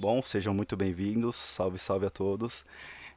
Bom, 0.00 0.22
sejam 0.22 0.54
muito 0.54 0.76
bem-vindos. 0.76 1.34
Salve, 1.34 1.76
salve 1.76 2.06
a 2.06 2.10
todos. 2.10 2.64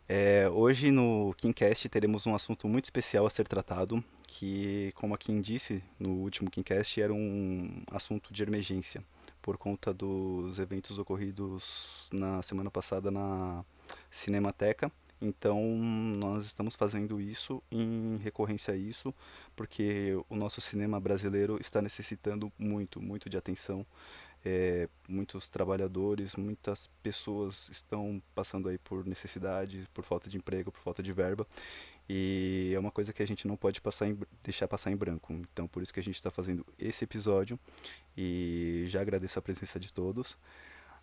É, 0.10 0.50
hoje 0.50 0.90
no 0.90 1.32
KimCast 1.38 1.88
teremos 1.90 2.26
um 2.26 2.34
assunto 2.34 2.68
muito 2.68 2.86
especial 2.86 3.24
a 3.28 3.30
ser 3.30 3.48
tratado, 3.48 4.04
que, 4.26 4.92
como 4.96 5.14
a 5.14 5.18
Kim 5.18 5.42
disse 5.42 5.84
no 6.00 6.10
último 6.10 6.50
KimCast, 6.50 7.00
era 7.00 7.14
um 7.14 7.84
assunto 7.92 8.34
de 8.34 8.42
emergência, 8.42 9.04
por 9.44 9.60
conta 9.60 9.94
dos 9.94 10.58
eventos 10.58 10.98
ocorridos 10.98 12.10
na 12.12 12.42
semana 12.42 12.72
passada 12.72 13.12
na 13.12 13.64
Cinemateca. 14.10 14.92
Então, 15.22 15.62
nós 15.64 16.48
estamos 16.48 16.76
fazendo 16.76 17.22
isso 17.22 17.62
em 17.72 18.18
recorrência 18.24 18.74
a 18.74 18.78
isso, 18.78 19.14
porque 19.56 20.20
o 20.28 20.36
nosso 20.36 20.60
cinema 20.60 21.00
brasileiro 21.00 21.60
está 21.62 21.80
necessitando 21.80 22.52
muito, 22.58 23.00
muito 23.00 23.30
de 23.30 23.38
atenção. 23.38 23.86
É, 24.44 24.90
muitos 25.08 25.48
trabalhadores, 25.50 26.36
muitas 26.36 26.88
pessoas 27.04 27.70
estão 27.70 28.22
passando 28.34 28.70
aí 28.70 28.78
por 28.80 29.06
necessidade, 29.06 29.88
por 29.94 30.04
falta 30.04 30.30
de 30.30 30.38
emprego, 30.38 30.72
por 30.72 30.82
falta 30.82 31.04
de 31.04 31.14
verba. 31.14 31.46
E 32.10 32.72
é 32.76 32.80
uma 32.80 32.92
coisa 32.92 33.14
que 33.14 33.22
a 33.22 33.26
gente 33.28 33.48
não 33.48 33.56
pode 33.56 33.80
passar 33.80 34.08
em, 34.08 34.18
deixar 34.44 34.68
passar 34.68 34.92
em 34.92 34.96
branco. 34.96 35.32
Então, 35.34 35.68
por 35.68 35.84
isso 35.84 35.94
que 35.94 36.00
a 36.00 36.04
gente 36.04 36.16
está 36.16 36.32
fazendo 36.32 36.66
esse 36.78 37.04
episódio. 37.04 37.60
E 38.18 38.86
já 38.88 39.02
agradeço 39.02 39.38
a 39.38 39.42
presença 39.42 39.80
de 39.80 39.94
todos. 39.94 40.38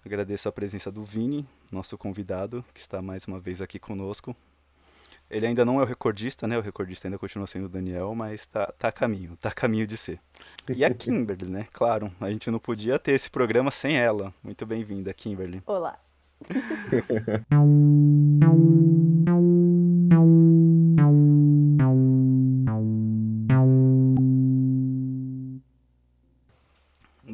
Agradeço 0.04 0.48
a 0.48 0.52
presença 0.52 0.92
do 0.92 1.04
Vini, 1.04 1.46
nosso 1.70 1.96
convidado, 1.96 2.64
que 2.74 2.80
está 2.80 3.00
mais 3.00 3.24
uma 3.24 3.40
vez 3.40 3.62
aqui 3.62 3.78
conosco. 3.78 4.36
Ele 5.30 5.46
ainda 5.46 5.64
não 5.64 5.78
é 5.78 5.82
o 5.82 5.86
recordista, 5.86 6.46
né? 6.46 6.56
O 6.56 6.62
recordista 6.62 7.06
ainda 7.06 7.18
continua 7.18 7.46
sendo 7.46 7.66
o 7.66 7.68
Daniel, 7.68 8.14
mas 8.14 8.46
tá, 8.46 8.72
tá 8.78 8.88
a 8.88 8.92
caminho, 8.92 9.36
tá 9.36 9.50
a 9.50 9.52
caminho 9.52 9.86
de 9.86 9.96
ser. 9.96 10.18
E 10.68 10.82
a 10.82 10.92
Kimberly, 10.94 11.46
né? 11.46 11.68
Claro, 11.72 12.10
a 12.18 12.30
gente 12.30 12.50
não 12.50 12.58
podia 12.58 12.98
ter 12.98 13.12
esse 13.12 13.28
programa 13.28 13.70
sem 13.70 13.98
ela. 13.98 14.32
Muito 14.42 14.64
bem-vinda, 14.64 15.12
Kimberly. 15.12 15.62
Olá. 15.66 15.98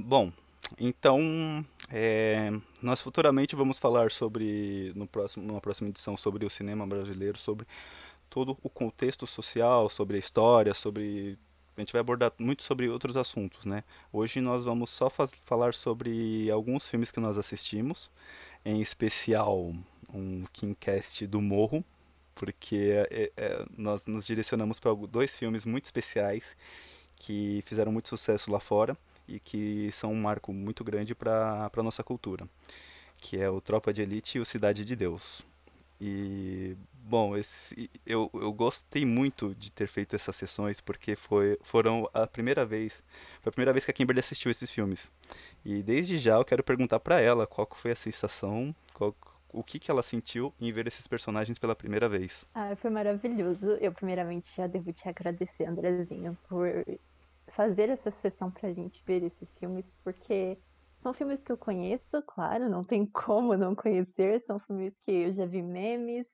Bom, 0.06 0.30
então 0.78 1.64
é, 1.90 2.50
nós 2.82 3.00
futuramente 3.00 3.54
vamos 3.54 3.78
falar 3.78 4.10
sobre, 4.10 4.92
no 4.94 5.06
próximo, 5.06 5.46
numa 5.46 5.60
próxima 5.60 5.88
edição, 5.88 6.16
sobre 6.16 6.44
o 6.44 6.50
cinema 6.50 6.86
brasileiro, 6.86 7.38
sobre 7.38 7.66
todo 8.30 8.56
o 8.62 8.70
contexto 8.70 9.26
social, 9.26 9.88
sobre 9.88 10.16
a 10.16 10.18
história, 10.18 10.74
sobre 10.74 11.38
a 11.76 11.80
gente 11.80 11.92
vai 11.92 12.00
abordar 12.00 12.32
muito 12.38 12.62
sobre 12.62 12.88
outros 12.88 13.16
assuntos, 13.16 13.64
né? 13.64 13.82
Hoje 14.12 14.40
nós 14.40 14.64
vamos 14.64 14.90
só 14.90 15.10
falar 15.44 15.74
sobre 15.74 16.48
alguns 16.50 16.86
filmes 16.86 17.10
que 17.10 17.18
nós 17.18 17.36
assistimos, 17.36 18.10
em 18.64 18.80
especial 18.80 19.72
um 20.12 20.44
Kingcast 20.52 21.26
do 21.26 21.40
Morro, 21.40 21.84
porque 22.34 23.06
é, 23.10 23.32
é, 23.36 23.66
nós 23.76 24.06
nos 24.06 24.24
direcionamos 24.24 24.78
para 24.78 24.94
dois 24.94 25.36
filmes 25.36 25.64
muito 25.64 25.86
especiais 25.86 26.56
que 27.16 27.62
fizeram 27.66 27.90
muito 27.90 28.08
sucesso 28.08 28.52
lá 28.52 28.60
fora 28.60 28.96
e 29.26 29.40
que 29.40 29.90
são 29.92 30.12
um 30.12 30.20
marco 30.20 30.52
muito 30.52 30.84
grande 30.84 31.14
para 31.14 31.70
a 31.74 31.82
nossa 31.82 32.02
cultura, 32.02 32.48
que 33.16 33.38
é 33.38 33.48
o 33.48 33.60
Tropa 33.60 33.92
de 33.92 34.02
Elite 34.02 34.38
e 34.38 34.40
o 34.40 34.44
Cidade 34.44 34.84
de 34.84 34.94
Deus. 34.94 35.44
E, 36.00 36.76
bom, 36.92 37.36
esse, 37.36 37.90
eu, 38.04 38.30
eu 38.34 38.52
gostei 38.52 39.06
muito 39.06 39.54
de 39.54 39.70
ter 39.72 39.86
feito 39.86 40.14
essas 40.16 40.34
sessões 40.36 40.80
porque 40.80 41.16
foi, 41.16 41.58
foram 41.62 42.08
a 42.12 42.26
primeira 42.26 42.64
vez, 42.64 43.02
foi 43.40 43.50
a 43.50 43.52
primeira 43.52 43.72
vez 43.72 43.84
que 43.84 43.90
a 43.90 43.94
Kimberly 43.94 44.20
assistiu 44.20 44.50
esses 44.50 44.70
filmes. 44.70 45.10
E 45.64 45.82
desde 45.82 46.18
já 46.18 46.34
eu 46.34 46.44
quero 46.44 46.62
perguntar 46.62 47.00
para 47.00 47.20
ela 47.20 47.46
qual 47.46 47.68
foi 47.74 47.92
a 47.92 47.96
sensação, 47.96 48.74
qual, 48.92 49.14
o 49.54 49.62
que, 49.62 49.78
que 49.78 49.90
ela 49.90 50.02
sentiu 50.02 50.52
em 50.60 50.72
ver 50.72 50.86
esses 50.86 51.06
personagens 51.06 51.58
pela 51.58 51.76
primeira 51.76 52.08
vez. 52.08 52.44
Ah, 52.54 52.74
foi 52.76 52.90
maravilhoso. 52.90 53.70
Eu 53.80 53.92
primeiramente 53.92 54.50
já 54.54 54.66
devo 54.66 54.92
te 54.92 55.08
agradecer, 55.08 55.64
Andrezinho, 55.64 56.36
por 56.48 56.68
fazer 57.54 57.88
essa 57.88 58.10
sessão 58.10 58.50
pra 58.50 58.72
gente 58.72 59.02
ver 59.06 59.22
esses 59.22 59.56
filmes, 59.58 59.94
porque 60.02 60.58
são 60.96 61.14
filmes 61.14 61.42
que 61.42 61.52
eu 61.52 61.56
conheço, 61.56 62.22
claro, 62.22 62.68
não 62.68 62.84
tem 62.84 63.06
como 63.12 63.56
não 63.56 63.74
conhecer, 63.74 64.42
são 64.42 64.58
filmes 64.58 64.94
que 65.04 65.12
eu 65.12 65.32
já 65.32 65.46
vi 65.46 65.62
memes, 65.62 66.26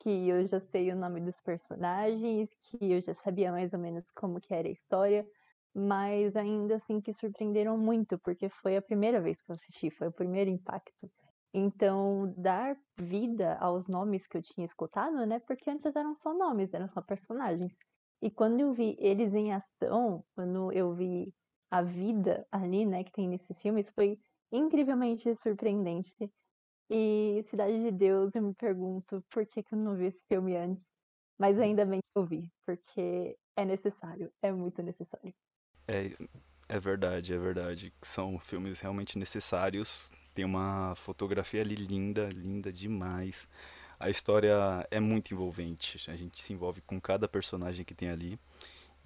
que 0.00 0.28
eu 0.28 0.44
já 0.46 0.60
sei 0.60 0.92
o 0.92 0.96
nome 0.96 1.20
dos 1.20 1.40
personagens, 1.40 2.50
que 2.62 2.92
eu 2.92 3.00
já 3.00 3.14
sabia 3.14 3.52
mais 3.52 3.72
ou 3.72 3.78
menos 3.78 4.10
como 4.10 4.40
que 4.40 4.54
era 4.54 4.68
a 4.68 4.70
história, 4.70 5.26
mas 5.74 6.34
ainda 6.36 6.76
assim 6.76 7.00
que 7.00 7.12
surpreenderam 7.12 7.78
muito, 7.78 8.18
porque 8.18 8.48
foi 8.48 8.76
a 8.76 8.82
primeira 8.82 9.20
vez 9.20 9.40
que 9.42 9.50
eu 9.50 9.54
assisti, 9.54 9.90
foi 9.90 10.08
o 10.08 10.12
primeiro 10.12 10.50
impacto. 10.50 11.10
Então, 11.52 12.34
dar 12.36 12.76
vida 12.98 13.56
aos 13.58 13.88
nomes 13.88 14.26
que 14.26 14.36
eu 14.36 14.42
tinha 14.42 14.64
escutado, 14.64 15.24
né? 15.26 15.38
Porque 15.40 15.70
antes 15.70 15.94
eram 15.96 16.14
só 16.14 16.34
nomes, 16.34 16.72
eram 16.74 16.88
só 16.88 17.00
personagens. 17.00 17.76
E 18.22 18.30
quando 18.30 18.60
eu 18.60 18.72
vi 18.72 18.96
eles 18.98 19.34
em 19.34 19.52
ação, 19.52 20.24
quando 20.34 20.72
eu 20.72 20.94
vi 20.94 21.32
a 21.70 21.82
vida 21.82 22.46
ali, 22.50 22.86
né, 22.86 23.04
que 23.04 23.12
tem 23.12 23.28
nesses 23.28 23.60
filmes, 23.60 23.90
foi 23.90 24.18
incrivelmente 24.50 25.34
surpreendente. 25.34 26.14
E 26.88 27.42
Cidade 27.46 27.82
de 27.82 27.90
Deus, 27.90 28.34
eu 28.34 28.42
me 28.42 28.54
pergunto 28.54 29.22
por 29.30 29.44
que, 29.46 29.62
que 29.62 29.74
eu 29.74 29.78
não 29.78 29.96
vi 29.96 30.06
esse 30.06 30.24
filme 30.26 30.56
antes. 30.56 30.84
Mas 31.38 31.58
ainda 31.58 31.84
bem 31.84 32.00
que 32.00 32.18
eu 32.18 32.24
vi, 32.24 32.50
porque 32.64 33.36
é 33.56 33.64
necessário, 33.64 34.30
é 34.40 34.50
muito 34.50 34.82
necessário. 34.82 35.34
É, 35.86 36.10
é 36.68 36.80
verdade, 36.80 37.34
é 37.34 37.38
verdade. 37.38 37.92
São 38.02 38.38
filmes 38.38 38.80
realmente 38.80 39.18
necessários. 39.18 40.10
Tem 40.34 40.44
uma 40.44 40.94
fotografia 40.96 41.60
ali 41.60 41.74
linda, 41.74 42.28
linda 42.28 42.72
demais. 42.72 43.48
A 43.98 44.10
história 44.10 44.86
é 44.90 45.00
muito 45.00 45.32
envolvente. 45.32 46.10
A 46.10 46.16
gente 46.16 46.42
se 46.42 46.52
envolve 46.52 46.80
com 46.82 47.00
cada 47.00 47.26
personagem 47.26 47.84
que 47.84 47.94
tem 47.94 48.08
ali. 48.08 48.38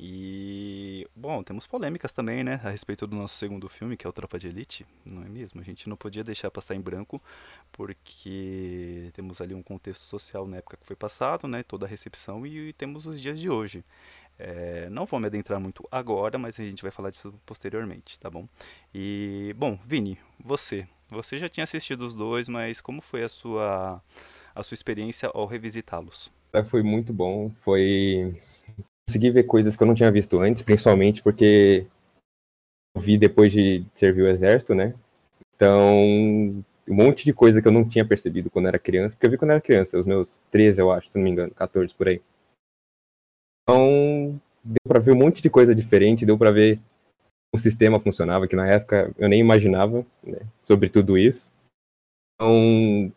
E, 0.03 1.07
bom, 1.15 1.43
temos 1.43 1.67
polêmicas 1.67 2.11
também, 2.11 2.43
né, 2.43 2.59
a 2.65 2.71
respeito 2.71 3.07
do 3.07 3.15
nosso 3.15 3.37
segundo 3.37 3.69
filme, 3.69 3.99
que 3.99 4.07
é 4.07 4.09
o 4.09 4.13
Tropa 4.15 4.39
de 4.39 4.49
Elite, 4.49 4.87
não 5.05 5.23
é 5.23 5.29
mesmo? 5.29 5.61
A 5.61 5.65
gente 5.65 5.91
não 5.91 5.97
podia 5.97 6.25
deixar 6.25 6.51
passar 6.51 6.75
em 6.75 6.81
branco, 6.81 7.23
porque 7.71 9.11
temos 9.13 9.43
ali 9.43 9.55
um 9.55 9.63
contexto 9.63 10.01
social 10.05 10.49
na 10.49 10.57
época 10.57 10.79
que 10.79 10.87
foi 10.87 10.97
passado, 10.97 11.47
né, 11.47 11.63
toda 11.63 11.85
a 11.85 11.89
recepção, 11.89 12.47
e 12.47 12.73
temos 12.73 13.05
os 13.05 13.21
dias 13.21 13.39
de 13.39 13.51
hoje. 13.51 13.85
É, 14.39 14.89
não 14.89 15.05
vou 15.05 15.21
me 15.21 15.27
adentrar 15.27 15.61
muito 15.61 15.87
agora, 15.91 16.39
mas 16.39 16.59
a 16.59 16.65
gente 16.65 16.81
vai 16.81 16.91
falar 16.91 17.11
disso 17.11 17.39
posteriormente, 17.45 18.19
tá 18.19 18.31
bom? 18.31 18.49
E, 18.95 19.55
bom, 19.55 19.79
Vini, 19.85 20.19
você, 20.43 20.89
você 21.11 21.37
já 21.37 21.47
tinha 21.47 21.65
assistido 21.65 22.07
os 22.07 22.15
dois, 22.15 22.49
mas 22.49 22.81
como 22.81 23.03
foi 23.03 23.23
a 23.23 23.29
sua 23.29 24.03
a 24.55 24.63
sua 24.63 24.75
experiência 24.75 25.31
ao 25.33 25.47
revisitá-los? 25.47 26.33
Foi 26.67 26.83
muito 26.83 27.13
bom, 27.13 27.51
foi 27.61 28.35
consegui 29.07 29.31
ver 29.31 29.45
coisas 29.45 29.77
que 29.77 29.83
eu 29.83 29.87
não 29.87 29.95
tinha 29.95 30.11
visto 30.11 30.39
antes, 30.39 30.63
principalmente 30.63 31.23
porque 31.23 31.87
eu 32.95 33.01
vi 33.01 33.19
depois 33.19 33.53
de 33.53 33.85
servir 33.95 34.23
o 34.23 34.29
exército, 34.29 34.75
né? 34.75 34.95
Então, 35.55 35.97
um 35.97 36.65
monte 36.95 37.25
de 37.25 37.33
coisa 37.33 37.61
que 37.61 37.69
eu 37.69 37.73
não 37.73 37.87
tinha 37.87 38.05
percebido 38.05 38.51
quando 38.51 38.69
era 38.69 38.79
criança, 38.79 39.15
porque 39.15 39.27
eu 39.27 39.31
vi 39.31 39.37
quando 39.37 39.51
era 39.51 39.61
criança, 39.61 39.99
os 39.99 40.07
meus 40.07 40.39
13, 40.51 40.81
eu 40.81 40.91
acho, 40.91 41.09
se 41.09 41.19
não 41.19 41.25
me 41.25 41.31
engano, 41.31 41.53
14 41.55 41.95
por 41.95 42.09
aí. 42.09 42.21
Então, 43.63 44.41
deu 44.65 44.89
para 44.89 45.01
ver 45.01 45.13
um 45.13 45.19
monte 45.19 45.43
de 45.43 45.51
coisa 45.51 45.75
diferente, 45.75 46.27
deu 46.27 46.39
para 46.39 46.51
ver 46.51 46.81
o 47.53 47.59
sistema 47.59 48.01
funcionava, 48.01 48.47
que 48.47 48.57
na 48.57 48.67
época 48.67 49.13
eu 49.19 49.29
nem 49.29 49.41
imaginava 49.41 50.07
né, 50.23 50.39
sobre 50.63 50.89
tudo 50.89 51.19
isso. 51.19 51.53
Então, 52.35 53.13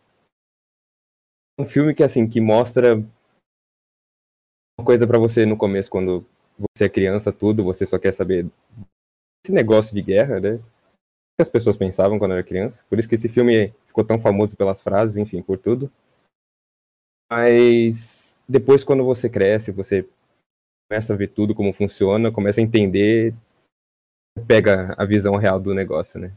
um 1.59 1.65
filme 1.65 1.93
que 1.93 2.03
assim 2.03 2.27
que 2.27 2.41
mostra 2.41 2.95
uma 4.77 4.85
coisa 4.85 5.05
para 5.05 5.19
você 5.19 5.45
no 5.45 5.57
começo 5.57 5.89
quando 5.89 6.25
você 6.57 6.85
é 6.85 6.89
criança 6.89 7.31
tudo 7.31 7.63
você 7.63 7.85
só 7.85 7.99
quer 7.99 8.13
saber 8.13 8.47
esse 9.45 9.53
negócio 9.53 9.93
de 9.93 10.01
guerra 10.01 10.39
né? 10.39 10.55
O 10.55 11.35
que 11.37 11.41
as 11.41 11.49
pessoas 11.49 11.75
pensavam 11.75 12.19
quando 12.19 12.33
era 12.33 12.43
criança. 12.43 12.85
Por 12.87 12.99
isso 12.99 13.09
que 13.09 13.15
esse 13.15 13.27
filme 13.27 13.73
ficou 13.87 14.03
tão 14.03 14.19
famoso 14.19 14.55
pelas 14.55 14.81
frases 14.81 15.17
enfim 15.17 15.41
por 15.41 15.57
tudo. 15.57 15.91
Mas 17.31 18.39
depois 18.47 18.83
quando 18.83 19.03
você 19.03 19.29
cresce 19.29 19.71
você 19.71 20.07
começa 20.89 21.13
a 21.13 21.17
ver 21.17 21.29
tudo 21.29 21.55
como 21.55 21.73
funciona 21.73 22.31
começa 22.31 22.59
a 22.59 22.63
entender 22.63 23.33
pega 24.47 24.93
a 24.97 25.05
visão 25.05 25.35
real 25.35 25.59
do 25.59 25.73
negócio 25.73 26.19
né? 26.19 26.31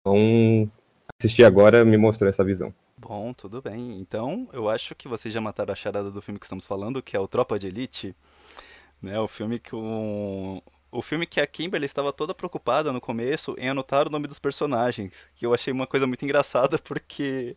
Então 0.00 0.70
assistir 1.18 1.44
agora 1.44 1.84
me 1.84 1.96
mostrou 1.96 2.28
essa 2.28 2.44
visão 2.44 2.74
Bom, 3.02 3.32
tudo 3.32 3.60
bem. 3.60 3.98
Então, 3.98 4.48
eu 4.52 4.68
acho 4.70 4.94
que 4.94 5.08
vocês 5.08 5.34
já 5.34 5.40
mataram 5.40 5.72
a 5.72 5.74
charada 5.74 6.08
do 6.08 6.22
filme 6.22 6.38
que 6.38 6.46
estamos 6.46 6.64
falando, 6.64 7.02
que 7.02 7.16
é 7.16 7.20
o 7.20 7.26
Tropa 7.26 7.58
de 7.58 7.66
Elite. 7.66 8.14
Né, 9.02 9.18
o 9.18 9.26
filme 9.26 9.58
que 9.58 9.74
o, 9.74 10.62
o 10.92 11.02
filme 11.02 11.26
que 11.26 11.40
a 11.40 11.46
Kimberly 11.46 11.84
estava 11.84 12.12
toda 12.12 12.32
preocupada 12.32 12.92
no 12.92 13.00
começo 13.00 13.56
em 13.58 13.68
anotar 13.68 14.06
o 14.06 14.10
nome 14.10 14.28
dos 14.28 14.38
personagens, 14.38 15.28
que 15.34 15.44
eu 15.44 15.52
achei 15.52 15.72
uma 15.72 15.88
coisa 15.88 16.06
muito 16.06 16.24
engraçada 16.24 16.78
porque 16.78 17.56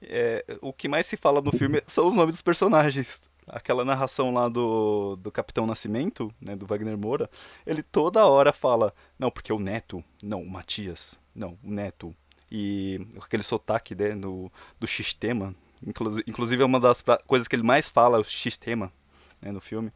é, 0.00 0.42
o 0.62 0.72
que 0.72 0.88
mais 0.88 1.04
se 1.04 1.18
fala 1.18 1.42
no 1.42 1.52
filme 1.52 1.82
são 1.86 2.08
os 2.08 2.16
nomes 2.16 2.36
dos 2.36 2.42
personagens. 2.42 3.20
Aquela 3.46 3.84
narração 3.84 4.32
lá 4.32 4.48
do, 4.48 5.16
do 5.16 5.30
Capitão 5.30 5.66
Nascimento, 5.66 6.32
né, 6.40 6.56
do 6.56 6.64
Wagner 6.64 6.96
Moura, 6.96 7.28
ele 7.66 7.82
toda 7.82 8.24
hora 8.24 8.54
fala, 8.54 8.94
não, 9.18 9.30
porque 9.30 9.52
o 9.52 9.58
Neto, 9.58 10.02
não, 10.22 10.40
o 10.40 10.48
Matias, 10.48 11.18
não, 11.34 11.58
o 11.62 11.70
Neto, 11.70 12.16
e 12.54 13.00
aquele 13.18 13.42
sotaque 13.42 13.94
né, 13.94 14.14
no, 14.14 14.52
do 14.78 14.86
sistema. 14.86 15.54
Inclusive, 15.84 16.62
é 16.62 16.66
uma 16.66 16.78
das 16.78 17.02
coisas 17.26 17.48
que 17.48 17.56
ele 17.56 17.62
mais 17.62 17.88
fala, 17.88 18.20
o 18.20 18.24
sistema, 18.24 18.92
né, 19.40 19.50
no 19.50 19.60
filme, 19.60 19.90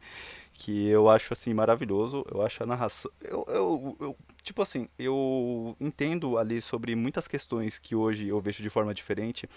que 0.53 0.87
eu 0.87 1.07
acho 1.07 1.31
assim 1.31 1.53
maravilhoso. 1.53 2.25
Eu 2.33 2.41
acho 2.41 2.63
a 2.63 2.65
narração. 2.65 3.11
Eu, 3.21 3.45
eu, 3.47 3.97
eu, 3.99 4.17
tipo 4.41 4.59
assim, 4.63 4.89
eu 4.97 5.77
entendo 5.79 6.35
ali 6.35 6.59
sobre 6.59 6.95
muitas 6.95 7.27
questões 7.27 7.77
que 7.77 7.95
hoje 7.95 8.27
eu 8.27 8.41
vejo 8.41 8.63
de 8.63 8.71
forma 8.71 8.91
diferente, 8.91 9.47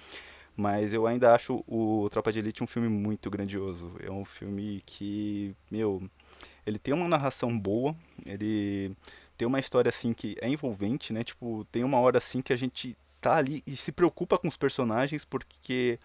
mas 0.55 0.93
eu 0.93 1.07
ainda 1.07 1.35
acho 1.35 1.65
o 1.67 2.07
Tropa 2.11 2.31
de 2.31 2.39
Elite 2.39 2.63
um 2.63 2.67
filme 2.67 2.89
muito 2.89 3.31
grandioso. 3.31 3.93
É 3.99 4.11
um 4.11 4.27
filme 4.27 4.83
que, 4.85 5.57
meu, 5.71 6.03
ele 6.67 6.79
tem 6.79 6.93
uma 6.93 7.09
narração 7.09 7.59
boa, 7.59 7.97
ele 8.27 8.95
tem 9.41 9.47
uma 9.47 9.59
história 9.59 9.89
assim 9.89 10.13
que 10.13 10.37
é 10.39 10.49
envolvente, 10.51 11.15
né? 11.15 11.25
Tipo, 11.25 11.67
tem 11.73 11.83
uma 11.83 11.99
hora 11.99 12.19
assim 12.19 12.43
que 12.43 12.53
a 12.53 12.57
gente 12.57 12.95
tá 13.23 13.37
ali 13.37 13.63
e 13.67 13.75
se 13.75 13.91
preocupa 13.91 14.37
com 14.37 14.47
os 14.47 14.57
personagens 14.57 15.25
porque 15.25 15.99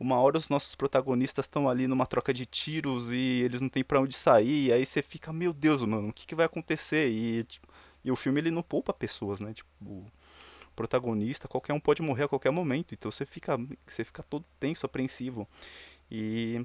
uma 0.00 0.16
hora 0.16 0.38
os 0.38 0.48
nossos 0.48 0.74
protagonistas 0.74 1.44
estão 1.44 1.68
ali 1.68 1.86
numa 1.86 2.06
troca 2.06 2.32
de 2.32 2.46
tiros 2.46 3.12
e 3.12 3.42
eles 3.44 3.60
não 3.60 3.68
têm 3.68 3.84
para 3.84 4.00
onde 4.00 4.16
sair, 4.16 4.72
aí 4.72 4.86
você 4.86 5.02
fica, 5.02 5.30
meu 5.34 5.52
Deus, 5.52 5.82
mano, 5.82 6.08
o 6.08 6.12
que, 6.14 6.26
que 6.26 6.34
vai 6.34 6.46
acontecer? 6.46 7.10
E, 7.10 7.44
tipo, 7.44 7.68
e 8.02 8.10
o 8.10 8.16
filme 8.16 8.40
ele 8.40 8.50
não 8.50 8.62
poupa 8.62 8.90
pessoas, 8.94 9.38
né? 9.38 9.52
Tipo, 9.52 9.68
o 9.84 10.06
protagonista, 10.74 11.46
qualquer 11.46 11.74
um 11.74 11.80
pode 11.80 12.00
morrer 12.00 12.24
a 12.24 12.28
qualquer 12.28 12.50
momento, 12.50 12.94
então 12.94 13.10
você 13.10 13.26
fica, 13.26 13.58
você 13.86 14.02
fica 14.02 14.22
todo 14.22 14.46
tenso, 14.58 14.86
apreensivo. 14.86 15.46
E 16.10 16.64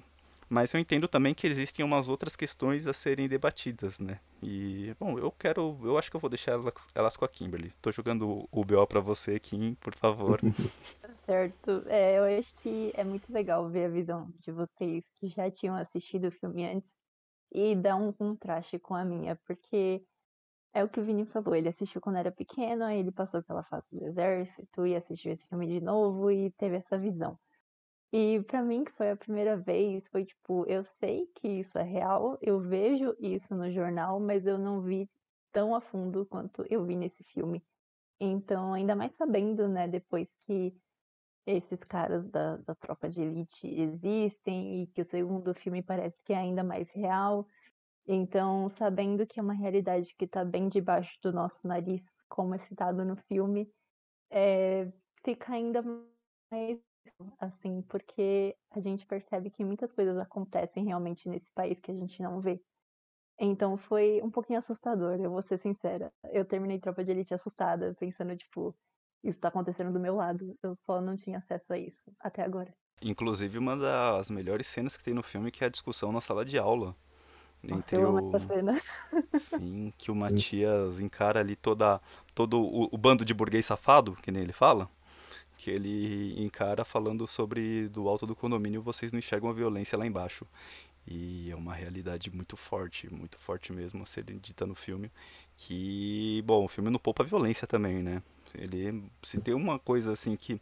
mas 0.53 0.71
eu 0.71 0.79
entendo 0.79 1.07
também 1.07 1.33
que 1.33 1.47
existem 1.47 1.83
umas 1.83 2.07
outras 2.07 2.35
questões 2.35 2.85
a 2.85 2.93
serem 2.93 3.27
debatidas, 3.27 3.99
né? 3.99 4.19
E, 4.43 4.95
bom, 4.99 5.17
eu 5.17 5.31
quero. 5.31 5.79
Eu 5.83 5.97
acho 5.97 6.11
que 6.11 6.15
eu 6.15 6.19
vou 6.21 6.29
deixar 6.29 6.51
elas, 6.51 6.71
elas 6.93 7.17
com 7.17 7.25
a 7.25 7.27
Kimberly. 7.27 7.71
Tô 7.81 7.91
jogando 7.91 8.47
o 8.51 8.63
BO 8.63 8.85
pra 8.85 8.99
você, 8.99 9.39
Kim, 9.39 9.73
por 9.75 9.95
favor. 9.95 10.39
certo. 11.25 11.83
É, 11.87 12.19
eu 12.19 12.37
acho 12.37 12.53
que 12.57 12.93
é 12.93 13.03
muito 13.03 13.33
legal 13.33 13.67
ver 13.67 13.85
a 13.85 13.89
visão 13.89 14.31
de 14.37 14.51
vocês 14.51 15.03
que 15.15 15.27
já 15.27 15.49
tinham 15.49 15.75
assistido 15.75 16.27
o 16.27 16.31
filme 16.31 16.63
antes 16.65 16.93
e 17.51 17.75
dar 17.75 17.95
um 17.95 18.11
contraste 18.13 18.77
com 18.77 18.93
a 18.93 19.03
minha, 19.03 19.35
porque 19.47 20.03
é 20.71 20.83
o 20.83 20.89
que 20.89 20.99
o 20.99 21.03
Vini 21.03 21.25
falou, 21.25 21.55
ele 21.55 21.69
assistiu 21.69 21.99
quando 21.99 22.17
era 22.17 22.31
pequeno, 22.31 22.83
aí 22.83 22.99
ele 22.99 23.11
passou 23.11 23.41
pela 23.41 23.63
fase 23.63 23.95
do 23.95 24.05
exército 24.05 24.85
e 24.85 24.95
assistiu 24.95 25.31
esse 25.31 25.47
filme 25.47 25.65
de 25.65 25.81
novo 25.81 26.29
e 26.29 26.51
teve 26.51 26.75
essa 26.75 26.97
visão. 26.97 27.39
E 28.13 28.43
para 28.43 28.61
mim, 28.61 28.83
que 28.83 28.91
foi 28.91 29.09
a 29.09 29.17
primeira 29.17 29.57
vez, 29.57 30.07
foi 30.07 30.23
tipo, 30.23 30.65
eu 30.67 30.83
sei 30.83 31.25
que 31.35 31.47
isso 31.47 31.79
é 31.79 31.83
real, 31.83 32.37
eu 32.41 32.59
vejo 32.59 33.15
isso 33.19 33.55
no 33.55 33.71
jornal, 33.71 34.19
mas 34.19 34.45
eu 34.45 34.55
não 34.59 34.83
vi 34.83 35.07
tão 35.51 35.73
a 35.73 35.81
fundo 35.81 36.23
quanto 36.27 36.63
eu 36.69 36.85
vi 36.85 36.95
nesse 36.95 37.23
filme. 37.23 37.63
Então, 38.19 38.73
ainda 38.73 38.95
mais 38.95 39.15
sabendo, 39.15 39.67
né, 39.67 39.87
depois 39.87 40.29
que 40.45 40.75
esses 41.45 41.79
caras 41.85 42.29
da, 42.29 42.57
da 42.57 42.75
tropa 42.75 43.09
de 43.09 43.23
elite 43.23 43.67
existem 43.67 44.83
e 44.83 44.87
que 44.87 45.01
o 45.01 45.05
segundo 45.05 45.53
filme 45.55 45.81
parece 45.81 46.17
que 46.23 46.33
é 46.33 46.37
ainda 46.37 46.63
mais 46.63 46.91
real. 46.91 47.47
Então, 48.07 48.69
sabendo 48.69 49.25
que 49.25 49.39
é 49.39 49.43
uma 49.43 49.53
realidade 49.53 50.15
que 50.17 50.25
está 50.25 50.45
bem 50.45 50.69
debaixo 50.69 51.17
do 51.23 51.33
nosso 51.33 51.67
nariz, 51.67 52.03
como 52.29 52.53
é 52.53 52.59
citado 52.59 53.03
no 53.03 53.15
filme, 53.15 53.71
é, 54.29 54.91
fica 55.23 55.53
ainda 55.53 55.81
mais 56.51 56.79
assim, 57.39 57.81
porque 57.83 58.55
a 58.71 58.79
gente 58.79 59.05
percebe 59.05 59.49
que 59.49 59.63
muitas 59.63 59.91
coisas 59.91 60.17
acontecem 60.17 60.85
realmente 60.85 61.29
nesse 61.29 61.51
país 61.53 61.79
que 61.79 61.91
a 61.91 61.93
gente 61.93 62.21
não 62.21 62.39
vê. 62.39 62.61
Então 63.39 63.77
foi 63.77 64.21
um 64.21 64.29
pouquinho 64.29 64.59
assustador, 64.59 65.19
eu 65.19 65.31
vou 65.31 65.41
ser 65.41 65.57
sincera. 65.57 66.11
Eu 66.31 66.45
terminei 66.45 66.79
Tropa 66.79 67.03
de 67.03 67.11
Elite 67.11 67.33
assustada, 67.33 67.95
pensando, 67.99 68.35
tipo, 68.35 68.75
isso 69.23 69.39
tá 69.39 69.47
acontecendo 69.47 69.91
do 69.91 69.99
meu 69.99 70.15
lado. 70.15 70.55
Eu 70.61 70.75
só 70.75 71.01
não 71.01 71.15
tinha 71.15 71.39
acesso 71.39 71.73
a 71.73 71.77
isso 71.77 72.11
até 72.19 72.43
agora. 72.43 72.73
Inclusive, 73.01 73.57
uma 73.57 73.75
das 73.75 74.29
melhores 74.29 74.67
cenas 74.67 74.95
que 74.95 75.03
tem 75.03 75.13
no 75.13 75.23
filme 75.23 75.51
que 75.51 75.63
é 75.63 75.67
a 75.67 75.69
discussão 75.69 76.11
na 76.11 76.21
sala 76.21 76.45
de 76.45 76.57
aula. 76.57 76.95
Nossa, 77.63 77.75
entre 77.75 78.05
o... 78.05 78.39
cena. 78.39 78.81
Sim, 79.39 79.91
que 79.97 80.11
o 80.11 80.15
Matias 80.15 80.99
encara 80.99 81.39
ali 81.39 81.55
toda, 81.55 82.01
todo 82.35 82.61
o, 82.61 82.89
o 82.91 82.97
bando 82.97 83.23
de 83.23 83.33
burguês 83.33 83.65
safado, 83.65 84.15
que 84.17 84.31
nem 84.31 84.43
ele 84.43 84.53
fala 84.53 84.89
que 85.63 85.71
ele 85.71 86.33
encara 86.43 86.83
falando 86.83 87.25
sobre 87.25 87.87
do 87.87 88.09
alto 88.09 88.27
do 88.27 88.35
condomínio 88.35 88.81
vocês 88.81 89.13
não 89.13 89.19
enxergam 89.19 89.49
a 89.49 89.53
violência 89.53 89.97
lá 89.97 90.05
embaixo. 90.05 90.45
E 91.07 91.49
é 91.49 91.55
uma 91.55 91.73
realidade 91.73 92.29
muito 92.35 92.57
forte, 92.57 93.13
muito 93.13 93.37
forte 93.37 93.71
mesmo 93.71 94.03
a 94.03 94.05
ser 94.05 94.25
dita 94.25 94.65
no 94.65 94.75
filme. 94.75 95.09
Que, 95.55 96.43
bom, 96.45 96.65
o 96.65 96.67
filme 96.67 96.89
não 96.89 96.99
poupa 96.99 97.23
violência 97.23 97.65
também, 97.65 98.03
né? 98.03 98.21
Ele, 98.53 99.05
se 99.23 99.39
tem 99.39 99.53
uma 99.53 99.79
coisa 99.79 100.11
assim 100.11 100.35
que 100.35 100.59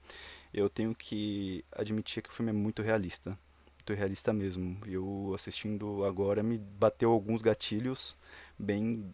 eu 0.53 0.69
tenho 0.69 0.93
que 0.93 1.65
admitir 1.71 2.19
é 2.19 2.21
que 2.21 2.29
o 2.29 2.33
filme 2.33 2.51
é 2.51 2.53
muito 2.53 2.83
realista. 2.83 3.35
Muito 3.77 3.93
realista 3.97 4.31
mesmo. 4.31 4.77
Eu 4.85 5.33
assistindo 5.33 6.05
agora 6.05 6.43
me 6.43 6.59
bateu 6.59 7.11
alguns 7.11 7.41
gatilhos 7.41 8.15
bem, 8.57 9.11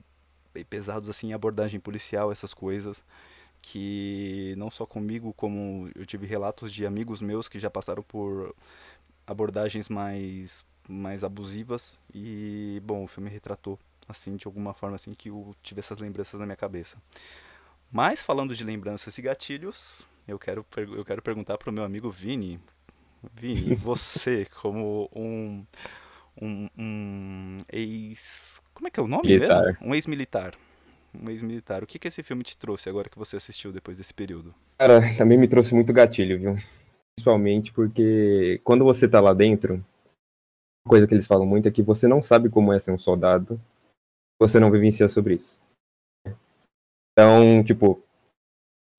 bem 0.53 0.65
pesados 0.65 1.09
assim, 1.09 1.31
abordagem 1.31 1.79
policial, 1.79 2.29
essas 2.29 2.53
coisas 2.53 3.01
que 3.69 4.55
não 4.57 4.71
só 4.71 4.85
comigo, 4.85 5.33
como 5.33 5.89
eu 5.93 6.05
tive 6.05 6.25
relatos 6.25 6.71
de 6.71 6.85
amigos 6.85 7.21
meus 7.21 7.49
que 7.49 7.59
já 7.59 7.69
passaram 7.69 8.01
por 8.01 8.55
abordagens 9.25 9.89
mais 9.89 10.65
mais 10.87 11.21
abusivas 11.21 11.99
e 12.13 12.81
bom, 12.85 13.03
o 13.03 13.07
filme 13.07 13.29
retratou 13.29 13.77
assim 14.07 14.37
de 14.37 14.47
alguma 14.47 14.73
forma 14.73 14.95
assim 14.95 15.13
que 15.13 15.27
eu 15.27 15.53
tive 15.61 15.81
essas 15.81 15.99
lembranças 15.99 16.39
na 16.39 16.45
minha 16.45 16.55
cabeça. 16.55 16.95
Mas 17.91 18.21
falando 18.21 18.55
de 18.55 18.63
lembranças 18.63 19.17
e 19.17 19.21
gatilhos, 19.21 20.07
eu 20.25 20.39
quero 20.39 20.65
eu 20.77 21.03
quero 21.03 21.21
perguntar 21.21 21.57
para 21.57 21.69
o 21.69 21.73
meu 21.73 21.83
amigo 21.83 22.09
Vini, 22.09 22.61
Vini, 23.33 23.75
você 23.75 24.47
como 24.61 25.09
um 25.13 25.65
um, 26.41 26.69
um 26.77 27.59
ex 27.69 28.61
como 28.73 28.87
é 28.87 28.91
que 28.91 28.99
é 28.99 29.03
o 29.03 29.07
nome 29.07 29.27
militar. 29.27 29.65
mesmo? 29.65 29.77
Um 29.81 29.93
ex-militar 29.93 30.57
um 31.13 31.29
ex-militar. 31.29 31.83
O 31.83 31.87
que, 31.87 31.99
que 31.99 32.07
esse 32.07 32.23
filme 32.23 32.43
te 32.43 32.57
trouxe 32.57 32.89
agora 32.89 33.09
que 33.09 33.17
você 33.17 33.37
assistiu 33.37 33.71
depois 33.71 33.97
desse 33.97 34.13
período? 34.13 34.53
Cara, 34.79 35.01
também 35.17 35.37
me 35.37 35.47
trouxe 35.47 35.73
muito 35.73 35.93
gatilho, 35.93 36.39
viu? 36.39 36.55
Principalmente 37.15 37.73
porque 37.73 38.61
quando 38.63 38.83
você 38.83 39.07
tá 39.07 39.19
lá 39.19 39.33
dentro, 39.33 39.75
uma 40.85 40.89
coisa 40.89 41.07
que 41.07 41.13
eles 41.13 41.27
falam 41.27 41.45
muito 41.45 41.67
é 41.67 41.71
que 41.71 41.81
você 41.81 42.07
não 42.07 42.21
sabe 42.21 42.49
como 42.49 42.71
é 42.71 42.79
ser 42.79 42.91
um 42.91 42.97
soldado, 42.97 43.59
você 44.39 44.59
não 44.59 44.71
vivencia 44.71 45.09
sobre 45.09 45.35
isso. 45.35 45.59
Então, 47.11 47.63
tipo, 47.63 48.01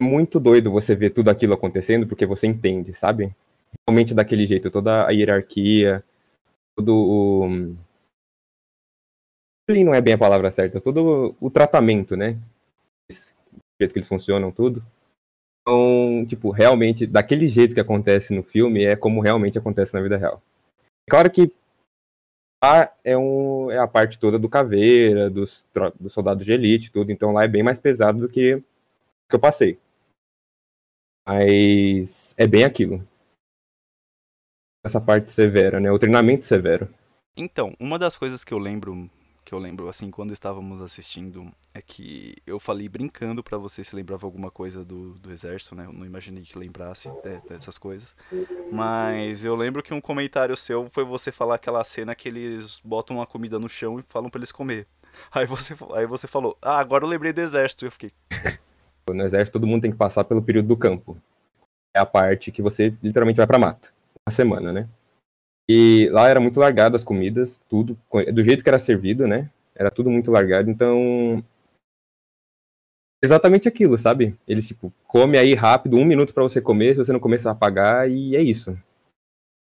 é 0.00 0.04
muito 0.04 0.40
doido 0.40 0.72
você 0.72 0.94
ver 0.94 1.10
tudo 1.10 1.30
aquilo 1.30 1.54
acontecendo 1.54 2.06
porque 2.06 2.26
você 2.26 2.46
entende, 2.46 2.92
sabe? 2.92 3.34
Realmente 3.86 4.14
daquele 4.14 4.46
jeito, 4.46 4.70
toda 4.70 5.06
a 5.06 5.10
hierarquia, 5.10 6.04
todo 6.76 6.96
o 6.96 7.76
não 9.68 9.94
é 9.94 10.00
bem 10.00 10.14
a 10.14 10.18
palavra 10.18 10.50
certa, 10.50 10.80
todo 10.80 11.36
o 11.38 11.50
tratamento, 11.50 12.16
né? 12.16 12.38
O 13.10 13.12
jeito 13.80 13.92
que 13.92 13.98
eles 13.98 14.08
funcionam, 14.08 14.50
tudo. 14.50 14.82
Então, 15.60 16.24
tipo, 16.26 16.50
realmente, 16.50 17.06
daquele 17.06 17.48
jeito 17.48 17.74
que 17.74 17.80
acontece 17.80 18.34
no 18.34 18.42
filme, 18.42 18.84
é 18.84 18.96
como 18.96 19.20
realmente 19.20 19.58
acontece 19.58 19.92
na 19.92 20.00
vida 20.00 20.16
real. 20.16 20.42
Claro 21.08 21.30
que 21.30 21.52
lá 22.64 22.90
é, 23.04 23.16
um, 23.16 23.70
é 23.70 23.78
a 23.78 23.86
parte 23.86 24.18
toda 24.18 24.38
do 24.38 24.48
caveira, 24.48 25.28
dos, 25.28 25.66
dos 26.00 26.12
soldados 26.12 26.44
de 26.44 26.52
elite, 26.52 26.90
tudo, 26.90 27.12
então 27.12 27.32
lá 27.32 27.44
é 27.44 27.48
bem 27.48 27.62
mais 27.62 27.78
pesado 27.78 28.20
do 28.20 28.28
que, 28.28 28.62
que 29.28 29.36
eu 29.36 29.38
passei. 29.38 29.78
Mas 31.26 32.34
é 32.38 32.46
bem 32.46 32.64
aquilo. 32.64 33.06
Essa 34.82 35.00
parte 35.00 35.30
severa, 35.30 35.78
né? 35.78 35.92
O 35.92 35.98
treinamento 35.98 36.46
severo. 36.46 36.88
Então, 37.36 37.76
uma 37.78 37.98
das 37.98 38.16
coisas 38.16 38.42
que 38.42 38.54
eu 38.54 38.58
lembro 38.58 39.10
que 39.48 39.54
eu 39.54 39.58
lembro, 39.58 39.88
assim, 39.88 40.10
quando 40.10 40.34
estávamos 40.34 40.82
assistindo, 40.82 41.50
é 41.72 41.80
que 41.80 42.36
eu 42.46 42.60
falei 42.60 42.86
brincando 42.86 43.42
para 43.42 43.56
você 43.56 43.82
se 43.82 43.96
lembrava 43.96 44.26
alguma 44.26 44.50
coisa 44.50 44.84
do, 44.84 45.14
do 45.14 45.32
exército, 45.32 45.74
né? 45.74 45.86
Eu 45.86 45.92
não 45.94 46.04
imaginei 46.04 46.42
que 46.42 46.58
lembrasse 46.58 47.10
é, 47.24 47.40
dessas 47.48 47.78
coisas. 47.78 48.14
Mas 48.70 49.46
eu 49.46 49.56
lembro 49.56 49.82
que 49.82 49.94
um 49.94 50.02
comentário 50.02 50.54
seu 50.54 50.90
foi 50.90 51.02
você 51.02 51.32
falar 51.32 51.54
aquela 51.54 51.82
cena 51.82 52.14
que 52.14 52.28
eles 52.28 52.78
botam 52.84 53.16
uma 53.16 53.26
comida 53.26 53.58
no 53.58 53.70
chão 53.70 53.98
e 53.98 54.04
falam 54.10 54.28
para 54.28 54.40
eles 54.40 54.52
comer. 54.52 54.86
Aí 55.32 55.46
você, 55.46 55.74
aí 55.94 56.06
você 56.06 56.26
falou, 56.28 56.56
ah, 56.60 56.78
agora 56.78 57.04
eu 57.04 57.08
lembrei 57.08 57.32
do 57.32 57.40
exército. 57.40 57.84
E 57.84 57.88
eu 57.88 57.92
fiquei. 57.92 58.12
No 59.08 59.24
exército 59.24 59.58
todo 59.58 59.66
mundo 59.66 59.80
tem 59.80 59.90
que 59.90 59.96
passar 59.96 60.22
pelo 60.24 60.42
período 60.42 60.68
do 60.68 60.76
campo. 60.76 61.16
É 61.96 61.98
a 61.98 62.04
parte 62.04 62.52
que 62.52 62.60
você 62.60 62.94
literalmente 63.02 63.38
vai 63.38 63.46
pra 63.46 63.58
mata. 63.58 63.88
Uma 64.26 64.30
semana, 64.30 64.70
né? 64.70 64.86
E 65.68 66.08
lá 66.10 66.28
era 66.28 66.40
muito 66.40 66.58
largado 66.58 66.96
as 66.96 67.04
comidas, 67.04 67.60
tudo, 67.68 67.98
do 68.32 68.42
jeito 68.42 68.62
que 68.62 68.70
era 68.70 68.78
servido, 68.78 69.26
né? 69.26 69.50
Era 69.74 69.90
tudo 69.90 70.10
muito 70.10 70.30
largado, 70.30 70.70
então. 70.70 71.44
Exatamente 73.22 73.68
aquilo, 73.68 73.98
sabe? 73.98 74.34
Eles, 74.46 74.66
tipo, 74.66 74.92
come 75.06 75.36
aí 75.36 75.54
rápido, 75.54 75.98
um 75.98 76.04
minuto 76.04 76.32
para 76.32 76.42
você 76.42 76.60
comer, 76.60 76.94
se 76.94 77.04
você 77.04 77.12
não 77.12 77.20
começar 77.20 77.50
a 77.50 77.54
pagar, 77.54 78.10
e 78.10 78.34
é 78.34 78.40
isso. 78.40 78.78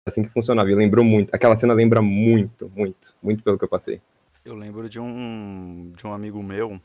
Assim 0.08 0.24
que 0.24 0.30
funcionava. 0.30 0.72
E 0.72 0.76
lembrou 0.76 1.04
muito. 1.04 1.36
Aquela 1.36 1.56
cena 1.56 1.74
lembra 1.74 2.02
muito, 2.02 2.72
muito, 2.74 3.14
muito 3.22 3.44
pelo 3.44 3.58
que 3.58 3.66
eu 3.66 3.70
passei. 3.70 4.02
Eu 4.46 4.56
lembro 4.56 4.88
de 4.88 5.00
um, 5.00 5.92
de 5.94 6.08
um 6.08 6.14
amigo 6.14 6.42
meu 6.42 6.80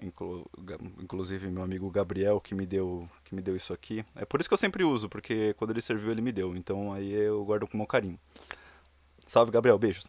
inclu, 0.00 0.44
inclusive 1.00 1.48
meu 1.48 1.62
amigo 1.62 1.90
Gabriel 1.90 2.40
que 2.40 2.54
me 2.54 2.66
deu 2.66 3.08
que 3.24 3.34
me 3.34 3.42
deu 3.42 3.56
isso 3.56 3.72
aqui. 3.72 4.04
É 4.14 4.24
por 4.24 4.40
isso 4.40 4.48
que 4.48 4.54
eu 4.54 4.58
sempre 4.58 4.84
uso, 4.84 5.08
porque 5.08 5.54
quando 5.54 5.70
ele 5.70 5.80
serviu 5.80 6.10
ele 6.10 6.20
me 6.20 6.32
deu. 6.32 6.56
Então 6.56 6.92
aí 6.92 7.12
eu 7.12 7.44
guardo 7.44 7.66
com 7.66 7.74
o 7.74 7.78
meu 7.78 7.86
carinho. 7.86 8.18
Salve 9.26 9.50
Gabriel, 9.50 9.78
beijos. 9.78 10.08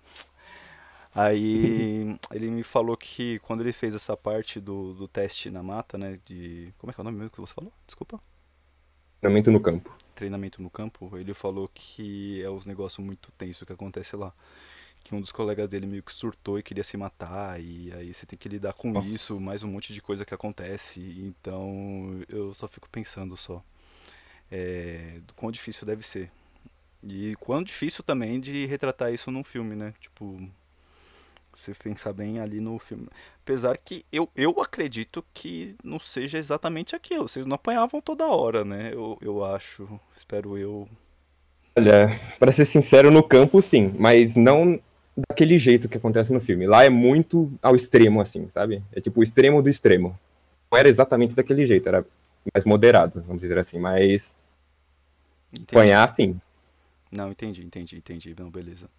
Aí 1.13 2.17
ele 2.32 2.51
me 2.51 2.63
falou 2.63 2.96
que 2.96 3.39
quando 3.39 3.62
ele 3.62 3.72
fez 3.72 3.96
essa 3.96 4.15
parte 4.15 4.60
do, 4.60 4.94
do 4.94 5.08
teste 5.08 5.50
na 5.50 5.63
mata, 5.63 5.98
né, 5.98 6.17
de 6.25 6.74
como 6.77 6.91
é 6.91 6.94
que 6.94 7.00
é 7.00 7.01
o 7.01 7.06
nome 7.06 7.17
mesmo 7.17 7.32
que 7.32 7.41
você 7.41 7.53
falou? 7.53 7.72
Desculpa. 7.86 8.20
Treinamento 9.20 9.51
no 9.51 9.60
campo. 9.60 9.96
Treinamento 10.13 10.62
no 10.62 10.70
campo, 10.70 11.12
ele 11.17 11.34
falou 11.34 11.70
que 11.74 12.41
é 12.41 12.50
uns 12.50 12.65
negócios 12.65 13.03
muito 13.03 13.32
tenso 13.32 13.65
que 13.65 13.74
acontece 13.74 14.15
lá 14.15 14.34
que 15.07 15.15
um 15.15 15.21
dos 15.21 15.31
colegas 15.31 15.69
dele 15.69 15.87
meio 15.87 16.03
que 16.03 16.13
surtou 16.13 16.59
e 16.59 16.63
queria 16.63 16.83
se 16.83 16.97
matar, 16.97 17.61
e 17.61 17.93
aí 17.93 18.13
você 18.13 18.25
tem 18.25 18.37
que 18.37 18.49
lidar 18.49 18.73
com 18.73 18.91
Nossa. 18.91 19.15
isso, 19.15 19.39
mais 19.39 19.63
um 19.63 19.69
monte 19.69 19.93
de 19.93 20.01
coisa 20.01 20.25
que 20.25 20.33
acontece, 20.33 20.99
então 20.99 22.19
eu 22.27 22.53
só 22.53 22.67
fico 22.67 22.89
pensando 22.89 23.37
só 23.37 23.63
é, 24.51 25.19
do 25.25 25.33
quão 25.33 25.49
difícil 25.49 25.87
deve 25.87 26.03
ser. 26.03 26.29
E 27.01 27.35
quão 27.39 27.63
difícil 27.63 28.03
também 28.03 28.37
de 28.37 28.65
retratar 28.65 29.13
isso 29.13 29.31
num 29.31 29.45
filme, 29.45 29.77
né? 29.77 29.93
Tipo, 30.01 30.41
você 31.55 31.73
pensar 31.73 32.11
bem 32.11 32.41
ali 32.41 32.59
no 32.59 32.77
filme. 32.77 33.07
Apesar 33.43 33.77
que 33.77 34.05
eu, 34.11 34.29
eu 34.35 34.59
acredito 34.59 35.23
que 35.33 35.73
não 35.81 36.01
seja 36.01 36.37
exatamente 36.37 36.97
aquilo. 36.97 37.29
Vocês 37.29 37.45
não 37.45 37.55
apanhavam 37.55 38.01
toda 38.01 38.27
hora, 38.27 38.65
né? 38.65 38.93
Eu, 38.93 39.17
eu 39.21 39.45
acho, 39.45 39.87
espero 40.17 40.57
eu. 40.57 40.85
Olha, 41.77 42.09
para 42.37 42.51
ser 42.51 42.65
sincero, 42.65 43.09
no 43.09 43.23
campo 43.23 43.61
sim, 43.61 43.95
mas 43.97 44.35
não 44.35 44.81
daquele 45.29 45.57
jeito 45.57 45.89
que 45.89 45.97
acontece 45.97 46.31
no 46.33 46.39
filme. 46.39 46.67
Lá 46.67 46.83
é 46.83 46.89
muito 46.89 47.51
ao 47.62 47.75
extremo, 47.75 48.21
assim, 48.21 48.47
sabe? 48.51 48.83
É 48.91 49.01
tipo 49.01 49.19
o 49.19 49.24
extremo 49.24 49.62
do 49.62 49.69
extremo. 49.69 50.17
Não 50.71 50.77
era 50.77 50.89
exatamente 50.89 51.33
daquele 51.33 51.65
jeito, 51.65 51.88
era 51.88 52.05
mais 52.53 52.65
moderado, 52.65 53.24
vamos 53.25 53.41
dizer 53.41 53.57
assim, 53.57 53.79
mas. 53.79 54.36
Entendi. 55.51 55.67
Apanhar, 55.71 56.07
sim. 56.09 56.39
Não, 57.12 57.31
entendi, 57.31 57.63
entendi, 57.63 57.97
entendi. 57.97 58.36
Não, 58.38 58.50
beleza. 58.50 58.89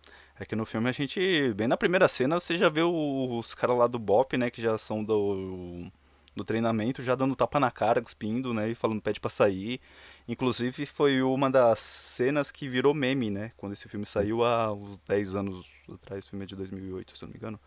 É 0.41 0.45
que 0.45 0.57
no 0.57 0.65
filme 0.65 0.89
a 0.89 0.93
gente, 0.93 1.53
bem 1.55 1.67
na 1.67 1.77
primeira 1.77 2.09
cena, 2.09 2.39
você 2.39 2.57
já 2.57 2.69
vê 2.69 2.83
os 2.83 3.55
caras 3.55 3.77
lá 3.77 3.87
do 3.87 3.99
BOP, 3.99 4.37
né, 4.37 4.51
que 4.51 4.63
já 4.63 4.79
são 4.79 5.05
do, 5.05 5.87
do 6.35 6.45
treinamento, 6.45 7.03
já 7.03 7.15
dando 7.15 7.37
tapa 7.37 7.59
na 7.59 7.71
cara, 7.71 8.01
cuspindo, 8.01 8.55
né, 8.55 8.71
e 8.71 8.75
falando 8.75 9.03
pede 9.03 9.21
pra 9.21 9.29
sair. 9.29 9.81
Inclusive 10.29 10.85
foi 10.85 11.23
uma 11.23 11.51
das 11.51 11.81
cenas 11.81 12.51
que 12.51 12.69
virou 12.69 12.93
meme, 12.93 13.31
né? 13.31 13.53
Quando 13.57 13.73
esse 13.73 13.89
filme 13.89 14.05
saiu 14.05 14.45
há 14.45 14.71
uns 14.73 14.99
10 15.09 15.35
anos 15.35 15.67
atrás, 15.91 16.27
o 16.27 16.31
filme 16.31 16.45
é 16.45 16.47
de 16.47 16.55
2008, 16.55 17.17
se 17.17 17.25
não 17.25 17.31
me 17.31 17.37
engano. 17.39 17.59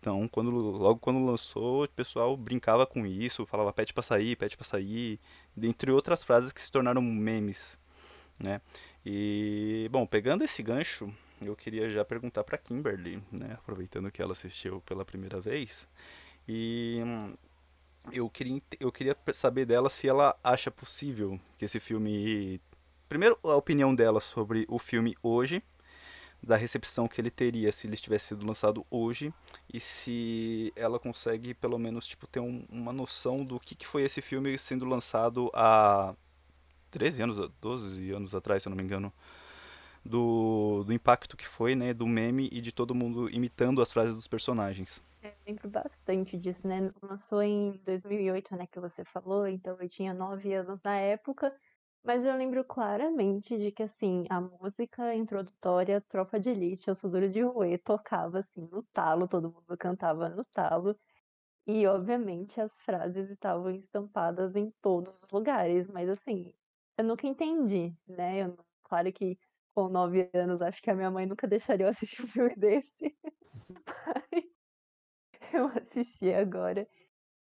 Então, 0.00 0.26
quando, 0.28 0.50
logo 0.50 0.98
quando 1.00 1.24
lançou, 1.24 1.84
o 1.84 1.88
pessoal 1.88 2.34
brincava 2.36 2.86
com 2.86 3.04
isso, 3.04 3.44
falava 3.44 3.72
pede 3.72 3.92
pra 3.92 4.02
sair, 4.02 4.36
pede 4.36 4.56
pra 4.56 4.64
sair, 4.64 5.20
dentre 5.54 5.90
outras 5.90 6.24
frases 6.24 6.50
que 6.52 6.60
se 6.60 6.70
tornaram 6.70 7.02
memes, 7.02 7.76
né? 8.38 8.60
E, 9.04 9.88
bom, 9.90 10.06
pegando 10.06 10.44
esse 10.44 10.62
gancho, 10.62 11.12
eu 11.42 11.54
queria 11.56 11.90
já 11.90 12.04
perguntar 12.04 12.44
pra 12.44 12.56
Kimberly, 12.56 13.22
né? 13.30 13.54
Aproveitando 13.54 14.10
que 14.10 14.22
ela 14.22 14.32
assistiu 14.32 14.80
pela 14.82 15.04
primeira 15.04 15.40
vez. 15.40 15.88
E 16.48 17.00
hum, 17.04 17.34
eu 18.12 18.28
queria, 18.28 18.62
eu 18.80 18.92
queria 18.92 19.16
saber 19.32 19.66
dela 19.66 19.88
se 19.88 20.08
ela 20.08 20.36
acha 20.42 20.70
possível 20.70 21.40
que 21.56 21.64
esse 21.64 21.80
filme. 21.80 22.60
Primeiro, 23.08 23.38
a 23.42 23.54
opinião 23.54 23.94
dela 23.94 24.20
sobre 24.20 24.66
o 24.68 24.78
filme 24.78 25.16
hoje, 25.22 25.62
da 26.42 26.56
recepção 26.56 27.08
que 27.08 27.20
ele 27.20 27.30
teria 27.30 27.72
se 27.72 27.86
ele 27.86 27.96
tivesse 27.96 28.26
sido 28.28 28.46
lançado 28.46 28.86
hoje, 28.90 29.32
e 29.72 29.80
se 29.80 30.72
ela 30.76 30.98
consegue, 30.98 31.54
pelo 31.54 31.78
menos, 31.78 32.06
tipo, 32.06 32.26
ter 32.26 32.40
um, 32.40 32.64
uma 32.68 32.92
noção 32.92 33.44
do 33.44 33.58
que, 33.58 33.74
que 33.74 33.86
foi 33.86 34.02
esse 34.02 34.20
filme 34.20 34.58
sendo 34.58 34.84
lançado 34.84 35.50
há 35.54 36.14
13 36.90 37.22
anos, 37.22 37.50
12 37.60 38.10
anos 38.12 38.34
atrás, 38.34 38.62
se 38.62 38.68
eu 38.68 38.70
não 38.70 38.76
me 38.76 38.82
engano. 38.82 39.12
Do, 40.04 40.84
do 40.86 40.92
impacto 40.92 41.36
que 41.36 41.46
foi, 41.46 41.74
né, 41.74 41.92
do 41.92 42.06
meme 42.06 42.48
e 42.50 42.60
de 42.60 42.72
todo 42.72 42.94
mundo 42.94 43.28
imitando 43.28 43.82
as 43.82 43.92
frases 43.92 44.14
dos 44.14 44.26
personagens. 44.26 45.02
Eu 45.20 45.32
lembro 45.46 45.68
bastante 45.70 46.38
disso, 46.38 46.66
né? 46.68 46.92
Lançou 47.02 47.42
em 47.42 47.72
2008, 47.84 48.54
né, 48.56 48.66
que 48.66 48.78
você 48.80 49.04
falou, 49.04 49.46
então 49.48 49.76
eu 49.80 49.88
tinha 49.88 50.14
nove 50.14 50.54
anos 50.54 50.78
na 50.84 50.96
época, 50.96 51.56
mas 52.04 52.24
eu 52.24 52.36
lembro 52.36 52.64
claramente 52.64 53.58
de 53.58 53.72
que, 53.72 53.82
assim, 53.82 54.24
a 54.30 54.40
música 54.40 55.14
introdutória, 55.14 56.00
Tropa 56.08 56.38
de 56.38 56.50
Elite, 56.50 56.90
Os 56.90 56.98
Sudores 57.00 57.32
de 57.32 57.42
Rue, 57.42 57.76
tocava, 57.78 58.38
assim, 58.40 58.60
no 58.70 58.82
talo, 58.92 59.26
todo 59.28 59.52
mundo 59.52 59.76
cantava 59.78 60.28
no 60.28 60.42
talo, 60.52 60.96
e, 61.66 61.86
obviamente, 61.86 62.60
as 62.60 62.80
frases 62.82 63.30
estavam 63.30 63.70
estampadas 63.72 64.56
em 64.56 64.72
todos 64.82 65.22
os 65.24 65.30
lugares, 65.32 65.88
mas, 65.88 66.08
assim, 66.10 66.52
eu 66.98 67.04
nunca 67.04 67.26
entendi, 67.26 67.94
né? 68.08 68.44
Eu, 68.44 68.58
claro 68.84 69.12
que 69.12 69.38
com 69.74 69.88
nove 69.88 70.30
anos, 70.34 70.62
acho 70.62 70.82
que 70.82 70.90
a 70.90 70.96
minha 70.96 71.10
mãe 71.10 71.26
nunca 71.26 71.46
deixaria 71.48 71.86
eu 71.86 71.90
assistir 71.90 72.22
um 72.24 72.26
filme 72.28 72.54
desse, 72.58 73.16
mas 73.68 74.47
eu 75.52 75.66
assisti 75.66 76.32
agora. 76.32 76.88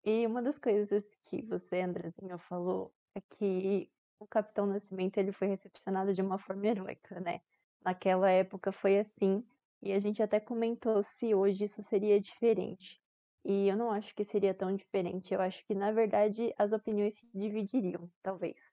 E 0.05 0.27
uma 0.27 0.43
das 0.43 0.59
coisas 0.59 1.05
que 1.25 1.43
você, 1.43 1.81
Andrezinho, 1.81 2.39
falou 2.39 2.95
é 3.15 3.21
que 3.21 3.91
o 4.19 4.27
Capitão 4.27 4.67
Nascimento 4.67 5.19
ele 5.19 5.33
foi 5.33 5.49
recepcionado 5.49 6.13
de 6.15 6.23
uma 6.23 6.39
forma 6.39 6.67
heróica, 6.67 7.21
né? 7.21 7.41
Naquela 7.85 8.31
época 8.31 8.73
foi 8.73 8.99
assim, 8.99 9.45
e 9.83 9.93
a 9.93 9.99
gente 9.99 10.23
até 10.23 10.39
comentou 10.39 11.03
se 11.03 11.35
hoje 11.35 11.65
isso 11.65 11.83
seria 11.83 12.21
diferente. 12.21 13.01
E 13.45 13.69
eu 13.69 13.77
não 13.77 13.91
acho 13.91 14.15
que 14.15 14.25
seria 14.25 14.53
tão 14.55 14.75
diferente. 14.75 15.33
Eu 15.33 15.41
acho 15.41 15.65
que, 15.67 15.75
na 15.75 15.91
verdade, 15.91 16.55
as 16.59 16.73
opiniões 16.73 17.15
se 17.15 17.27
dividiriam, 17.35 18.11
talvez. 18.23 18.71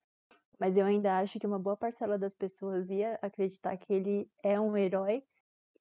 Mas 0.60 0.76
eu 0.76 0.86
ainda 0.86 1.20
acho 1.20 1.40
que 1.40 1.48
uma 1.48 1.60
boa 1.60 1.78
parcela 1.78 2.18
das 2.18 2.36
pessoas 2.36 2.90
ia 2.90 3.18
acreditar 3.22 3.78
que 3.78 3.94
ele 3.94 4.30
é 4.44 4.60
um 4.60 4.76
herói. 4.76 5.24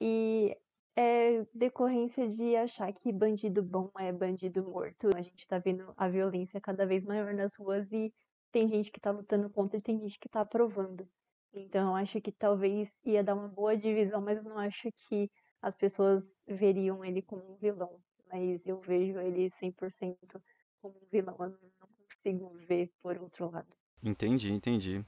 E 0.00 0.56
é 0.96 1.46
decorrência 1.54 2.26
de 2.26 2.56
achar 2.56 2.90
que 2.92 3.12
bandido 3.12 3.62
bom 3.62 3.90
é 3.98 4.10
bandido 4.10 4.64
morto. 4.64 5.10
A 5.14 5.20
gente 5.20 5.46
tá 5.46 5.58
vendo 5.58 5.92
a 5.96 6.08
violência 6.08 6.58
cada 6.60 6.86
vez 6.86 7.04
maior 7.04 7.34
nas 7.34 7.54
ruas 7.54 7.92
e 7.92 8.12
tem 8.50 8.66
gente 8.66 8.90
que 8.90 8.98
tá 8.98 9.10
lutando 9.10 9.50
contra 9.50 9.78
e 9.78 9.82
tem 9.82 10.00
gente 10.00 10.18
que 10.18 10.28
tá 10.28 10.40
aprovando. 10.40 11.06
Então 11.52 11.90
eu 11.90 11.96
acho 11.96 12.20
que 12.20 12.32
talvez 12.32 12.88
ia 13.04 13.22
dar 13.22 13.34
uma 13.34 13.48
boa 13.48 13.76
divisão, 13.76 14.22
mas 14.22 14.44
eu 14.44 14.50
não 14.50 14.58
acho 14.58 14.88
que 15.08 15.30
as 15.60 15.74
pessoas 15.74 16.42
veriam 16.48 17.04
ele 17.04 17.20
como 17.20 17.52
um 17.52 17.56
vilão. 17.56 18.00
Mas 18.32 18.66
eu 18.66 18.80
vejo 18.80 19.18
ele 19.20 19.50
100% 19.50 20.16
como 20.80 20.94
um 20.94 21.06
vilão. 21.12 21.36
Eu 21.38 21.50
não 21.50 21.88
consigo 21.98 22.52
ver 22.66 22.90
por 23.02 23.18
outro 23.18 23.50
lado. 23.50 23.76
Entendi, 24.02 24.52
entendi. 24.52 25.04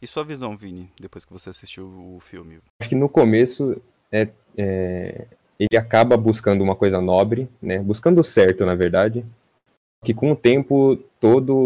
E 0.00 0.06
sua 0.06 0.22
visão, 0.22 0.56
Vini, 0.56 0.90
depois 0.98 1.24
que 1.24 1.32
você 1.32 1.50
assistiu 1.50 1.88
o 1.88 2.20
filme? 2.20 2.60
Acho 2.80 2.88
que 2.88 2.94
no 2.94 3.08
começo 3.08 3.82
é, 4.10 4.28
é, 4.56 5.26
ele 5.58 5.76
acaba 5.76 6.16
buscando 6.16 6.62
uma 6.62 6.76
coisa 6.76 7.00
nobre, 7.00 7.48
né? 7.60 7.78
Buscando 7.80 8.20
o 8.20 8.24
certo, 8.24 8.64
na 8.64 8.74
verdade. 8.74 9.24
Que 10.04 10.14
com 10.14 10.30
o 10.30 10.36
tempo, 10.36 10.96
todo 11.18 11.56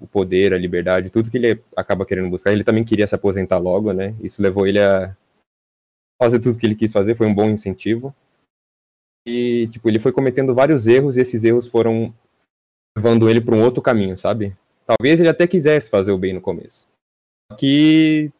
o 0.00 0.06
poder, 0.12 0.54
a 0.54 0.58
liberdade, 0.58 1.10
tudo 1.10 1.30
que 1.30 1.36
ele 1.36 1.60
acaba 1.76 2.06
querendo 2.06 2.30
buscar, 2.30 2.52
ele 2.52 2.62
também 2.62 2.84
queria 2.84 3.06
se 3.06 3.14
aposentar 3.14 3.58
logo, 3.58 3.92
né? 3.92 4.14
Isso 4.22 4.40
levou 4.40 4.66
ele 4.66 4.80
a 4.80 5.16
fazer 6.22 6.38
tudo 6.38 6.58
que 6.58 6.64
ele 6.64 6.76
quis 6.76 6.92
fazer, 6.92 7.16
foi 7.16 7.26
um 7.26 7.34
bom 7.34 7.50
incentivo. 7.50 8.14
E, 9.26 9.66
tipo, 9.68 9.88
ele 9.88 9.98
foi 9.98 10.12
cometendo 10.12 10.54
vários 10.54 10.86
erros 10.86 11.16
e 11.16 11.20
esses 11.20 11.42
erros 11.42 11.66
foram 11.66 12.14
levando 12.96 13.28
ele 13.28 13.40
para 13.40 13.54
um 13.54 13.62
outro 13.62 13.82
caminho, 13.82 14.16
sabe? 14.16 14.56
Talvez 14.86 15.18
ele 15.18 15.28
até 15.28 15.46
quisesse 15.46 15.90
fazer 15.90 16.12
o 16.12 16.18
bem 16.18 16.32
no 16.32 16.40
começo. 16.40 16.86
Que 17.58 18.30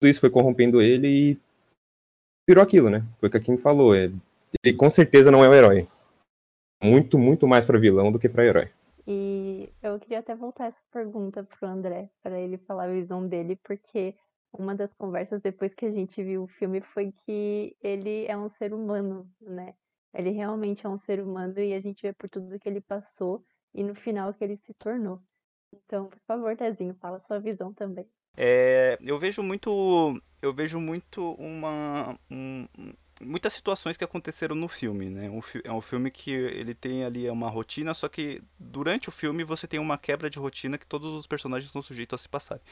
tudo 0.00 0.08
isso 0.08 0.20
foi 0.20 0.30
corrompendo 0.30 0.80
ele 0.80 1.08
e 1.08 1.38
virou 2.50 2.64
aquilo, 2.64 2.90
né? 2.90 3.04
Foi 3.18 3.28
o 3.28 3.32
que 3.32 3.38
a 3.38 3.40
Kim 3.40 3.56
falou. 3.56 3.94
É, 3.94 4.10
ele 4.64 4.76
com 4.76 4.90
certeza 4.90 5.30
não 5.30 5.44
é 5.44 5.48
o 5.48 5.54
herói. 5.54 5.86
Muito, 6.82 7.16
muito 7.16 7.46
mais 7.46 7.64
para 7.64 7.78
vilão 7.78 8.10
do 8.10 8.18
que 8.18 8.28
para 8.28 8.44
herói. 8.44 8.68
E 9.06 9.72
eu 9.82 9.98
queria 10.00 10.18
até 10.18 10.34
voltar 10.34 10.66
essa 10.66 10.82
pergunta 10.92 11.44
pro 11.44 11.68
André, 11.68 12.10
para 12.22 12.40
ele 12.40 12.58
falar 12.58 12.84
a 12.84 12.92
visão 12.92 13.26
dele, 13.26 13.56
porque 13.62 14.16
uma 14.52 14.74
das 14.74 14.92
conversas 14.92 15.40
depois 15.40 15.74
que 15.74 15.86
a 15.86 15.90
gente 15.90 16.22
viu 16.24 16.42
o 16.42 16.48
filme 16.48 16.80
foi 16.80 17.12
que 17.12 17.76
ele 17.82 18.26
é 18.26 18.36
um 18.36 18.48
ser 18.48 18.74
humano, 18.74 19.30
né? 19.40 19.74
Ele 20.12 20.30
realmente 20.30 20.84
é 20.84 20.88
um 20.88 20.96
ser 20.96 21.22
humano 21.22 21.56
e 21.60 21.72
a 21.72 21.78
gente 21.78 22.02
vê 22.02 22.12
por 22.12 22.28
tudo 22.28 22.58
que 22.58 22.68
ele 22.68 22.80
passou 22.80 23.44
e 23.72 23.84
no 23.84 23.94
final 23.94 24.34
que 24.34 24.42
ele 24.42 24.56
se 24.56 24.74
tornou. 24.74 25.20
Então, 25.72 26.06
por 26.06 26.18
favor, 26.26 26.56
Dezinho, 26.56 26.94
fala 26.94 27.20
sua 27.20 27.38
visão 27.38 27.72
também. 27.72 28.08
É, 28.36 28.98
eu 29.02 29.18
vejo 29.18 29.42
muito, 29.42 30.20
eu 30.40 30.52
vejo 30.52 30.78
muito 30.80 31.32
uma, 31.32 32.18
um, 32.30 32.66
muitas 33.20 33.52
situações 33.52 33.96
que 33.96 34.04
aconteceram 34.04 34.54
no 34.54 34.68
filme, 34.68 35.10
né? 35.10 35.28
Um, 35.28 35.40
é 35.62 35.72
um 35.72 35.80
filme 35.80 36.10
que 36.10 36.30
ele 36.30 36.74
tem 36.74 37.04
ali 37.04 37.28
uma 37.28 37.50
rotina, 37.50 37.92
só 37.94 38.08
que 38.08 38.42
durante 38.58 39.08
o 39.08 39.12
filme 39.12 39.44
você 39.44 39.66
tem 39.66 39.78
uma 39.78 39.98
quebra 39.98 40.30
de 40.30 40.38
rotina 40.38 40.78
que 40.78 40.86
todos 40.86 41.14
os 41.14 41.26
personagens 41.26 41.70
são 41.70 41.82
sujeitos 41.82 42.20
a 42.20 42.22
se 42.22 42.28
passarem. 42.28 42.62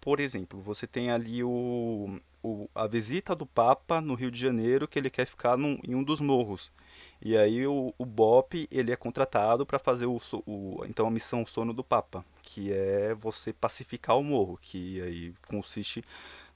Por 0.00 0.18
exemplo, 0.18 0.60
você 0.60 0.86
tem 0.86 1.10
ali 1.12 1.44
o, 1.44 2.18
o, 2.42 2.68
a 2.74 2.86
visita 2.88 3.36
do 3.36 3.46
Papa 3.46 4.00
no 4.00 4.14
Rio 4.14 4.30
de 4.32 4.40
Janeiro, 4.40 4.88
que 4.88 4.98
ele 4.98 5.10
quer 5.10 5.26
ficar 5.26 5.56
num, 5.56 5.78
em 5.84 5.94
um 5.94 6.02
dos 6.02 6.20
morros. 6.20 6.72
E 7.20 7.36
aí 7.36 7.66
o, 7.66 7.94
o 7.96 8.04
Bop, 8.04 8.66
ele 8.70 8.92
é 8.92 8.96
contratado 8.96 9.64
para 9.64 9.78
fazer 9.78 10.06
o, 10.06 10.20
o, 10.46 10.84
então 10.88 11.06
a 11.06 11.10
missão 11.10 11.46
Sono 11.46 11.72
do 11.72 11.84
Papa, 11.84 12.24
que 12.42 12.72
é 12.72 13.14
você 13.14 13.52
pacificar 13.52 14.18
o 14.18 14.24
morro, 14.24 14.58
que 14.60 15.00
aí 15.00 15.34
consiste 15.48 16.04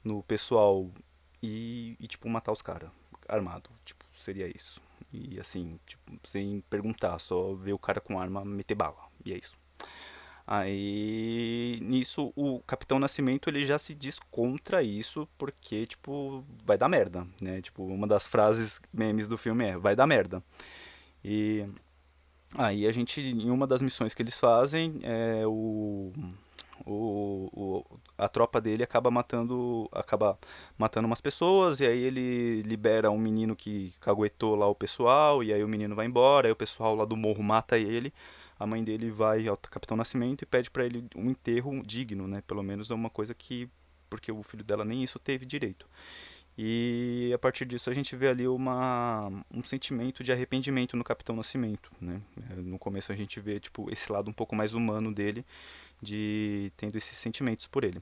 no 0.03 0.21
pessoal 0.23 0.89
e, 1.41 1.95
e 1.99 2.07
tipo 2.07 2.29
matar 2.29 2.51
os 2.51 2.61
caras 2.61 2.89
armado, 3.27 3.69
tipo, 3.85 4.05
seria 4.17 4.47
isso. 4.47 4.81
E 5.11 5.39
assim, 5.39 5.79
tipo, 5.85 6.01
sem 6.27 6.61
perguntar, 6.69 7.17
só 7.19 7.53
ver 7.53 7.73
o 7.73 7.79
cara 7.79 7.99
com 7.99 8.19
arma 8.19 8.43
meter 8.43 8.75
bala, 8.75 8.97
e 9.25 9.33
é 9.33 9.37
isso. 9.37 9.57
Aí, 10.49 11.77
nisso, 11.81 12.31
o 12.33 12.61
Capitão 12.61 12.99
Nascimento, 12.99 13.49
ele 13.49 13.65
já 13.65 13.77
se 13.77 13.93
diz 13.93 14.17
contra 14.31 14.81
isso, 14.81 15.27
porque, 15.37 15.85
tipo, 15.85 16.41
vai 16.65 16.77
dar 16.77 16.87
merda, 16.87 17.27
né? 17.41 17.61
Tipo, 17.61 17.83
uma 17.83 18.07
das 18.07 18.27
frases 18.27 18.79
memes 18.93 19.27
do 19.27 19.37
filme 19.37 19.65
é, 19.65 19.77
vai 19.77 19.93
dar 19.93 20.07
merda. 20.07 20.41
E 21.23 21.65
aí 22.55 22.87
a 22.87 22.91
gente, 22.91 23.21
em 23.21 23.49
uma 23.49 23.67
das 23.67 23.81
missões 23.81 24.13
que 24.13 24.21
eles 24.21 24.37
fazem, 24.37 24.99
é 25.03 25.43
o... 25.45 26.11
O, 26.85 27.49
o, 27.53 27.99
a 28.17 28.29
tropa 28.29 28.61
dele 28.61 28.83
acaba 28.83 29.09
matando 29.09 29.89
acaba 29.91 30.37
matando 30.77 31.07
umas 31.07 31.19
pessoas 31.19 31.79
e 31.79 31.85
aí 31.85 31.99
ele 31.99 32.61
libera 32.61 33.09
um 33.09 33.17
menino 33.17 33.55
que 33.55 33.93
caguetou 33.99 34.55
lá 34.55 34.67
o 34.67 34.75
pessoal 34.75 35.43
e 35.43 35.51
aí 35.51 35.61
o 35.63 35.67
menino 35.67 35.95
vai 35.95 36.05
embora 36.05 36.47
aí 36.47 36.51
o 36.51 36.55
pessoal 36.55 36.95
lá 36.95 37.03
do 37.03 37.17
morro 37.17 37.43
mata 37.43 37.77
ele 37.79 38.13
a 38.59 38.65
mãe 38.65 38.83
dele 38.83 39.11
vai 39.11 39.47
ao 39.47 39.57
Capitão 39.57 39.97
Nascimento 39.97 40.41
e 40.41 40.45
pede 40.45 40.69
para 40.69 40.85
ele 40.85 41.05
um 41.15 41.29
enterro 41.29 41.81
digno, 41.85 42.27
né? 42.27 42.41
Pelo 42.47 42.63
menos 42.63 42.89
é 42.89 42.93
uma 42.93 43.09
coisa 43.09 43.33
que 43.33 43.69
porque 44.09 44.31
o 44.31 44.41
filho 44.41 44.63
dela 44.63 44.85
nem 44.85 45.03
isso 45.03 45.19
teve 45.19 45.45
direito. 45.45 45.87
E 46.57 47.31
a 47.33 47.37
partir 47.37 47.65
disso 47.65 47.89
a 47.89 47.93
gente 47.93 48.15
vê 48.15 48.29
ali 48.29 48.47
uma, 48.47 49.31
um 49.53 49.63
sentimento 49.63 50.23
de 50.23 50.31
arrependimento 50.31 50.97
no 50.97 51.03
Capitão 51.03 51.35
Nascimento, 51.35 51.91
né? 52.01 52.19
É, 52.49 52.55
no 52.55 52.79
começo 52.79 53.11
a 53.11 53.15
gente 53.15 53.39
vê 53.39 53.59
tipo 53.59 53.91
esse 53.91 54.11
lado 54.11 54.29
um 54.29 54.33
pouco 54.33 54.55
mais 54.55 54.73
humano 54.73 55.13
dele, 55.13 55.45
de 56.01 56.71
tendo 56.75 56.97
esses 56.97 57.15
sentimentos 57.17 57.67
por 57.67 57.83
ele. 57.83 58.01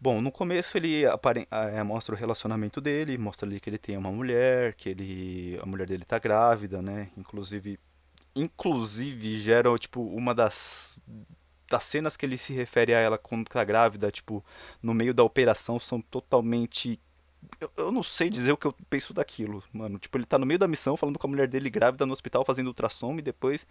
Bom, 0.00 0.20
no 0.20 0.30
começo 0.30 0.76
ele 0.76 1.02
é, 1.04 1.82
mostra 1.82 2.14
o 2.14 2.18
relacionamento 2.18 2.80
dele, 2.80 3.18
mostra 3.18 3.48
ali 3.48 3.58
que 3.58 3.68
ele 3.68 3.78
tem 3.78 3.96
uma 3.96 4.12
mulher, 4.12 4.74
que 4.74 4.90
ele 4.90 5.58
a 5.60 5.66
mulher 5.66 5.88
dele 5.88 6.04
tá 6.04 6.18
grávida, 6.20 6.80
né? 6.80 7.10
Inclusive 7.16 7.78
inclusive 8.36 9.38
gera 9.40 9.76
tipo 9.78 10.00
uma 10.00 10.32
das 10.32 10.96
das 11.68 11.84
cenas 11.84 12.16
que 12.16 12.24
ele 12.24 12.36
se 12.38 12.52
refere 12.52 12.94
a 12.94 12.98
ela 12.98 13.18
quando 13.18 13.48
tá 13.48 13.62
grávida, 13.62 14.10
tipo, 14.10 14.44
no 14.82 14.94
meio 14.94 15.12
da 15.12 15.22
operação 15.22 15.78
são 15.78 16.00
totalmente 16.00 16.98
eu, 17.60 17.70
eu, 17.76 17.92
não 17.92 18.02
sei 18.02 18.28
dizer 18.28 18.52
o 18.52 18.56
que 18.56 18.66
eu 18.66 18.74
penso 18.88 19.12
daquilo, 19.12 19.62
mano. 19.72 19.98
Tipo, 19.98 20.18
ele 20.18 20.24
tá 20.24 20.38
no 20.38 20.46
meio 20.46 20.58
da 20.58 20.68
missão 20.68 20.96
falando 20.96 21.18
com 21.18 21.26
a 21.26 21.30
mulher 21.30 21.48
dele 21.48 21.70
grávida 21.70 22.06
no 22.06 22.12
hospital 22.12 22.44
fazendo 22.44 22.68
ultrassom 22.68 23.18
e 23.18 23.22
depois, 23.22 23.66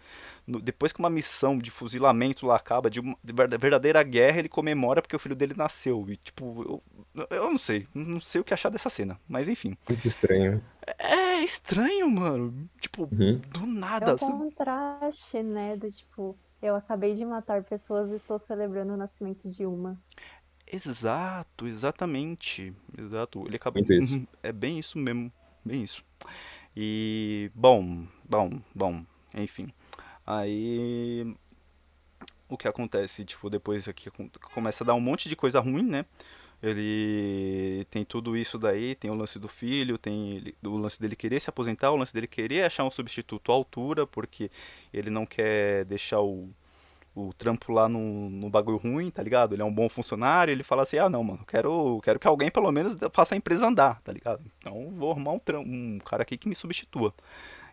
no, 0.46 0.60
depois 0.60 0.92
que 0.92 0.98
uma 0.98 1.10
missão 1.10 1.58
de 1.58 1.70
fuzilamento 1.70 2.46
lá 2.46 2.56
acaba, 2.56 2.90
de, 2.90 3.00
uma, 3.00 3.16
de 3.22 3.32
verdadeira 3.32 4.02
guerra, 4.02 4.40
ele 4.40 4.48
comemora 4.48 5.00
porque 5.00 5.16
o 5.16 5.18
filho 5.18 5.36
dele 5.36 5.54
nasceu. 5.56 6.04
E, 6.08 6.16
tipo, 6.16 6.82
eu, 7.14 7.26
eu 7.30 7.50
não 7.50 7.58
sei. 7.58 7.86
Não 7.94 8.20
sei 8.20 8.40
o 8.40 8.44
que 8.44 8.54
achar 8.54 8.68
dessa 8.68 8.90
cena. 8.90 9.18
Mas 9.28 9.48
enfim. 9.48 9.76
Muito 9.88 10.06
estranho. 10.06 10.62
É, 10.86 11.38
é 11.38 11.44
estranho, 11.44 12.10
mano. 12.10 12.68
Tipo, 12.80 13.08
uhum. 13.10 13.40
do 13.48 13.66
nada. 13.66 14.12
É 14.12 14.24
um 14.24 14.38
contraste, 14.38 15.42
né? 15.42 15.76
Do 15.76 15.90
tipo, 15.90 16.36
eu 16.60 16.74
acabei 16.74 17.14
de 17.14 17.24
matar 17.24 17.62
pessoas 17.62 18.10
e 18.10 18.16
estou 18.16 18.38
celebrando 18.38 18.92
o 18.92 18.96
nascimento 18.96 19.48
de 19.48 19.64
uma. 19.64 19.98
Exato, 20.70 21.66
exatamente. 21.66 22.72
Exato. 22.96 23.44
Ele 23.46 23.56
acaba. 23.56 23.80
Isso. 23.80 24.26
É 24.42 24.52
bem 24.52 24.78
isso 24.78 24.98
mesmo. 24.98 25.32
Bem 25.64 25.82
isso. 25.82 26.04
E. 26.76 27.50
Bom, 27.54 28.06
bom, 28.28 28.60
bom. 28.74 29.04
Enfim. 29.34 29.72
Aí. 30.26 31.34
O 32.48 32.56
que 32.56 32.66
acontece, 32.66 33.24
tipo, 33.24 33.50
depois 33.50 33.86
aqui 33.88 34.10
começa 34.54 34.82
a 34.82 34.86
dar 34.86 34.94
um 34.94 35.00
monte 35.00 35.28
de 35.28 35.36
coisa 35.36 35.60
ruim, 35.60 35.82
né? 35.82 36.06
Ele 36.62 37.86
tem 37.90 38.04
tudo 38.04 38.36
isso 38.36 38.58
daí, 38.58 38.94
tem 38.94 39.10
o 39.10 39.14
lance 39.14 39.38
do 39.38 39.48
filho, 39.48 39.96
tem 39.96 40.54
o 40.64 40.76
lance 40.76 41.00
dele 41.00 41.14
querer 41.14 41.40
se 41.40 41.48
aposentar, 41.48 41.92
o 41.92 41.96
lance 41.96 42.12
dele 42.12 42.26
querer 42.26 42.64
achar 42.64 42.84
um 42.84 42.90
substituto 42.90 43.52
à 43.52 43.54
altura, 43.54 44.06
porque 44.06 44.50
ele 44.92 45.08
não 45.08 45.24
quer 45.24 45.84
deixar 45.84 46.20
o, 46.20 46.50
o 47.18 47.32
trampo 47.32 47.72
lá 47.72 47.88
no, 47.88 48.30
no 48.30 48.48
bagulho 48.48 48.78
ruim, 48.78 49.10
tá 49.10 49.22
ligado? 49.22 49.54
Ele 49.54 49.62
é 49.62 49.64
um 49.64 49.72
bom 49.72 49.88
funcionário, 49.88 50.52
ele 50.52 50.62
fala 50.62 50.82
assim, 50.82 50.98
ah 50.98 51.08
não, 51.08 51.24
mano, 51.24 51.44
quero, 51.46 52.00
quero 52.02 52.18
que 52.18 52.28
alguém 52.28 52.50
pelo 52.50 52.70
menos 52.70 52.96
faça 53.12 53.34
a 53.34 53.38
empresa 53.38 53.66
andar, 53.66 54.00
tá 54.02 54.12
ligado? 54.12 54.42
Então 54.58 54.90
vou 54.96 55.10
arrumar 55.10 55.32
um, 55.32 55.40
um 55.58 55.98
cara 55.98 56.22
aqui 56.22 56.36
que 56.36 56.48
me 56.48 56.54
substitua. 56.54 57.12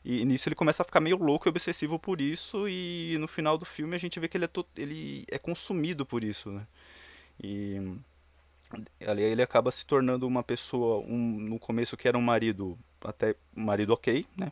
E 0.04 0.24
nisso 0.24 0.48
ele 0.48 0.56
começa 0.56 0.84
a 0.84 0.86
ficar 0.86 1.00
meio 1.00 1.18
louco 1.18 1.48
e 1.48 1.50
obsessivo 1.50 1.98
por 1.98 2.22
isso, 2.22 2.70
e 2.70 3.18
no 3.20 3.28
final 3.28 3.58
do 3.58 3.66
filme 3.66 3.96
a 3.96 4.00
gente 4.00 4.20
vê 4.20 4.28
que 4.28 4.38
ele 4.38 4.46
é, 4.46 4.50
ele 4.78 5.26
é 5.30 5.40
consumido 5.40 6.06
por 6.06 6.24
isso, 6.24 6.52
né? 6.52 6.68
E 7.44 7.98
ali 9.06 9.24
ele 9.24 9.42
acaba 9.42 9.72
se 9.72 9.86
tornando 9.86 10.28
uma 10.28 10.44
pessoa, 10.44 11.04
um, 11.08 11.40
no 11.40 11.60
começo 11.60 11.98
que 11.98 12.08
era 12.08 12.18
um 12.18 12.22
marido, 12.22 12.78
até 13.04 13.36
um 13.56 13.64
marido 13.64 13.94
ok, 13.94 14.26
né? 14.38 14.52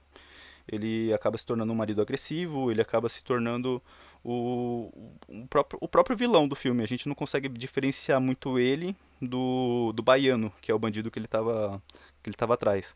Ele 0.67 1.13
acaba 1.13 1.37
se 1.37 1.45
tornando 1.45 1.71
um 1.71 1.75
marido 1.75 2.01
agressivo, 2.01 2.71
ele 2.71 2.81
acaba 2.81 3.09
se 3.09 3.23
tornando 3.23 3.81
o, 4.23 4.89
o, 5.27 5.47
próprio, 5.47 5.77
o 5.81 5.87
próprio 5.87 6.15
vilão 6.15 6.47
do 6.47 6.55
filme. 6.55 6.83
A 6.83 6.87
gente 6.87 7.07
não 7.07 7.15
consegue 7.15 7.49
diferenciar 7.49 8.21
muito 8.21 8.57
ele 8.57 8.95
do, 9.21 9.91
do 9.93 10.01
baiano, 10.01 10.51
que 10.61 10.71
é 10.71 10.75
o 10.75 10.79
bandido 10.79 11.11
que 11.11 11.19
ele 11.19 11.25
estava 11.25 11.81
que 12.21 12.29
ele 12.29 12.37
atrás. 12.53 12.95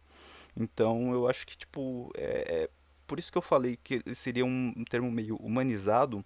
Então 0.55 1.11
eu 1.11 1.27
acho 1.27 1.45
que, 1.45 1.57
tipo, 1.57 2.11
é, 2.15 2.63
é 2.63 2.69
por 3.05 3.19
isso 3.19 3.31
que 3.31 3.37
eu 3.37 3.41
falei 3.41 3.77
que 3.83 4.01
seria 4.15 4.45
um, 4.45 4.73
um 4.75 4.83
termo 4.83 5.11
meio 5.11 5.35
humanizado, 5.37 6.23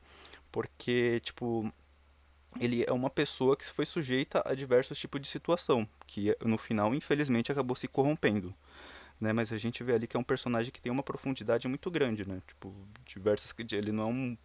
porque, 0.52 1.20
tipo, 1.22 1.72
ele 2.60 2.84
é 2.86 2.92
uma 2.92 3.10
pessoa 3.10 3.56
que 3.56 3.66
foi 3.66 3.86
sujeita 3.86 4.42
a 4.46 4.54
diversos 4.54 4.98
tipos 4.98 5.22
de 5.22 5.28
situação, 5.28 5.88
que 6.08 6.36
no 6.44 6.58
final, 6.58 6.94
infelizmente, 6.94 7.52
acabou 7.52 7.76
se 7.76 7.88
corrompendo. 7.88 8.54
Né, 9.22 9.32
mas 9.32 9.54
a 9.54 9.58
gente 9.58 9.84
vê 9.84 9.94
ali 9.94 10.08
que 10.08 10.18
é 10.18 10.20
um 10.20 10.24
personagem 10.24 10.72
que 10.72 10.82
tem 10.82 10.92
uma 10.92 11.04
profundidade 11.04 11.68
muito 11.68 11.92
grande, 11.92 12.28
né? 12.28 12.42
Tipo, 12.48 12.74
diversas 13.06 13.54
ele 13.72 13.92
não 13.92 14.04
é 14.04 14.08
um, 14.08 14.38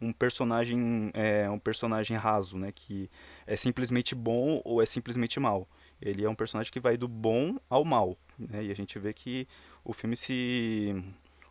um 0.00 0.12
personagem 0.14 1.10
é 1.12 1.50
um 1.50 1.58
personagem 1.58 2.16
raso, 2.16 2.56
né, 2.56 2.72
que 2.72 3.10
é 3.46 3.54
simplesmente 3.54 4.14
bom 4.14 4.62
ou 4.64 4.80
é 4.80 4.86
simplesmente 4.86 5.38
mal. 5.38 5.68
Ele 6.00 6.24
é 6.24 6.30
um 6.30 6.34
personagem 6.34 6.72
que 6.72 6.80
vai 6.80 6.96
do 6.96 7.06
bom 7.06 7.58
ao 7.68 7.84
mal, 7.84 8.16
né? 8.38 8.64
E 8.64 8.70
a 8.70 8.74
gente 8.74 8.98
vê 8.98 9.12
que 9.12 9.46
o 9.84 9.92
filme 9.92 10.16
se 10.16 10.94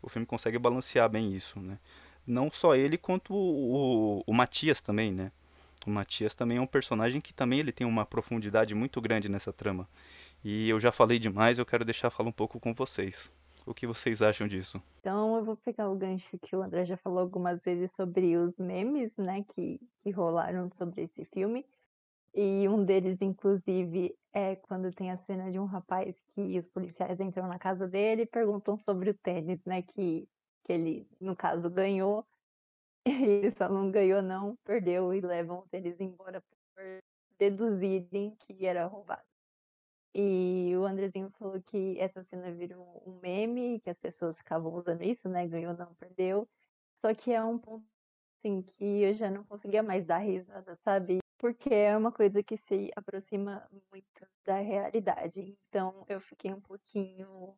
o 0.02 0.10
filme 0.10 0.26
consegue 0.26 0.58
balancear 0.58 1.08
bem 1.10 1.36
isso, 1.36 1.60
né? 1.60 1.78
Não 2.26 2.50
só 2.50 2.76
ele 2.76 2.98
quanto 2.98 3.34
o, 3.34 4.18
o, 4.20 4.24
o 4.26 4.34
Matias 4.34 4.82
também, 4.82 5.12
né? 5.12 5.32
O 5.86 5.90
Matias 5.90 6.34
também 6.34 6.58
é 6.58 6.62
um 6.62 6.68
personagem 6.68 7.22
que 7.22 7.34
também 7.34 7.60
ele 7.60 7.72
tem 7.72 7.86
uma 7.86 8.06
profundidade 8.06 8.74
muito 8.74 9.00
grande 9.00 9.30
nessa 9.30 9.54
trama. 9.54 9.88
E 10.44 10.70
eu 10.70 10.80
já 10.80 10.92
falei 10.92 11.20
demais, 11.20 11.60
eu 11.60 11.66
quero 11.66 11.84
deixar 11.84 12.10
falar 12.10 12.30
um 12.30 12.34
pouco 12.34 12.60
com 12.60 12.74
vocês. 12.74 13.32
O 13.66 13.74
que 13.74 13.86
vocês 13.86 14.22
acham 14.22 14.48
disso? 14.48 14.82
Então 15.00 15.36
eu 15.36 15.44
vou 15.44 15.58
pegar 15.58 15.90
o 15.90 15.96
gancho 15.96 16.38
que 16.40 16.56
o 16.56 16.62
André 16.62 16.86
já 16.86 16.96
falou 16.96 17.20
algumas 17.20 17.64
vezes 17.64 17.92
sobre 17.92 18.38
os 18.38 18.58
memes, 18.58 19.12
né, 19.18 19.44
que, 19.44 19.80
que 20.02 20.12
rolaram 20.12 20.70
sobre 20.72 21.04
esse 21.04 21.26
filme. 21.26 21.66
E 22.34 22.68
um 22.70 22.86
deles, 22.86 23.22
inclusive, 23.22 24.16
é 24.32 24.56
quando 24.56 24.92
tem 24.92 25.12
a 25.12 25.18
cena 25.18 25.50
de 25.50 25.60
um 25.60 25.66
rapaz 25.66 26.16
que 26.30 26.58
os 26.58 26.68
policiais 26.68 27.20
entram 27.20 27.48
na 27.48 27.58
casa 27.58 27.88
dele 27.88 28.22
e 28.22 28.28
perguntam 28.28 28.78
sobre 28.78 29.10
o 29.10 29.14
tênis, 29.14 29.60
né? 29.66 29.82
Que, 29.82 30.30
que 30.64 30.72
ele, 30.72 31.08
no 31.20 31.36
caso, 31.36 31.68
ganhou 31.70 32.24
ele 33.08 33.52
só 33.52 33.70
não 33.70 33.90
ganhou, 33.90 34.22
não, 34.22 34.58
perdeu 34.66 35.14
e 35.14 35.22
levam 35.22 35.60
o 35.60 35.68
tênis 35.70 36.00
embora 36.00 36.42
por 36.42 36.84
deduzirem 37.40 38.36
que 38.40 38.66
era 38.66 38.86
roubado. 38.86 39.27
E 40.18 40.76
o 40.76 40.84
Andrezinho 40.86 41.30
falou 41.30 41.62
que 41.62 42.00
essa 42.00 42.24
cena 42.24 42.52
virou 42.52 43.04
um 43.06 43.20
meme, 43.22 43.80
que 43.82 43.90
as 43.90 44.00
pessoas 44.00 44.40
ficavam 44.40 44.74
usando 44.74 45.04
isso, 45.04 45.30
né? 45.30 45.48
Ganhou, 45.48 45.76
não 45.78 45.94
perdeu. 45.96 46.50
Só 46.96 47.14
que 47.14 47.32
é 47.32 47.44
um 47.44 47.60
ponto 47.60 47.86
assim 48.44 48.64
que 48.64 49.04
eu 49.04 49.14
já 49.16 49.30
não 49.32 49.46
conseguia 49.46 49.84
mais 49.84 50.06
dar 50.06 50.20
risada, 50.20 50.76
sabe? 50.78 51.20
Porque 51.38 51.74
é 51.74 51.96
uma 51.98 52.12
coisa 52.12 52.44
que 52.44 52.58
se 52.58 52.92
aproxima 52.96 53.68
muito 53.92 54.28
da 54.46 54.58
realidade. 54.60 55.58
Então 55.70 56.06
eu 56.10 56.20
fiquei 56.22 56.54
um 56.54 56.62
pouquinho, 56.62 57.58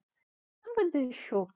não 0.66 0.76
vou 0.76 0.86
dizer 0.92 1.12
chocada 1.14 1.56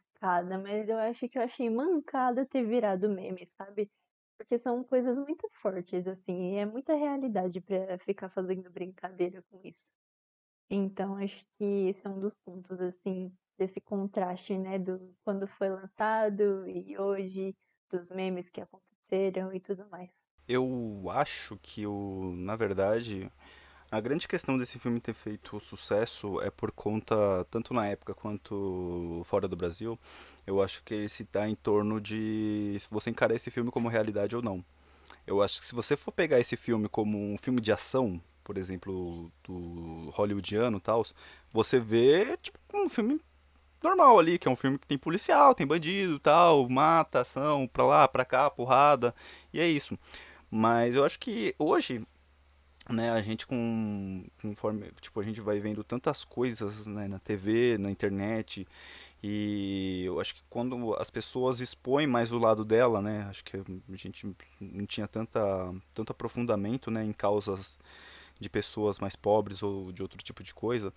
mas 0.59 0.89
eu 0.89 0.97
acho 0.99 1.29
que 1.29 1.37
eu 1.39 1.43
achei 1.43 1.69
mancada 1.69 2.45
ter 2.47 2.63
virado 2.65 3.09
meme, 3.09 3.47
sabe? 3.57 3.91
Porque 4.37 4.57
são 4.57 4.83
coisas 4.83 5.17
muito 5.19 5.47
fortes, 5.51 6.07
assim, 6.07 6.55
e 6.55 6.57
é 6.57 6.65
muita 6.65 6.95
realidade 6.95 7.61
para 7.61 7.97
ficar 7.99 8.29
fazendo 8.29 8.71
brincadeira 8.71 9.43
com 9.43 9.61
isso. 9.63 9.93
Então, 10.75 11.17
acho 11.17 11.45
que 11.51 11.87
esse 11.89 12.07
é 12.07 12.09
um 12.09 12.19
dos 12.19 12.35
pontos, 12.35 12.81
assim, 12.81 13.31
desse 13.59 13.79
contraste, 13.79 14.57
né, 14.57 14.79
do 14.79 15.15
quando 15.23 15.47
foi 15.47 15.69
lançado 15.69 16.67
e 16.67 16.97
hoje, 16.97 17.55
dos 17.91 18.09
memes 18.09 18.49
que 18.49 18.59
aconteceram 18.59 19.53
e 19.53 19.59
tudo 19.59 19.87
mais. 19.91 20.09
Eu 20.47 21.05
acho 21.11 21.59
que 21.61 21.85
o, 21.85 22.33
na 22.35 22.55
verdade, 22.55 23.31
a 23.91 23.99
grande 24.01 24.27
questão 24.27 24.57
desse 24.57 24.79
filme 24.79 24.99
ter 24.99 25.13
feito 25.13 25.59
sucesso 25.59 26.41
é 26.41 26.49
por 26.49 26.71
conta, 26.71 27.45
tanto 27.51 27.71
na 27.71 27.85
época 27.85 28.15
quanto 28.15 29.21
fora 29.25 29.47
do 29.47 29.55
Brasil, 29.55 29.99
eu 30.47 30.59
acho 30.59 30.83
que 30.83 31.07
se 31.07 31.23
dá 31.31 31.47
em 31.47 31.53
torno 31.55 32.01
de 32.01 32.77
se 32.79 32.87
você 32.89 33.11
encarar 33.11 33.35
esse 33.35 33.51
filme 33.51 33.69
como 33.69 33.89
realidade 33.89 34.35
ou 34.35 34.41
não. 34.41 34.65
Eu 35.27 35.39
acho 35.43 35.61
que 35.61 35.67
se 35.67 35.75
você 35.75 35.95
for 35.95 36.11
pegar 36.11 36.39
esse 36.39 36.57
filme 36.57 36.89
como 36.89 37.15
um 37.15 37.37
filme 37.37 37.61
de 37.61 37.71
ação, 37.71 38.19
por 38.43 38.57
exemplo, 38.57 39.31
do 39.43 40.09
hollywoodiano 40.11 40.77
e 40.77 40.81
tal, 40.81 41.05
você 41.51 41.79
vê 41.79 42.37
tipo 42.37 42.57
um 42.73 42.89
filme 42.89 43.19
normal 43.81 44.17
ali, 44.17 44.39
que 44.39 44.47
é 44.47 44.51
um 44.51 44.55
filme 44.55 44.79
que 44.79 44.87
tem 44.87 44.97
policial, 44.97 45.53
tem 45.53 45.67
bandido, 45.67 46.19
tal, 46.19 46.67
mata, 46.69 47.21
ação, 47.21 47.67
pra 47.67 47.85
lá, 47.85 48.07
pra 48.07 48.25
cá, 48.25 48.49
porrada, 48.49 49.13
e 49.53 49.59
é 49.59 49.67
isso. 49.67 49.97
Mas 50.49 50.95
eu 50.95 51.03
acho 51.03 51.19
que 51.19 51.53
hoje, 51.59 52.05
né, 52.89 53.11
a 53.11 53.21
gente 53.21 53.45
com 53.45 54.25
conforme, 54.41 54.91
tipo, 55.01 55.19
a 55.19 55.23
gente 55.23 55.41
vai 55.41 55.59
vendo 55.59 55.83
tantas 55.83 56.23
coisas, 56.23 56.87
né, 56.87 57.07
na 57.07 57.19
TV, 57.19 57.77
na 57.77 57.91
internet, 57.91 58.67
e 59.21 60.03
eu 60.05 60.19
acho 60.19 60.35
que 60.35 60.43
quando 60.49 60.93
as 60.95 61.09
pessoas 61.09 61.59
expõem 61.59 62.05
mais 62.07 62.31
o 62.31 62.37
lado 62.37 62.65
dela, 62.65 63.01
né, 63.01 63.25
acho 63.29 63.43
que 63.43 63.57
a 63.57 63.63
gente 63.95 64.35
não 64.59 64.85
tinha 64.85 65.07
tanta 65.07 65.39
tanto 65.93 66.11
aprofundamento, 66.11 66.91
né, 66.91 67.03
em 67.03 67.13
causas 67.13 67.79
de 68.43 68.49
pessoas 68.49 68.99
mais 68.99 69.15
pobres 69.15 69.63
ou 69.63 69.91
de 69.91 70.01
outro 70.01 70.17
tipo 70.19 70.43
de 70.43 70.53
coisa, 70.53 70.93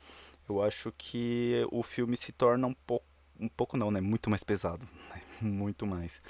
eu 0.49 0.63
acho 0.63 0.93
que 0.99 1.67
o 1.71 1.83
filme 1.83 2.17
se 2.17 2.33
torna 2.33 2.67
um 2.67 2.75
pouco, 2.75 3.07
um 3.39 3.49
pouco 3.49 3.77
não, 3.77 3.91
né? 3.91 4.01
Muito 4.01 4.29
mais 4.31 4.45
pesado, 4.45 4.87
né? 5.11 5.23
muito 5.41 5.87
mais. 5.87 6.21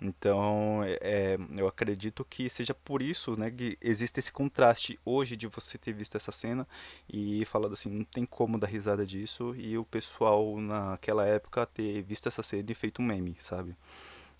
Então, 0.00 0.82
é, 0.84 1.38
eu 1.56 1.66
acredito 1.66 2.24
que 2.24 2.48
seja 2.48 2.74
por 2.74 3.00
isso, 3.00 3.36
né, 3.36 3.50
que 3.50 3.78
existe 3.80 4.18
esse 4.18 4.32
contraste 4.32 4.98
hoje 5.04 5.36
de 5.36 5.46
você 5.46 5.78
ter 5.78 5.92
visto 5.92 6.16
essa 6.16 6.32
cena 6.32 6.66
e 7.08 7.44
falado 7.46 7.72
assim, 7.72 7.90
não 7.90 8.04
tem 8.04 8.26
como 8.26 8.58
dar 8.58 8.66
risada 8.66 9.06
disso 9.06 9.54
e 9.56 9.78
o 9.78 9.84
pessoal 9.84 10.58
naquela 10.60 11.24
época 11.26 11.66
ter 11.66 12.02
visto 12.02 12.28
essa 12.28 12.42
cena 12.42 12.70
e 12.70 12.74
feito 12.74 13.00
um 13.00 13.04
meme, 13.06 13.36
sabe? 13.40 13.76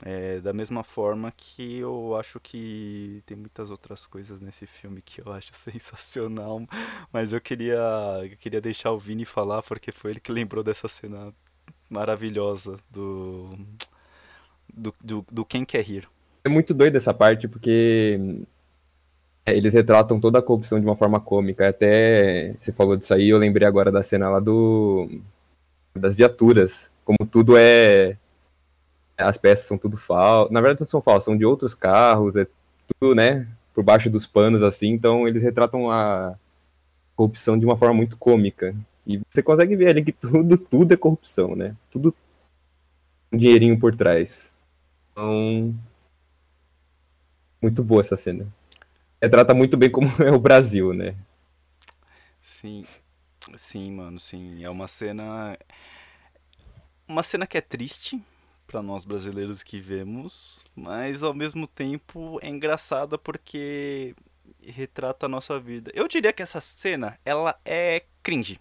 É, 0.05 0.41
da 0.41 0.53
mesma 0.53 0.85
forma 0.85 1.33
que 1.35 1.79
eu 1.79 2.17
acho 2.17 2.39
que 2.39 3.23
tem 3.25 3.35
muitas 3.35 3.71
outras 3.71 4.05
coisas 4.07 4.41
nesse 4.41 4.67
filme 4.67 5.01
que 5.01 5.23
eu 5.23 5.33
acho 5.33 5.53
sensacional, 5.57 6.63
mas 7.13 7.33
eu 7.33 7.41
queria, 7.41 7.81
eu 8.31 8.37
queria 8.37 8.61
deixar 8.61 8.93
o 8.93 8.99
Vini 8.99 9.25
falar 9.25 9.63
porque 9.63 9.91
foi 9.91 10.11
ele 10.11 10.21
que 10.21 10.31
lembrou 10.31 10.63
dessa 10.63 10.87
cena 10.87 11.33
maravilhosa 11.89 12.77
do 12.91 13.57
do, 14.73 14.95
do, 15.03 15.27
do 15.31 15.45
Quem 15.45 15.65
Quer 15.65 15.83
Rir. 15.83 16.09
É 16.45 16.49
muito 16.49 16.75
doido 16.75 16.97
essa 16.97 17.15
parte 17.15 17.49
porque 17.49 18.19
é, 19.47 19.57
eles 19.57 19.73
retratam 19.73 20.21
toda 20.21 20.39
a 20.39 20.43
corrupção 20.43 20.79
de 20.79 20.85
uma 20.85 20.97
forma 20.97 21.21
cômica. 21.21 21.69
Até 21.69 22.55
você 22.61 22.73
falou 22.73 22.97
disso 22.97 23.15
aí, 23.15 23.31
eu 23.31 23.39
lembrei 23.39 23.67
agora 23.67 23.91
da 23.91 24.03
cena 24.03 24.29
lá 24.29 24.41
do 24.41 25.09
das 25.95 26.17
viaturas, 26.17 26.91
como 27.05 27.27
tudo 27.31 27.57
é 27.57 28.19
as 29.17 29.37
peças 29.37 29.67
são 29.67 29.79
tudo 29.79 29.97
falsas. 29.97 30.53
Na 30.53 30.61
verdade, 30.61 30.81
não 30.81 30.87
são 30.87 31.01
falsas, 31.01 31.25
são 31.25 31.37
de 31.37 31.45
outros 31.45 31.75
carros, 31.75 32.37
é 32.37 32.47
tudo, 33.01 33.15
né, 33.15 33.49
por 33.75 33.83
baixo 33.85 34.11
dos 34.11 34.27
panos, 34.27 34.63
assim. 34.63 34.89
Então, 34.89 35.27
eles 35.27 35.43
retratam 35.43 35.91
a 35.91 36.37
corrupção 37.17 37.59
de 37.59 37.65
uma 37.65 37.77
forma 37.77 37.95
muito 37.95 38.17
cômica. 38.17 38.75
E 39.07 39.21
você 39.33 39.43
consegue 39.43 39.77
ver 39.77 39.89
ali 39.89 40.05
que 40.05 40.13
tudo, 40.13 40.59
tudo 40.59 40.93
é 40.93 40.97
corrupção, 40.97 41.55
né? 41.57 41.77
Tudo 41.91 42.15
um 43.33 43.37
dinheirinho 43.37 43.79
por 43.79 43.95
trás. 43.95 44.53
Então, 45.13 45.75
muito 47.63 47.83
boa 47.83 48.01
essa 48.01 48.17
cena. 48.17 48.47
Retrata 49.23 49.55
muito 49.55 49.77
bem 49.77 49.91
como 49.91 50.09
é 50.23 50.31
o 50.31 50.39
Brasil, 50.39 50.93
né? 50.93 51.17
Sim, 52.43 52.85
sim, 53.57 53.93
mano, 53.93 54.21
sim. 54.21 54.63
É 54.65 54.71
uma 54.71 54.89
cena. 54.89 55.57
Uma 57.09 57.23
cena 57.23 57.47
que 57.47 57.57
é 57.57 57.61
triste, 57.61 58.21
para 58.77 58.83
nós 58.83 59.07
brasileiros 59.07 59.63
que 59.63 59.81
vemos, 59.81 60.63
mas 60.75 61.23
ao 61.23 61.33
mesmo 61.33 61.67
tempo 61.67 62.39
é 62.43 62.51
engraçada 62.51 63.17
porque 63.17 64.15
retrata 64.63 65.25
a 65.25 65.29
nossa 65.31 65.59
vida. 65.59 65.91
Eu 65.95 66.07
diria 66.07 66.31
que 66.31 66.43
essa 66.43 66.61
cena, 66.61 67.19
ela 67.25 67.59
é 67.65 68.03
cringe. 68.23 68.61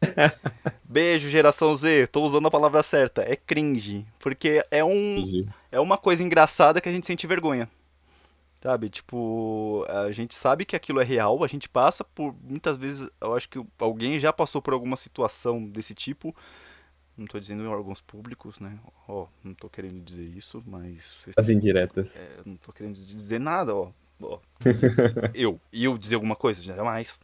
Beijo, 0.84 1.28
geração 1.28 1.76
Z. 1.76 2.06
Tô 2.06 2.22
usando 2.22 2.46
a 2.46 2.52
palavra 2.52 2.84
certa. 2.84 3.22
É 3.22 3.34
cringe. 3.34 4.06
Porque 4.20 4.64
é 4.70 4.84
um. 4.84 5.44
É 5.72 5.80
uma 5.80 5.98
coisa 5.98 6.22
engraçada 6.22 6.80
que 6.80 6.88
a 6.88 6.92
gente 6.92 7.08
sente 7.08 7.26
vergonha. 7.26 7.68
Sabe? 8.62 8.90
Tipo, 8.90 9.84
a 9.88 10.12
gente 10.12 10.36
sabe 10.36 10.64
que 10.64 10.76
aquilo 10.76 11.00
é 11.00 11.04
real, 11.04 11.42
a 11.42 11.48
gente 11.48 11.68
passa 11.68 12.04
por. 12.04 12.32
Muitas 12.44 12.76
vezes, 12.76 13.10
eu 13.20 13.34
acho 13.34 13.48
que 13.48 13.60
alguém 13.76 14.20
já 14.20 14.32
passou 14.32 14.62
por 14.62 14.72
alguma 14.72 14.96
situação 14.96 15.64
desse 15.64 15.96
tipo 15.96 16.32
não 17.16 17.24
estou 17.24 17.40
dizendo 17.40 17.62
em 17.62 17.66
órgãos 17.66 18.00
públicos, 18.00 18.58
né? 18.60 18.78
Ó, 19.06 19.26
não 19.44 19.52
estou 19.52 19.68
querendo 19.68 20.00
dizer 20.02 20.24
isso, 20.24 20.62
mas. 20.66 21.16
As 21.36 21.48
indiretas. 21.48 22.16
É, 22.16 22.40
não 22.44 22.54
estou 22.54 22.72
querendo 22.72 22.94
dizer 22.94 23.38
nada, 23.38 23.74
ó. 23.74 23.90
ó. 24.22 24.38
eu. 25.34 25.60
E 25.72 25.84
eu 25.84 25.98
dizer 25.98 26.14
alguma 26.16 26.36
coisa? 26.36 26.62
Jamais. 26.62 27.18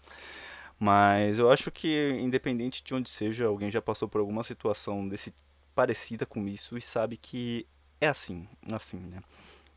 Mas 0.79 1.39
eu 1.39 1.51
acho 1.51 1.71
que, 1.71 2.11
independente 2.21 2.85
de 2.85 2.95
onde 2.95 3.11
seja, 3.11 3.47
alguém 3.47 3.71
já 3.71 3.83
passou 3.83 4.09
por 4.09 4.21
alguma 4.21 4.45
situação 4.45 5.09
desse 5.09 5.35
parecida 5.75 6.25
com 6.25 6.47
isso 6.47 6.77
e 6.77 6.81
sabe 6.81 7.17
que 7.17 7.67
é 8.01 8.09
assim, 8.09 8.47
assim, 8.73 8.99
né? 8.99 9.21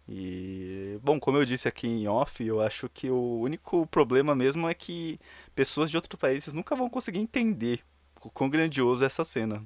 E, 0.08 1.00
bom, 1.02 1.20
como 1.20 1.38
eu 1.38 1.46
disse 1.46 1.68
aqui 1.68 1.88
em 1.88 2.08
off, 2.08 2.44
eu 2.44 2.60
acho 2.60 2.90
que 2.90 3.10
o 3.10 3.40
único 3.40 3.88
problema 3.88 4.36
mesmo 4.36 4.68
é 4.68 4.74
que 4.74 5.20
pessoas 5.56 5.90
de 5.90 5.98
outros 5.98 6.20
países 6.20 6.54
nunca 6.54 6.76
vão 6.76 6.90
conseguir 6.90 7.20
entender 7.20 7.82
o 8.22 8.30
quão 8.30 8.50
grandioso 8.50 9.04
é 9.04 9.06
essa 9.08 9.24
cena. 9.24 9.64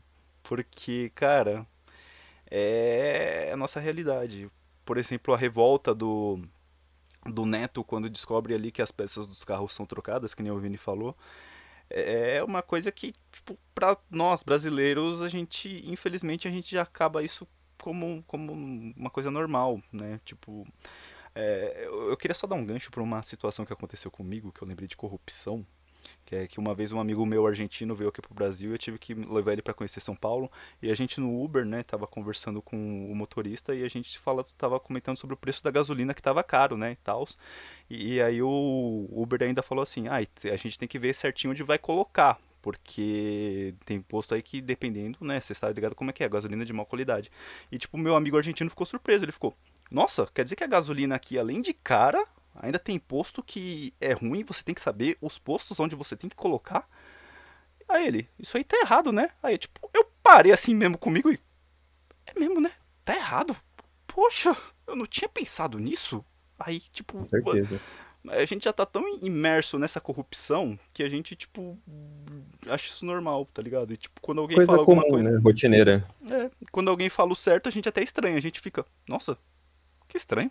Porque, 0.47 1.11
cara, 1.15 1.65
é 2.49 3.49
a 3.51 3.57
nossa 3.57 3.79
realidade. 3.79 4.49
Por 4.85 4.97
exemplo, 4.97 5.33
a 5.33 5.37
revolta 5.37 5.93
do, 5.93 6.39
do 7.25 7.45
Neto 7.45 7.83
quando 7.83 8.09
descobre 8.09 8.53
ali 8.53 8.71
que 8.71 8.81
as 8.81 8.91
peças 8.91 9.27
dos 9.27 9.43
carros 9.43 9.73
são 9.73 9.85
trocadas, 9.85 10.35
que 10.35 10.43
nem 10.43 10.51
o 10.51 10.59
Vini 10.59 10.77
falou. 10.77 11.17
É 11.89 12.43
uma 12.43 12.61
coisa 12.61 12.91
que, 12.91 13.13
tipo, 13.31 13.57
pra 13.73 13.97
nós 14.09 14.43
brasileiros, 14.43 15.21
a 15.21 15.27
gente, 15.27 15.83
infelizmente, 15.85 16.47
a 16.47 16.51
gente 16.51 16.71
já 16.71 16.81
acaba 16.83 17.23
isso 17.23 17.47
como, 17.79 18.23
como 18.27 18.53
uma 18.53 19.09
coisa 19.09 19.29
normal, 19.29 19.81
né? 19.91 20.19
Tipo, 20.25 20.67
é, 21.33 21.85
eu 21.87 22.17
queria 22.17 22.33
só 22.35 22.47
dar 22.47 22.55
um 22.55 22.65
gancho 22.65 22.91
para 22.91 23.03
uma 23.03 23.21
situação 23.23 23.65
que 23.65 23.73
aconteceu 23.73 24.09
comigo, 24.09 24.51
que 24.51 24.61
eu 24.61 24.67
lembrei 24.67 24.87
de 24.87 24.97
corrupção, 24.97 25.65
que 26.25 26.35
é 26.35 26.47
que 26.47 26.59
uma 26.59 26.73
vez 26.73 26.91
um 26.91 26.99
amigo 26.99 27.25
meu 27.25 27.45
argentino 27.45 27.93
veio 27.93 28.09
aqui 28.09 28.21
pro 28.21 28.33
Brasil 28.33 28.71
eu 28.71 28.77
tive 28.77 28.97
que 28.97 29.13
levar 29.13 29.53
ele 29.53 29.61
para 29.61 29.73
conhecer 29.73 29.99
São 29.99 30.15
Paulo. 30.15 30.51
E 30.81 30.89
a 30.89 30.95
gente 30.95 31.19
no 31.21 31.43
Uber, 31.43 31.63
né, 31.65 31.83
tava 31.83 32.07
conversando 32.07 32.61
com 32.61 33.11
o 33.11 33.15
motorista 33.15 33.75
e 33.75 33.83
a 33.83 33.87
gente 33.87 34.17
fala, 34.17 34.43
tava 34.57 34.79
comentando 34.79 35.17
sobre 35.17 35.35
o 35.35 35.37
preço 35.37 35.63
da 35.63 35.69
gasolina 35.71 36.13
que 36.13 36.21
tava 36.21 36.43
caro, 36.43 36.75
né, 36.75 36.93
e 36.93 36.95
tal. 36.97 37.27
E, 37.89 38.15
e 38.15 38.21
aí 38.21 38.41
o 38.41 39.07
Uber 39.11 39.43
ainda 39.43 39.61
falou 39.61 39.83
assim: 39.83 40.07
"Ah, 40.07 40.17
a 40.51 40.55
gente 40.57 40.79
tem 40.79 40.87
que 40.87 40.99
ver 40.99 41.13
certinho 41.13 41.51
onde 41.51 41.63
vai 41.63 41.77
colocar, 41.77 42.39
porque 42.61 43.75
tem 43.85 44.01
posto 44.01 44.33
aí 44.33 44.41
que 44.41 44.61
dependendo, 44.61 45.19
né, 45.21 45.39
você 45.39 45.53
está 45.53 45.69
ligado 45.69 45.95
como 45.95 46.09
é 46.09 46.13
que 46.13 46.23
é, 46.23 46.29
gasolina 46.29 46.65
de 46.65 46.73
má 46.73 46.85
qualidade". 46.85 47.31
E 47.71 47.77
tipo, 47.77 47.97
meu 47.97 48.15
amigo 48.15 48.37
argentino 48.37 48.69
ficou 48.69 48.85
surpreso, 48.85 49.25
ele 49.25 49.31
ficou: 49.31 49.55
"Nossa, 49.91 50.27
quer 50.33 50.43
dizer 50.43 50.55
que 50.55 50.63
a 50.63 50.67
gasolina 50.67 51.15
aqui 51.15 51.37
além 51.37 51.61
de 51.61 51.73
cara, 51.73 52.25
Ainda 52.55 52.79
tem 52.79 52.97
posto 52.97 53.43
que 53.43 53.93
é 53.99 54.13
ruim, 54.13 54.43
você 54.43 54.63
tem 54.63 54.73
que 54.73 54.81
saber 54.81 55.17
os 55.21 55.37
postos 55.37 55.79
onde 55.79 55.95
você 55.95 56.15
tem 56.15 56.29
que 56.29 56.35
colocar. 56.35 56.87
Aí 57.87 58.07
ele, 58.07 58.29
isso 58.39 58.57
aí 58.57 58.63
tá 58.63 58.77
errado, 58.77 59.11
né? 59.11 59.29
Aí, 59.43 59.57
tipo, 59.57 59.89
eu 59.93 60.05
parei 60.23 60.51
assim 60.51 60.73
mesmo 60.73 60.97
comigo 60.97 61.31
e. 61.31 61.39
É 62.25 62.39
mesmo, 62.39 62.59
né? 62.59 62.71
Tá 63.03 63.15
errado. 63.15 63.55
Poxa, 64.07 64.55
eu 64.87 64.95
não 64.95 65.05
tinha 65.05 65.29
pensado 65.29 65.77
nisso. 65.77 66.25
Aí, 66.57 66.79
tipo. 66.79 67.19
Com 67.19 67.25
certeza. 67.25 67.79
A 68.27 68.43
gente 68.43 68.63
já 68.63 68.73
tá 68.73 68.87
tão 68.87 69.03
imerso 69.19 69.77
nessa 69.77 70.01
corrupção 70.01 70.79
que 70.91 71.03
a 71.03 71.07
gente, 71.07 71.35
tipo, 71.35 71.77
acha 72.67 72.89
isso 72.89 73.05
normal, 73.05 73.45
tá 73.53 73.61
ligado? 73.61 73.93
E, 73.93 73.97
tipo, 73.97 74.19
quando 74.19 74.41
alguém 74.41 74.55
coisa 74.55 74.71
fala 74.71 74.83
comum, 74.83 75.01
alguma 75.01 75.13
coisa. 75.13 75.29
Né? 75.29 75.39
Rotineira. 75.43 76.07
É, 76.27 76.49
quando 76.71 76.89
alguém 76.89 77.07
fala 77.07 77.33
o 77.33 77.35
certo, 77.35 77.69
a 77.69 77.71
gente 77.71 77.87
até 77.87 78.01
estranha. 78.01 78.35
A 78.35 78.41
gente 78.41 78.59
fica, 78.59 78.83
nossa, 79.07 79.37
que 80.07 80.17
estranho. 80.17 80.49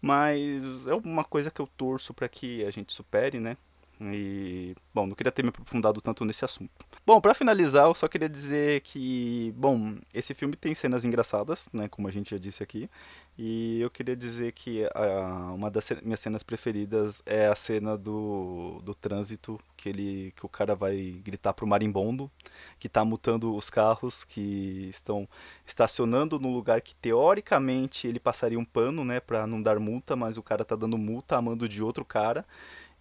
Mas 0.00 0.86
é 0.86 0.94
uma 0.94 1.24
coisa 1.24 1.50
que 1.50 1.60
eu 1.60 1.66
torço 1.66 2.14
para 2.14 2.28
que 2.28 2.64
a 2.64 2.70
gente 2.70 2.92
supere, 2.92 3.38
né? 3.40 3.56
E, 4.00 4.74
bom, 4.94 5.06
não 5.06 5.14
queria 5.14 5.30
ter 5.30 5.42
me 5.42 5.50
aprofundado 5.50 6.00
tanto 6.00 6.24
nesse 6.24 6.42
assunto. 6.42 6.70
Bom, 7.06 7.20
para 7.20 7.34
finalizar, 7.34 7.86
eu 7.86 7.94
só 7.94 8.08
queria 8.08 8.30
dizer 8.30 8.80
que, 8.80 9.52
bom, 9.54 9.96
esse 10.14 10.32
filme 10.32 10.56
tem 10.56 10.74
cenas 10.74 11.04
engraçadas, 11.04 11.68
né, 11.70 11.86
como 11.86 12.08
a 12.08 12.10
gente 12.10 12.30
já 12.30 12.38
disse 12.38 12.62
aqui, 12.62 12.88
e 13.36 13.80
eu 13.80 13.90
queria 13.90 14.16
dizer 14.16 14.52
que 14.52 14.86
a, 14.94 15.52
uma 15.54 15.70
das 15.70 15.86
minhas 16.02 16.20
cenas 16.20 16.42
preferidas 16.42 17.22
é 17.26 17.46
a 17.46 17.54
cena 17.54 17.96
do, 17.96 18.80
do 18.82 18.94
trânsito, 18.94 19.60
que 19.76 19.90
ele 19.90 20.32
que 20.34 20.46
o 20.46 20.48
cara 20.48 20.74
vai 20.74 21.20
gritar 21.22 21.52
pro 21.52 21.66
marimbondo, 21.66 22.30
que 22.78 22.88
tá 22.88 23.04
multando 23.04 23.54
os 23.54 23.68
carros 23.68 24.24
que 24.24 24.88
estão 24.90 25.28
estacionando 25.66 26.38
no 26.38 26.52
lugar 26.52 26.80
que 26.80 26.94
teoricamente 26.94 28.06
ele 28.06 28.20
passaria 28.20 28.58
um 28.58 28.64
pano, 28.64 29.04
né, 29.04 29.20
para 29.20 29.46
não 29.46 29.60
dar 29.60 29.78
multa, 29.78 30.16
mas 30.16 30.38
o 30.38 30.42
cara 30.42 30.64
tá 30.64 30.74
dando 30.74 30.96
multa 30.96 31.36
a 31.36 31.42
mando 31.42 31.68
de 31.68 31.82
outro 31.82 32.04
cara. 32.04 32.46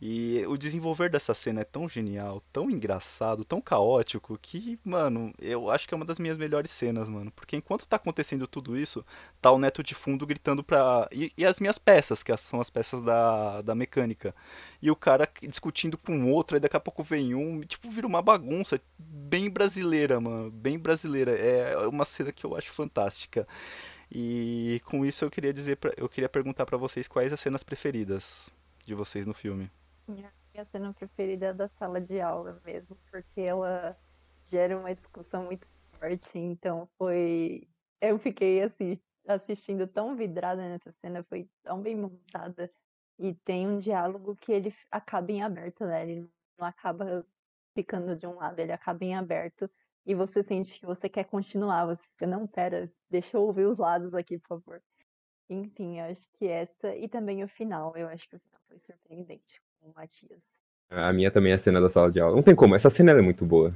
E 0.01 0.45
o 0.47 0.57
desenvolver 0.57 1.09
dessa 1.09 1.33
cena 1.33 1.59
é 1.59 1.65
tão 1.65 1.87
genial, 1.89 2.41
tão 2.53 2.69
engraçado, 2.69 3.43
tão 3.43 3.59
caótico, 3.59 4.37
que, 4.41 4.79
mano, 4.83 5.33
eu 5.37 5.69
acho 5.69 5.87
que 5.87 5.93
é 5.93 5.97
uma 5.97 6.05
das 6.05 6.19
minhas 6.19 6.37
melhores 6.37 6.71
cenas, 6.71 7.09
mano. 7.09 7.29
Porque 7.31 7.57
enquanto 7.57 7.85
tá 7.85 7.97
acontecendo 7.97 8.47
tudo 8.47 8.77
isso, 8.77 9.05
tá 9.41 9.51
o 9.51 9.59
neto 9.59 9.83
de 9.83 9.93
fundo 9.93 10.25
gritando 10.25 10.63
pra. 10.63 11.09
E, 11.11 11.33
e 11.37 11.45
as 11.45 11.59
minhas 11.59 11.77
peças, 11.77 12.23
que 12.23 12.35
são 12.37 12.61
as 12.61 12.69
peças 12.69 13.01
da, 13.01 13.61
da 13.61 13.75
mecânica. 13.75 14.33
E 14.81 14.89
o 14.89 14.95
cara 14.95 15.29
discutindo 15.41 15.97
com 15.97 16.17
o 16.23 16.29
outro, 16.29 16.55
aí 16.55 16.61
daqui 16.61 16.77
a 16.77 16.79
pouco 16.79 17.03
vem 17.03 17.35
um, 17.35 17.59
tipo, 17.61 17.91
vira 17.91 18.07
uma 18.07 18.21
bagunça 18.21 18.79
bem 18.97 19.49
brasileira, 19.49 20.19
mano. 20.21 20.49
Bem 20.49 20.79
brasileira. 20.79 21.31
É 21.31 21.77
uma 21.87 22.05
cena 22.05 22.31
que 22.31 22.45
eu 22.45 22.55
acho 22.55 22.71
fantástica. 22.71 23.45
E 24.11 24.81
com 24.85 25.05
isso 25.05 25.25
eu 25.25 25.29
queria 25.29 25.53
dizer, 25.53 25.75
pra, 25.77 25.93
eu 25.97 26.07
queria 26.09 26.29
perguntar 26.29 26.65
para 26.65 26.77
vocês 26.77 27.07
quais 27.07 27.33
as 27.33 27.39
cenas 27.39 27.63
preferidas 27.63 28.49
de 28.85 28.95
vocês 28.95 29.25
no 29.25 29.33
filme. 29.33 29.69
Minha, 30.09 30.33
minha 30.51 30.65
cena 30.65 30.91
preferida 30.91 31.47
é 31.47 31.53
da 31.53 31.67
sala 31.67 32.01
de 32.01 32.19
aula 32.19 32.59
mesmo, 32.65 32.97
porque 33.11 33.41
ela 33.41 33.95
gera 34.43 34.75
uma 34.75 34.93
discussão 34.95 35.45
muito 35.45 35.67
forte, 35.99 36.39
então 36.39 36.89
foi. 36.97 37.67
Eu 38.01 38.17
fiquei 38.17 38.63
assim, 38.63 38.99
assistindo 39.27 39.85
tão 39.87 40.15
vidrada 40.15 40.67
nessa 40.67 40.91
cena, 40.93 41.23
foi 41.23 41.47
tão 41.61 41.79
bem 41.79 41.95
montada. 41.95 42.71
E 43.19 43.35
tem 43.35 43.67
um 43.67 43.77
diálogo 43.77 44.35
que 44.35 44.51
ele 44.51 44.73
acaba 44.89 45.31
em 45.31 45.43
aberto, 45.43 45.85
né? 45.85 46.09
Ele 46.09 46.31
não 46.57 46.65
acaba 46.65 47.23
ficando 47.75 48.15
de 48.15 48.25
um 48.25 48.35
lado, 48.35 48.59
ele 48.59 48.71
acaba 48.71 49.03
em 49.05 49.15
aberto. 49.15 49.69
E 50.07 50.15
você 50.15 50.41
sente 50.41 50.79
que 50.79 50.87
você 50.87 51.07
quer 51.07 51.25
continuar, 51.25 51.85
você 51.85 52.07
fica, 52.07 52.25
não, 52.25 52.47
pera, 52.47 52.91
deixa 53.09 53.37
eu 53.37 53.43
ouvir 53.43 53.67
os 53.67 53.77
lados 53.77 54.15
aqui, 54.15 54.39
por 54.39 54.59
favor. 54.59 54.83
Enfim, 55.49 55.99
eu 55.99 56.05
acho 56.05 56.27
que 56.31 56.47
essa. 56.47 56.95
E 56.95 57.07
também 57.07 57.43
o 57.43 57.47
final, 57.47 57.95
eu 57.95 58.07
acho 58.07 58.27
que 58.27 58.37
o 58.37 58.39
final 58.39 58.61
foi 58.67 58.79
surpreendente 58.79 59.61
com 59.79 59.89
o 59.89 59.93
Matias. 59.95 60.59
A 60.89 61.13
minha 61.13 61.29
também 61.31 61.51
é 61.51 61.55
a 61.55 61.57
cena 61.59 61.79
da 61.79 61.89
sala 61.89 62.11
de 62.11 62.19
aula. 62.19 62.35
Não 62.35 62.43
tem 62.43 62.55
como, 62.55 62.75
essa 62.75 62.89
cena 62.89 63.11
é 63.11 63.21
muito 63.21 63.45
boa. 63.45 63.73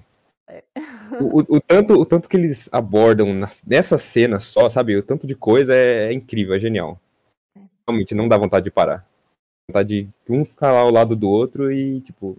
É. 0.48 0.64
O, 1.22 1.40
o, 1.40 1.58
o 1.58 1.62
tanto, 1.62 1.94
o 1.94 2.06
tanto 2.06 2.28
que 2.28 2.36
eles 2.36 2.68
abordam 2.72 3.28
nessa 3.66 3.98
cena 3.98 4.40
só, 4.40 4.70
sabe? 4.70 4.98
O 4.98 5.04
tanto 5.04 5.28
de 5.28 5.36
coisa 5.36 5.76
é, 5.76 6.08
é 6.08 6.14
incrível, 6.14 6.56
é 6.56 6.60
genial. 6.60 7.00
É. 7.56 7.62
Realmente, 7.88 8.16
não 8.16 8.28
dá 8.28 8.38
vontade 8.38 8.64
de 8.66 8.72
parar. 8.72 9.08
Vontade 9.70 10.04
de 10.04 10.34
um 10.34 10.44
ficar 10.44 10.72
lá 10.72 10.80
ao 10.80 10.92
lado 10.92 11.16
do 11.16 11.30
outro 11.30 11.72
e, 11.72 12.02
tipo, 12.02 12.38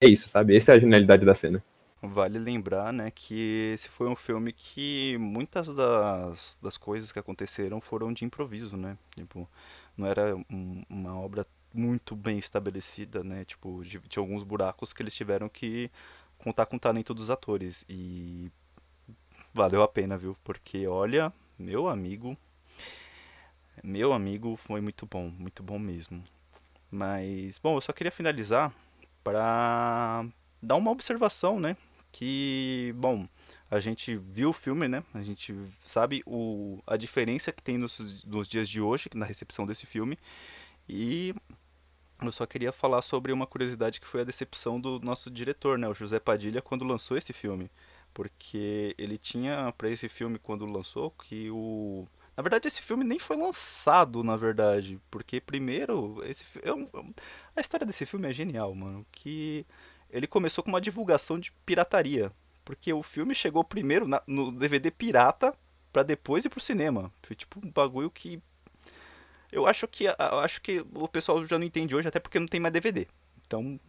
é 0.00 0.08
isso, 0.08 0.28
sabe? 0.28 0.56
Essa 0.56 0.72
é 0.72 0.74
a 0.76 0.78
genialidade 0.78 1.24
da 1.24 1.34
cena. 1.34 1.62
Vale 2.02 2.38
lembrar, 2.38 2.94
né, 2.94 3.10
que 3.10 3.72
esse 3.74 3.90
foi 3.90 4.08
um 4.08 4.16
filme 4.16 4.54
que 4.54 5.18
muitas 5.18 5.68
das, 5.74 6.58
das 6.62 6.78
coisas 6.78 7.12
que 7.12 7.18
aconteceram 7.18 7.78
foram 7.78 8.10
de 8.10 8.24
improviso, 8.24 8.74
né? 8.74 8.96
Tipo, 9.14 9.46
não 9.94 10.06
era 10.06 10.34
um- 10.50 10.82
uma 10.88 11.18
obra 11.20 11.46
muito 11.72 12.16
bem 12.16 12.38
estabelecida, 12.38 13.22
né? 13.22 13.44
Tipo, 13.44 13.82
tinha 14.08 14.22
alguns 14.22 14.42
buracos 14.42 14.92
que 14.92 15.02
eles 15.02 15.14
tiveram 15.14 15.48
que 15.48 15.90
contar 16.38 16.66
com 16.66 16.76
o 16.76 16.80
talento 16.80 17.14
dos 17.14 17.30
atores. 17.30 17.84
E 17.88 18.50
valeu 19.54 19.82
a 19.82 19.88
pena, 19.88 20.16
viu? 20.16 20.36
Porque, 20.42 20.86
olha, 20.86 21.32
meu 21.58 21.88
amigo, 21.88 22.36
meu 23.82 24.12
amigo 24.12 24.56
foi 24.56 24.80
muito 24.80 25.06
bom, 25.06 25.30
muito 25.30 25.62
bom 25.62 25.78
mesmo. 25.78 26.22
Mas, 26.90 27.58
bom, 27.58 27.76
eu 27.76 27.80
só 27.80 27.92
queria 27.92 28.10
finalizar 28.10 28.72
para 29.22 30.24
dar 30.60 30.76
uma 30.76 30.90
observação, 30.90 31.60
né? 31.60 31.76
Que, 32.10 32.92
bom, 32.96 33.28
a 33.70 33.78
gente 33.78 34.16
viu 34.16 34.50
o 34.50 34.52
filme, 34.52 34.88
né? 34.88 35.04
A 35.14 35.22
gente 35.22 35.54
sabe 35.84 36.22
o, 36.26 36.82
a 36.86 36.96
diferença 36.96 37.52
que 37.52 37.62
tem 37.62 37.78
nos, 37.78 38.24
nos 38.24 38.48
dias 38.48 38.68
de 38.68 38.80
hoje, 38.80 39.08
na 39.14 39.24
recepção 39.24 39.64
desse 39.64 39.86
filme. 39.86 40.18
E 40.92 41.34
eu 42.22 42.32
só 42.32 42.44
queria 42.46 42.72
falar 42.72 43.02
sobre 43.02 43.32
uma 43.32 43.46
curiosidade 43.46 44.00
que 44.00 44.06
foi 44.06 44.22
a 44.22 44.24
decepção 44.24 44.80
do 44.80 45.00
nosso 45.00 45.30
diretor, 45.30 45.78
né? 45.78 45.88
O 45.88 45.94
José 45.94 46.18
Padilha, 46.20 46.60
quando 46.60 46.84
lançou 46.84 47.16
esse 47.16 47.32
filme. 47.32 47.70
Porque 48.12 48.94
ele 48.98 49.16
tinha 49.16 49.72
para 49.78 49.88
esse 49.88 50.08
filme, 50.08 50.38
quando 50.38 50.66
lançou, 50.66 51.10
que 51.12 51.48
o. 51.50 52.06
Na 52.36 52.42
verdade, 52.42 52.66
esse 52.68 52.82
filme 52.82 53.04
nem 53.04 53.18
foi 53.18 53.36
lançado, 53.36 54.24
na 54.24 54.36
verdade. 54.36 55.00
Porque, 55.10 55.40
primeiro, 55.40 56.20
esse, 56.24 56.44
é 56.62 56.72
um- 56.72 56.88
a 57.54 57.60
história 57.60 57.86
desse 57.86 58.04
filme 58.06 58.28
é 58.28 58.32
genial, 58.32 58.74
mano. 58.74 59.06
Que 59.12 59.64
ele 60.10 60.26
começou 60.26 60.64
com 60.64 60.70
uma 60.70 60.80
divulgação 60.80 61.38
de 61.38 61.52
pirataria. 61.64 62.32
Porque 62.64 62.92
o 62.92 63.02
filme 63.02 63.34
chegou 63.34 63.62
primeiro 63.64 64.06
na- 64.08 64.22
no 64.26 64.50
DVD 64.52 64.90
pirata 64.90 65.54
pra 65.92 66.02
depois 66.02 66.44
ir 66.44 66.48
pro 66.48 66.60
cinema. 66.60 67.12
Foi 67.22 67.36
tipo 67.36 67.60
um 67.64 67.70
bagulho 67.70 68.10
que. 68.10 68.42
Eu 69.52 69.66
acho 69.66 69.86
que 69.88 70.04
eu 70.04 70.14
acho 70.18 70.60
que 70.60 70.84
o 70.94 71.08
pessoal 71.08 71.44
já 71.44 71.58
não 71.58 71.66
entende 71.66 71.94
hoje, 71.94 72.08
até 72.08 72.20
porque 72.20 72.38
não 72.38 72.46
tem 72.46 72.60
mais 72.60 72.72
DVD. 72.72 73.06
Então. 73.46 73.80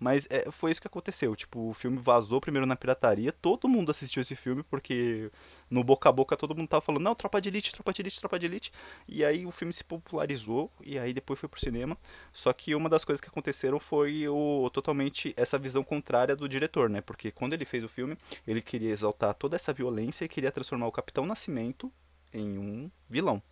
Mas 0.00 0.28
é, 0.30 0.48
foi 0.52 0.70
isso 0.70 0.80
que 0.80 0.86
aconteceu. 0.86 1.34
Tipo, 1.34 1.70
o 1.70 1.74
filme 1.74 1.98
vazou 1.98 2.40
primeiro 2.40 2.64
na 2.64 2.76
pirataria. 2.76 3.32
Todo 3.32 3.68
mundo 3.68 3.90
assistiu 3.90 4.20
esse 4.20 4.36
filme 4.36 4.62
porque 4.62 5.28
no 5.68 5.82
boca 5.82 6.08
a 6.08 6.12
boca 6.12 6.36
todo 6.36 6.54
mundo 6.54 6.68
tava 6.68 6.80
falando: 6.80 7.02
Não, 7.02 7.16
Tropa 7.16 7.40
de 7.40 7.48
Elite, 7.48 7.72
Tropa 7.72 7.92
de 7.92 8.02
Elite, 8.02 8.20
Tropa 8.20 8.38
de 8.38 8.46
Elite. 8.46 8.72
E 9.08 9.24
aí 9.24 9.44
o 9.44 9.50
filme 9.50 9.72
se 9.72 9.82
popularizou. 9.82 10.70
E 10.84 10.98
aí 10.98 11.12
depois 11.12 11.40
foi 11.40 11.48
pro 11.48 11.58
cinema. 11.58 11.98
Só 12.32 12.52
que 12.52 12.76
uma 12.76 12.88
das 12.88 13.04
coisas 13.04 13.20
que 13.20 13.28
aconteceram 13.28 13.80
foi 13.80 14.28
o 14.28 14.70
totalmente 14.72 15.34
essa 15.36 15.58
visão 15.58 15.82
contrária 15.82 16.36
do 16.36 16.48
diretor, 16.48 16.88
né? 16.88 17.00
Porque 17.00 17.32
quando 17.32 17.54
ele 17.54 17.64
fez 17.64 17.82
o 17.82 17.88
filme, 17.88 18.16
ele 18.46 18.62
queria 18.62 18.90
exaltar 18.92 19.34
toda 19.34 19.56
essa 19.56 19.72
violência 19.72 20.24
e 20.24 20.28
queria 20.28 20.52
transformar 20.52 20.86
o 20.86 20.92
Capitão 20.92 21.26
Nascimento 21.26 21.92
em 22.32 22.56
um 22.56 22.90
vilão. 23.10 23.42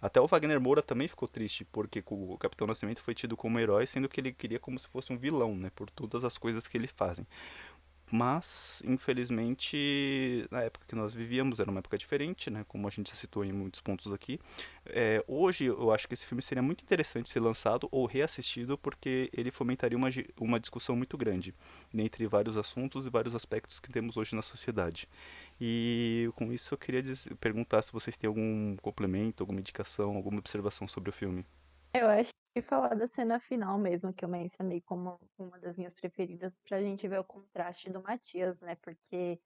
Até 0.00 0.20
o 0.20 0.26
Wagner 0.26 0.60
Moura 0.60 0.82
também 0.82 1.08
ficou 1.08 1.28
triste, 1.28 1.64
porque 1.64 2.02
o 2.06 2.38
Capitão 2.38 2.66
Nascimento 2.66 3.02
foi 3.02 3.14
tido 3.14 3.36
como 3.36 3.58
herói, 3.58 3.86
sendo 3.86 4.08
que 4.08 4.20
ele 4.20 4.32
queria 4.32 4.58
como 4.58 4.78
se 4.78 4.88
fosse 4.88 5.12
um 5.12 5.18
vilão, 5.18 5.54
né? 5.54 5.70
Por 5.74 5.90
todas 5.90 6.24
as 6.24 6.38
coisas 6.38 6.66
que 6.66 6.78
ele 6.78 6.86
fazem. 6.86 7.26
Mas, 8.12 8.82
infelizmente, 8.84 10.46
na 10.50 10.62
época 10.62 10.84
que 10.88 10.96
nós 10.96 11.14
vivíamos 11.14 11.60
era 11.60 11.70
uma 11.70 11.78
época 11.78 11.96
diferente, 11.96 12.50
né? 12.50 12.64
Como 12.66 12.88
a 12.88 12.90
gente 12.90 13.10
já 13.10 13.16
citou 13.16 13.44
em 13.44 13.52
muitos 13.52 13.80
pontos 13.80 14.12
aqui. 14.12 14.40
É, 14.86 15.22
hoje 15.28 15.66
eu 15.66 15.92
acho 15.92 16.08
que 16.08 16.14
esse 16.14 16.26
filme 16.26 16.42
seria 16.42 16.62
muito 16.62 16.82
interessante 16.82 17.28
ser 17.28 17.38
lançado 17.38 17.88
ou 17.92 18.06
reassistido, 18.06 18.76
porque 18.76 19.30
ele 19.32 19.52
fomentaria 19.52 19.96
uma, 19.96 20.08
uma 20.40 20.58
discussão 20.58 20.96
muito 20.96 21.16
grande 21.16 21.54
entre 21.94 22.26
vários 22.26 22.56
assuntos 22.56 23.06
e 23.06 23.10
vários 23.10 23.34
aspectos 23.34 23.78
que 23.78 23.92
temos 23.92 24.16
hoje 24.16 24.34
na 24.34 24.42
sociedade. 24.42 25.08
E 25.60 26.30
com 26.36 26.52
isso 26.52 26.74
eu 26.74 26.78
queria 26.78 27.02
diz- 27.02 27.28
perguntar 27.40 27.82
se 27.82 27.92
vocês 27.92 28.16
têm 28.16 28.28
algum 28.28 28.76
complemento, 28.78 29.42
alguma 29.42 29.60
indicação, 29.60 30.16
alguma 30.16 30.38
observação 30.38 30.88
sobre 30.88 31.10
o 31.10 31.12
filme. 31.12 31.46
Eu 31.92 32.08
acho 32.08 32.30
que 32.54 32.62
falar 32.62 32.94
da 32.94 33.08
cena 33.08 33.40
final 33.40 33.78
mesmo, 33.78 34.12
que 34.12 34.24
eu 34.24 34.28
mencionei 34.28 34.80
como 34.80 35.18
uma 35.38 35.58
das 35.58 35.76
minhas 35.76 35.94
preferidas, 35.94 36.56
pra 36.68 36.80
gente 36.80 37.06
ver 37.08 37.18
o 37.18 37.24
contraste 37.24 37.90
do 37.90 38.02
Matias, 38.02 38.60
né? 38.60 38.76
Porque 38.76 39.40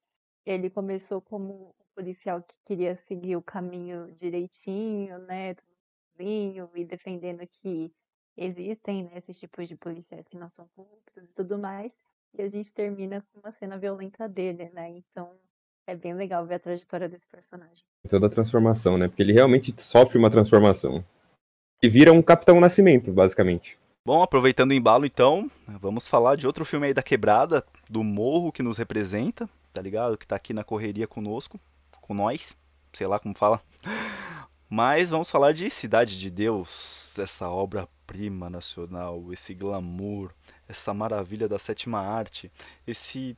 ele 0.44 0.70
começou 0.70 1.22
como 1.22 1.70
um 1.80 1.84
policial 1.94 2.42
que 2.42 2.56
queria 2.64 2.94
seguir 2.94 3.36
o 3.36 3.42
caminho 3.42 4.12
direitinho, 4.14 5.18
né? 5.20 5.54
Tudo 5.54 5.74
sozinho 6.18 6.70
e 6.74 6.84
defendendo 6.84 7.46
que 7.48 7.94
existem, 8.36 9.04
né, 9.04 9.16
esses 9.18 9.38
tipos 9.38 9.68
de 9.68 9.76
policiais 9.76 10.26
que 10.28 10.36
não 10.36 10.48
são 10.48 10.68
corruptos 10.74 11.24
e 11.30 11.34
tudo 11.34 11.58
mais. 11.58 11.92
E 12.34 12.42
a 12.42 12.48
gente 12.48 12.74
termina 12.74 13.22
com 13.22 13.40
uma 13.40 13.52
cena 13.52 13.78
violenta 13.78 14.28
dele, 14.28 14.70
né? 14.70 14.90
Então 14.90 15.38
é 15.86 15.94
bem 15.94 16.14
legal 16.14 16.44
ver 16.46 16.54
a 16.54 16.58
trajetória 16.58 17.08
desse 17.08 17.28
personagem. 17.28 17.84
Toda 18.08 18.26
a 18.26 18.30
transformação, 18.30 18.96
né? 18.96 19.08
Porque 19.08 19.22
ele 19.22 19.32
realmente 19.32 19.74
sofre 19.78 20.18
uma 20.18 20.30
transformação. 20.30 21.04
E 21.82 21.88
vira 21.88 22.12
um 22.12 22.22
Capitão 22.22 22.60
Nascimento, 22.60 23.12
basicamente. 23.12 23.78
Bom, 24.06 24.22
aproveitando 24.22 24.70
o 24.70 24.74
embalo 24.74 25.06
então, 25.06 25.50
vamos 25.66 26.06
falar 26.06 26.36
de 26.36 26.46
outro 26.46 26.64
filme 26.64 26.86
aí 26.86 26.94
da 26.94 27.02
quebrada, 27.02 27.64
do 27.88 28.02
Morro 28.02 28.52
que 28.52 28.62
nos 28.62 28.76
representa, 28.76 29.48
tá 29.72 29.80
ligado? 29.80 30.18
Que 30.18 30.26
tá 30.26 30.36
aqui 30.36 30.52
na 30.52 30.62
correria 30.62 31.06
conosco, 31.06 31.58
com 32.02 32.12
nós, 32.12 32.54
sei 32.92 33.06
lá 33.06 33.18
como 33.18 33.34
fala. 33.34 33.62
Mas 34.68 35.10
vamos 35.10 35.30
falar 35.30 35.52
de 35.52 35.70
Cidade 35.70 36.18
de 36.18 36.30
Deus, 36.30 37.18
essa 37.18 37.48
obra-prima 37.48 38.50
nacional, 38.50 39.32
esse 39.32 39.54
glamour, 39.54 40.32
essa 40.68 40.92
maravilha 40.92 41.48
da 41.48 41.58
sétima 41.58 42.00
arte, 42.00 42.50
esse. 42.86 43.36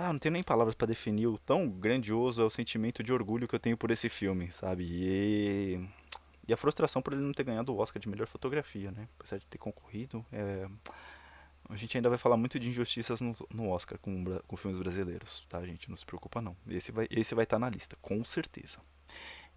Ah, 0.00 0.12
não 0.12 0.20
tenho 0.20 0.34
nem 0.34 0.44
palavras 0.44 0.76
pra 0.76 0.86
definir 0.86 1.26
o 1.26 1.38
tão 1.38 1.68
grandioso 1.68 2.40
é 2.40 2.44
o 2.44 2.50
sentimento 2.50 3.02
de 3.02 3.12
orgulho 3.12 3.48
que 3.48 3.54
eu 3.56 3.58
tenho 3.58 3.76
por 3.76 3.90
esse 3.90 4.08
filme, 4.08 4.48
sabe? 4.52 4.84
E, 4.88 5.88
e 6.46 6.52
a 6.52 6.56
frustração 6.56 7.02
por 7.02 7.12
ele 7.12 7.22
não 7.22 7.32
ter 7.32 7.42
ganhado 7.42 7.74
o 7.74 7.78
Oscar 7.78 8.00
de 8.00 8.08
melhor 8.08 8.28
fotografia, 8.28 8.92
né? 8.92 9.08
Apesar 9.18 9.38
de 9.38 9.46
ter 9.46 9.58
concorrido, 9.58 10.24
é, 10.30 10.68
a 11.68 11.74
gente 11.74 11.98
ainda 11.98 12.08
vai 12.08 12.16
falar 12.16 12.36
muito 12.36 12.60
de 12.60 12.68
injustiças 12.68 13.20
no, 13.20 13.34
no 13.52 13.70
Oscar 13.70 13.98
com, 13.98 14.24
com 14.46 14.56
filmes 14.56 14.78
brasileiros, 14.78 15.44
tá, 15.48 15.66
gente? 15.66 15.90
Não 15.90 15.96
se 15.96 16.06
preocupa 16.06 16.40
não. 16.40 16.56
Esse 16.68 16.92
vai 16.92 17.08
esse 17.10 17.34
vai 17.34 17.42
estar 17.42 17.58
na 17.58 17.68
lista, 17.68 17.96
com 18.00 18.24
certeza. 18.24 18.78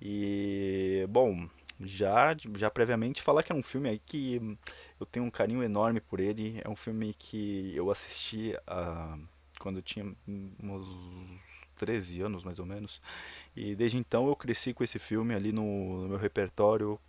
E, 0.01 1.06
bom, 1.08 1.47
já, 1.80 2.36
já 2.58 2.71
previamente 2.71 3.21
falar 3.21 3.43
que 3.43 3.51
é 3.51 3.56
um 3.56 3.62
filme 3.62 3.89
aí 3.89 3.99
que 3.99 4.58
eu 4.99 5.06
tenho 5.06 5.23
um 5.23 5.30
carinho 5.30 5.62
enorme 5.62 6.01
por 6.01 6.19
ele. 6.19 6.60
É 6.65 6.67
um 6.67 6.75
filme 6.75 7.13
que 7.13 7.75
eu 7.75 7.91
assisti 7.91 8.58
ah, 8.65 9.19
quando 9.62 9.78
eu 9.78 9.82
tinha 9.84 10.06
uns 10.62 11.39
13 11.78 12.21
anos, 12.21 12.43
mais 12.43 12.60
ou 12.60 12.65
menos. 12.65 13.02
E 13.56 13.76
desde 13.76 13.97
então 13.97 14.28
eu 14.28 14.36
cresci 14.36 14.74
com 14.74 14.84
esse 14.84 15.00
filme 15.00 15.34
ali 15.34 15.52
no, 15.52 16.04
no 16.04 16.10
meu 16.10 16.17
repertório. 16.17 17.00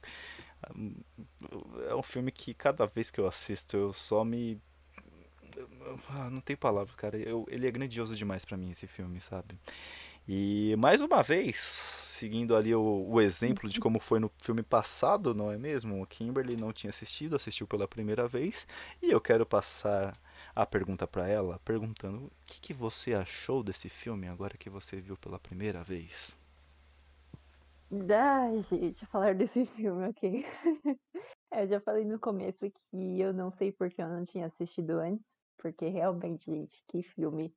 É 1.88 1.94
um 1.94 2.02
filme 2.02 2.30
que 2.30 2.54
cada 2.54 2.86
vez 2.86 3.10
que 3.10 3.18
eu 3.18 3.26
assisto 3.26 3.76
eu 3.76 3.92
só 3.92 4.24
me. 4.24 4.60
Ah, 6.08 6.30
não 6.30 6.40
tem 6.40 6.56
palavra, 6.56 6.94
cara. 6.96 7.18
Eu, 7.18 7.46
ele 7.48 7.66
é 7.66 7.70
grandioso 7.70 8.14
demais 8.14 8.44
para 8.44 8.56
mim, 8.56 8.70
esse 8.70 8.86
filme, 8.86 9.20
sabe? 9.20 9.58
E 10.26 10.74
mais 10.78 11.00
uma 11.00 11.20
vez, 11.22 11.56
seguindo 11.58 12.56
ali 12.56 12.72
o, 12.74 13.06
o, 13.08 13.20
exemplo 13.20 13.68
de 13.68 13.80
como 13.80 13.98
foi 13.98 14.20
no 14.20 14.30
filme 14.40 14.62
passado, 14.62 15.34
não 15.34 15.50
é 15.50 15.58
mesmo? 15.58 16.00
O 16.00 16.06
Kimberly 16.06 16.56
não 16.56 16.72
tinha 16.72 16.90
assistido, 16.90 17.34
assistiu 17.34 17.66
pela 17.66 17.88
primeira 17.88 18.28
vez. 18.28 18.66
E 19.02 19.10
eu 19.10 19.20
quero 19.20 19.44
passar 19.44 20.16
a 20.54 20.66
pergunta 20.66 21.06
para 21.06 21.28
ela, 21.28 21.58
perguntando 21.64 22.26
o 22.26 22.30
que, 22.46 22.60
que 22.60 22.74
você 22.74 23.14
achou 23.14 23.62
desse 23.62 23.88
filme 23.88 24.28
agora 24.28 24.56
que 24.58 24.70
você 24.70 25.00
viu 25.00 25.16
pela 25.16 25.38
primeira 25.38 25.82
vez. 25.82 26.36
Ai, 28.10 28.62
gente, 28.62 29.04
falar 29.06 29.34
desse 29.34 29.66
filme, 29.76 30.08
ok. 30.08 30.44
É, 31.50 31.62
eu 31.62 31.66
já 31.66 31.80
falei 31.80 32.04
no 32.04 32.18
começo 32.18 32.70
que 32.70 33.20
eu 33.20 33.32
não 33.32 33.50
sei 33.50 33.70
porque 33.72 34.00
eu 34.02 34.08
não 34.08 34.24
tinha 34.24 34.46
assistido 34.46 34.92
antes, 34.92 35.24
porque 35.58 35.88
realmente, 35.88 36.50
gente, 36.50 36.82
que 36.88 37.02
filme. 37.02 37.54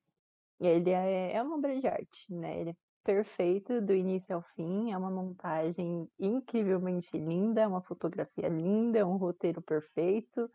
Ele 0.59 0.89
é, 0.91 1.33
é 1.33 1.41
uma 1.41 1.55
obra 1.55 1.79
de 1.79 1.87
arte, 1.87 2.33
né? 2.33 2.59
Ele 2.59 2.69
é 2.71 2.75
perfeito 3.03 3.81
do 3.81 3.93
início 3.93 4.35
ao 4.35 4.41
fim, 4.55 4.91
é 4.91 4.97
uma 4.97 5.11
montagem 5.11 6.09
incrivelmente 6.19 7.17
linda, 7.17 7.61
é 7.61 7.67
uma 7.67 7.81
fotografia 7.81 8.49
linda, 8.49 8.99
é 8.99 9.05
um 9.05 9.17
roteiro 9.17 9.61
perfeito. 9.61 10.49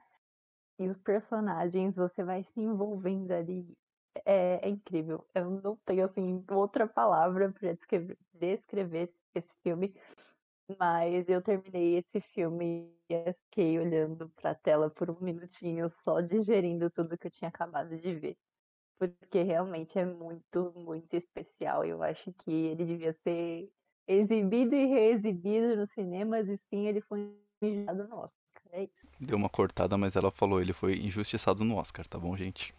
E 0.81 0.89
os 0.89 1.01
personagens, 1.03 1.95
você 1.95 2.25
vai 2.25 2.43
se 2.43 2.59
envolvendo 2.59 3.33
ali. 3.33 3.71
É, 4.25 4.67
é 4.67 4.69
incrível. 4.71 5.27
Eu 5.35 5.51
não 5.63 5.77
tenho, 5.85 6.07
assim, 6.07 6.43
outra 6.51 6.89
palavra 6.89 7.53
para 7.53 7.75
descrever, 7.75 8.17
descrever 8.33 9.11
esse 9.35 9.55
filme. 9.63 9.95
Mas 10.79 11.29
eu 11.29 11.43
terminei 11.43 11.99
esse 11.99 12.21
filme 12.21 12.95
e 13.11 13.33
fiquei 13.45 13.79
olhando 13.79 14.31
para 14.31 14.53
a 14.53 14.55
tela 14.55 14.91
por 14.91 15.11
um 15.11 15.21
minutinho, 15.21 15.91
só 15.91 16.21
digerindo 16.23 16.91
tudo 16.91 17.19
que 17.19 17.27
eu 17.27 17.31
tinha 17.31 17.49
acabado 17.51 17.97
de 17.99 18.15
ver. 18.15 18.37
Porque 18.99 19.43
realmente 19.43 19.99
é 19.99 20.07
muito, 20.07 20.73
muito 20.77 21.15
especial. 21.17 21.85
Eu 21.85 22.03
acho 22.03 22.33
que 22.35 22.53
ele 22.53 22.85
devia 22.87 23.13
ser 23.15 23.71
exibido 24.09 24.75
e 24.75 24.87
reexibido 24.87 25.77
nos 25.77 25.93
cinemas, 25.93 26.49
e 26.49 26.59
sim, 26.71 26.87
ele 26.89 27.01
foi 27.03 27.37
injustiçado 27.63 28.09
no 28.09 28.17
Oscar. 28.17 28.41
É 28.73 28.85
isso. 28.85 29.07
Deu 29.19 29.37
uma 29.37 29.49
cortada, 29.49 29.99
mas 29.99 30.17
ela 30.17 30.31
falou, 30.31 30.61
ele 30.61 30.73
foi 30.73 30.97
injustiçado 30.99 31.65
no 31.65 31.77
Oscar, 31.77 32.07
tá 32.07 32.19
bom, 32.19 32.37
gente? 32.37 32.73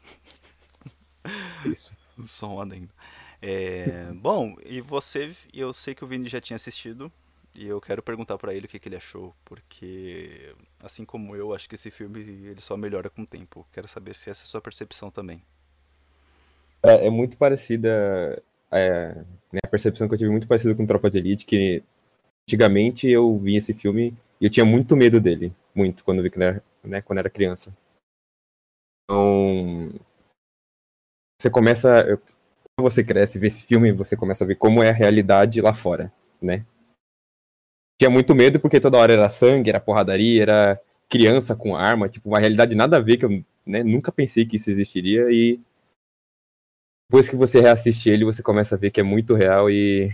Isso. 1.65 1.91
Só 2.25 2.47
um 2.47 2.61
adendo. 2.61 2.89
É, 3.41 4.11
bom, 4.13 4.55
e 4.65 4.79
você, 4.81 5.35
eu 5.53 5.73
sei 5.73 5.95
que 5.95 6.03
o 6.03 6.07
Vini 6.07 6.27
já 6.27 6.39
tinha 6.39 6.55
assistido, 6.55 7.11
e 7.53 7.67
eu 7.67 7.81
quero 7.81 8.01
perguntar 8.01 8.37
para 8.37 8.53
ele 8.53 8.65
o 8.65 8.69
que, 8.69 8.79
que, 8.79 8.87
ele 8.87 8.95
achou, 8.95 9.35
porque 9.43 10.55
assim 10.81 11.03
como 11.03 11.35
eu, 11.35 11.53
acho 11.53 11.67
que 11.67 11.75
esse 11.75 11.91
filme 11.91 12.19
ele 12.21 12.61
só 12.61 12.77
melhora 12.77 13.09
com 13.09 13.23
o 13.23 13.27
tempo. 13.27 13.67
Quero 13.73 13.87
saber 13.87 14.13
se 14.15 14.29
essa 14.29 14.43
é 14.43 14.45
a 14.45 14.47
sua 14.47 14.61
percepção 14.61 15.11
também. 15.11 15.41
É, 16.83 17.07
é 17.07 17.09
muito 17.09 17.35
parecida 17.37 18.41
é, 18.71 19.15
né, 19.51 19.59
a 19.63 19.67
percepção 19.67 20.07
que 20.07 20.13
eu 20.13 20.17
tive 20.17 20.29
muito 20.31 20.47
parecida 20.47 20.73
com 20.73 20.85
Tropa 20.85 21.09
de 21.09 21.17
Elite, 21.17 21.45
que 21.45 21.83
antigamente 22.47 23.09
eu 23.09 23.37
vi 23.37 23.57
esse 23.57 23.73
filme 23.73 24.15
e 24.41 24.45
eu 24.45 24.49
tinha 24.49 24.65
muito 24.65 24.97
medo 24.97 25.21
dele, 25.21 25.55
muito 25.73 26.03
quando 26.03 26.23
vi 26.23 26.31
que 26.31 26.41
era, 26.41 26.63
né, 26.83 26.99
quando 26.99 27.19
era 27.19 27.29
criança. 27.29 27.71
Então, 29.03 29.91
você 31.39 31.49
começa 31.49 32.19
você 32.79 33.03
cresce 33.03 33.37
vê 33.37 33.45
esse 33.45 33.63
filme, 33.63 33.91
você 33.91 34.17
começa 34.17 34.43
a 34.43 34.47
ver 34.47 34.55
como 34.55 34.81
é 34.81 34.89
a 34.89 34.93
realidade 34.93 35.61
lá 35.61 35.71
fora, 35.71 36.11
né? 36.41 36.65
Tinha 37.99 38.09
muito 38.09 38.33
medo 38.33 38.59
porque 38.59 38.79
toda 38.79 38.97
hora 38.97 39.13
era 39.13 39.29
sangue, 39.29 39.69
era 39.69 39.79
porradaria, 39.79 40.41
era 40.41 40.81
criança 41.07 41.55
com 41.55 41.75
arma, 41.75 42.09
tipo, 42.09 42.27
uma 42.27 42.39
realidade 42.39 42.73
nada 42.73 42.97
a 42.97 42.99
ver 42.99 43.17
que 43.17 43.25
eu 43.25 43.45
né, 43.63 43.83
nunca 43.83 44.11
pensei 44.11 44.45
que 44.45 44.55
isso 44.55 44.71
existiria 44.71 45.29
e 45.29 45.59
depois 47.07 47.29
que 47.29 47.35
você 47.35 47.59
reassiste 47.61 48.09
ele, 48.09 48.25
você 48.25 48.41
começa 48.41 48.73
a 48.73 48.77
ver 48.77 48.89
que 48.89 49.01
é 49.01 49.03
muito 49.03 49.35
real 49.35 49.69
e 49.69 50.09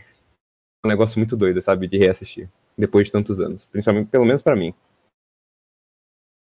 é 0.84 0.88
um 0.88 0.90
negócio 0.90 1.18
muito 1.20 1.38
doido, 1.38 1.62
sabe, 1.62 1.88
de 1.88 1.98
reassistir 1.98 2.50
depois 2.78 3.08
de 3.08 3.12
tantos 3.12 3.40
anos, 3.40 3.66
principalmente 3.66 4.10
pelo 4.10 4.26
menos 4.26 4.42
para 4.42 4.56
mim. 4.56 4.74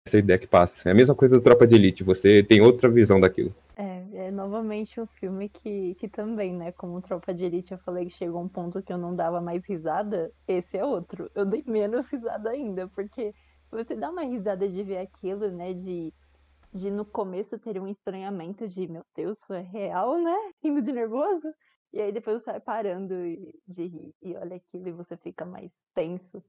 Essa 0.05 0.17
ideia 0.17 0.37
que 0.37 0.47
passa. 0.47 0.89
É 0.89 0.91
a 0.91 0.95
mesma 0.95 1.15
coisa 1.15 1.37
do 1.37 1.43
Tropa 1.43 1.65
de 1.65 1.75
Elite, 1.75 2.03
você 2.03 2.43
tem 2.43 2.61
outra 2.61 2.89
visão 2.89 3.19
daquilo. 3.19 3.53
É, 3.75 4.27
é 4.27 4.31
novamente 4.31 4.99
um 4.99 5.05
filme 5.05 5.49
que, 5.49 5.95
que 5.95 6.07
também, 6.07 6.53
né, 6.53 6.71
como 6.73 7.01
Tropa 7.01 7.33
de 7.33 7.45
Elite, 7.45 7.71
eu 7.71 7.77
falei 7.79 8.05
que 8.05 8.11
chegou 8.11 8.41
um 8.41 8.47
ponto 8.47 8.81
que 8.81 8.91
eu 8.91 8.97
não 8.97 9.15
dava 9.15 9.41
mais 9.41 9.63
risada, 9.65 10.31
esse 10.47 10.77
é 10.77 10.85
outro. 10.85 11.31
Eu 11.33 11.45
dei 11.45 11.63
menos 11.65 12.05
risada 12.11 12.49
ainda, 12.49 12.87
porque 12.89 13.33
você 13.71 13.95
dá 13.95 14.09
uma 14.09 14.23
risada 14.23 14.67
de 14.67 14.83
ver 14.83 14.97
aquilo, 14.97 15.49
né, 15.49 15.73
de, 15.73 16.13
de 16.71 16.91
no 16.91 17.05
começo 17.05 17.57
ter 17.57 17.79
um 17.79 17.87
estranhamento 17.87 18.67
de, 18.67 18.87
meu 18.87 19.03
Deus, 19.15 19.39
isso 19.39 19.53
é 19.53 19.61
real, 19.61 20.21
né, 20.21 20.35
rindo 20.61 20.81
de 20.81 20.91
nervoso, 20.91 21.47
e 21.93 22.01
aí 22.01 22.11
depois 22.11 22.41
você 22.41 22.51
vai 22.51 22.59
parando 22.59 23.13
de 23.67 23.85
rir, 23.85 24.15
e 24.21 24.35
olha 24.35 24.55
aquilo 24.55 24.87
e 24.87 24.91
você 24.91 25.15
fica 25.15 25.45
mais 25.45 25.71
tenso. 25.93 26.43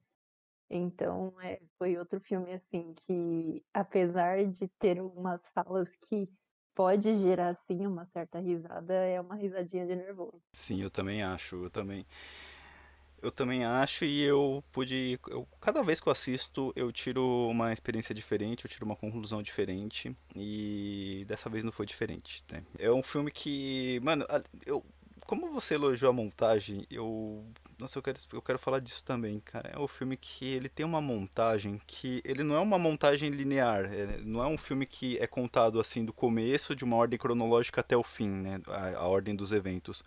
Então, 0.71 1.35
é, 1.43 1.61
foi 1.79 1.97
outro 1.99 2.19
filme, 2.21 2.53
assim, 2.53 2.95
que 2.95 3.63
apesar 3.73 4.45
de 4.47 4.67
ter 4.79 4.99
algumas 4.99 5.47
falas 5.49 5.89
que 6.09 6.29
pode 6.75 7.15
gerar, 7.21 7.55
sim, 7.67 7.87
uma 7.87 8.07
certa 8.07 8.41
risada, 8.41 8.95
é 8.95 9.21
uma 9.21 9.37
risadinha 9.37 9.87
de 9.87 9.95
nervoso. 9.95 10.43
Sim, 10.53 10.83
eu 10.83 10.91
também 10.91 11.23
acho, 11.23 11.65
eu 11.65 11.71
também... 11.71 12.07
Eu 13.23 13.33
também 13.33 13.65
acho 13.65 14.05
e 14.05 14.21
eu 14.21 14.63
pude. 14.71 15.19
Eu, 15.29 15.49
cada 15.59 15.83
vez 15.83 15.99
que 15.99 16.07
eu 16.07 16.13
assisto, 16.13 16.75
eu 16.77 16.93
tiro 16.93 17.49
uma 17.49 17.73
experiência 17.73 18.15
diferente, 18.15 18.67
eu 18.67 18.71
tiro 18.71 18.85
uma 18.85 18.95
conclusão 18.95 19.43
diferente. 19.43 20.15
E 20.37 21.25
dessa 21.27 21.49
vez 21.49 21.65
não 21.65 21.73
foi 21.73 21.87
diferente. 21.87 22.45
Né? 22.53 22.63
É 22.79 22.93
um 22.93 23.03
filme 23.03 23.31
que. 23.31 23.99
Mano, 24.03 24.27
eu, 24.67 24.85
como 25.27 25.51
você 25.53 25.75
elogiou 25.75 26.11
a 26.11 26.13
montagem, 26.13 26.87
eu 26.91 27.45
nossa, 27.79 27.99
eu 27.99 28.03
quero, 28.03 28.19
eu 28.33 28.43
quero 28.43 28.59
falar 28.59 28.79
disso 28.79 29.05
também, 29.05 29.41
cara. 29.41 29.71
É 29.75 29.79
um 29.79 29.89
filme 29.89 30.17
que 30.17 30.47
ele 30.47 30.69
tem 30.69 30.87
uma 30.87 31.01
montagem 31.01 31.81
que 31.87 32.23
ele 32.25 32.43
não 32.43 32.55
é 32.55 32.61
uma 32.61 32.79
montagem 32.79 33.31
linear. 33.31 33.85
É, 33.93 34.19
não 34.23 34.43
é 34.43 34.47
um 34.47 34.57
filme 34.57 34.87
que 34.87 35.19
é 35.19 35.27
contado 35.27 35.81
assim 35.81 36.05
do 36.05 36.13
começo 36.13 36.75
de 36.75 36.85
uma 36.85 36.97
ordem 36.97 37.19
cronológica 37.19 37.81
até 37.81 37.97
o 37.97 38.03
fim, 38.03 38.29
né? 38.29 38.61
A, 38.69 38.99
a 38.99 39.09
ordem 39.09 39.35
dos 39.35 39.53
eventos. 39.53 40.05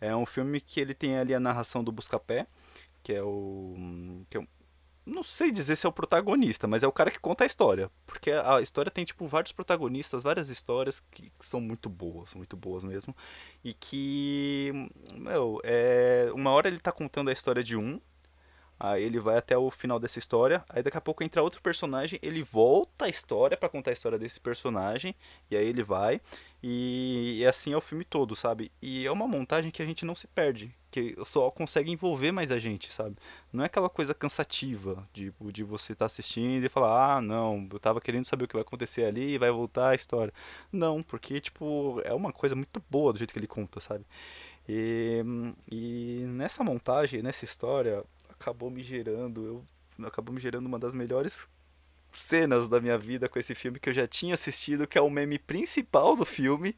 É 0.00 0.14
um 0.14 0.26
filme 0.26 0.60
que 0.60 0.80
ele 0.80 0.94
tem 0.94 1.18
ali 1.18 1.34
a 1.34 1.40
narração 1.40 1.82
do 1.82 1.90
Buscapé, 1.90 2.46
que 3.02 3.12
é 3.12 3.22
o 3.22 3.74
que 4.30 4.38
é 4.38 4.46
não 5.08 5.24
sei 5.24 5.50
dizer 5.50 5.76
se 5.76 5.86
é 5.86 5.88
o 5.88 5.92
protagonista, 5.92 6.66
mas 6.66 6.82
é 6.82 6.86
o 6.86 6.92
cara 6.92 7.10
que 7.10 7.18
conta 7.18 7.44
a 7.44 7.46
história. 7.46 7.90
Porque 8.06 8.30
a 8.30 8.60
história 8.60 8.90
tem, 8.90 9.04
tipo, 9.04 9.26
vários 9.26 9.52
protagonistas, 9.52 10.22
várias 10.22 10.48
histórias 10.48 11.00
que, 11.10 11.30
que 11.38 11.44
são 11.44 11.60
muito 11.60 11.88
boas, 11.88 12.34
muito 12.34 12.56
boas 12.56 12.84
mesmo. 12.84 13.16
E 13.64 13.72
que, 13.72 14.72
meu, 15.14 15.60
é, 15.64 16.30
uma 16.34 16.50
hora 16.50 16.68
ele 16.68 16.80
tá 16.80 16.92
contando 16.92 17.30
a 17.30 17.32
história 17.32 17.64
de 17.64 17.76
um, 17.76 18.00
Aí 18.80 19.02
ele 19.02 19.18
vai 19.18 19.36
até 19.36 19.58
o 19.58 19.70
final 19.72 19.98
dessa 19.98 20.20
história, 20.20 20.64
aí 20.68 20.84
daqui 20.84 20.96
a 20.96 21.00
pouco 21.00 21.24
entra 21.24 21.42
outro 21.42 21.60
personagem, 21.60 22.18
ele 22.22 22.44
volta 22.44 23.06
a 23.06 23.08
história 23.08 23.56
para 23.56 23.68
contar 23.68 23.90
a 23.90 23.92
história 23.92 24.16
desse 24.16 24.38
personagem, 24.38 25.16
e 25.50 25.56
aí 25.56 25.66
ele 25.66 25.82
vai, 25.82 26.20
e, 26.62 27.38
e, 27.40 27.46
assim 27.46 27.72
é 27.72 27.76
o 27.76 27.80
filme 27.80 28.04
todo, 28.04 28.36
sabe? 28.36 28.70
E 28.80 29.04
é 29.04 29.10
uma 29.10 29.26
montagem 29.26 29.72
que 29.72 29.82
a 29.82 29.86
gente 29.86 30.04
não 30.04 30.14
se 30.14 30.28
perde, 30.28 30.72
que 30.90 31.16
só 31.24 31.50
consegue 31.50 31.90
envolver 31.90 32.32
mais 32.32 32.50
a 32.50 32.58
gente, 32.58 32.92
sabe? 32.92 33.16
Não 33.52 33.62
é 33.62 33.66
aquela 33.66 33.88
coisa 33.88 34.14
cansativa 34.14 35.04
de, 35.12 35.32
de 35.52 35.62
você 35.62 35.92
estar 35.92 36.04
tá 36.04 36.06
assistindo 36.06 36.64
e 36.64 36.68
falar, 36.68 37.16
ah, 37.16 37.20
não, 37.20 37.68
eu 37.70 37.78
tava 37.78 38.00
querendo 38.00 38.24
saber 38.24 38.44
o 38.44 38.48
que 38.48 38.54
vai 38.54 38.62
acontecer 38.62 39.04
ali 39.04 39.34
e 39.34 39.38
vai 39.38 39.50
voltar 39.50 39.90
a 39.90 39.94
história. 39.94 40.32
Não, 40.72 41.02
porque, 41.02 41.40
tipo, 41.40 42.00
é 42.04 42.14
uma 42.14 42.32
coisa 42.32 42.54
muito 42.54 42.82
boa 42.90 43.12
do 43.12 43.18
jeito 43.18 43.32
que 43.32 43.38
ele 43.38 43.46
conta, 43.46 43.80
sabe? 43.80 44.04
E, 44.68 45.22
e 45.70 46.24
nessa 46.26 46.64
montagem, 46.64 47.22
nessa 47.22 47.44
história, 47.44 48.04
acabou 48.28 48.70
me 48.70 48.82
gerando, 48.82 49.64
eu 49.98 50.06
acabou 50.06 50.34
me 50.34 50.40
gerando 50.40 50.66
uma 50.66 50.78
das 50.78 50.94
melhores 50.94 51.48
cenas 52.12 52.68
da 52.68 52.80
minha 52.80 52.96
vida 52.98 53.28
com 53.28 53.38
esse 53.38 53.54
filme 53.54 53.78
que 53.78 53.88
eu 53.88 53.92
já 53.92 54.06
tinha 54.06 54.34
assistido, 54.34 54.86
que 54.86 54.98
é 54.98 55.00
o 55.00 55.10
meme 55.10 55.38
principal 55.38 56.16
do 56.16 56.24
filme, 56.24 56.76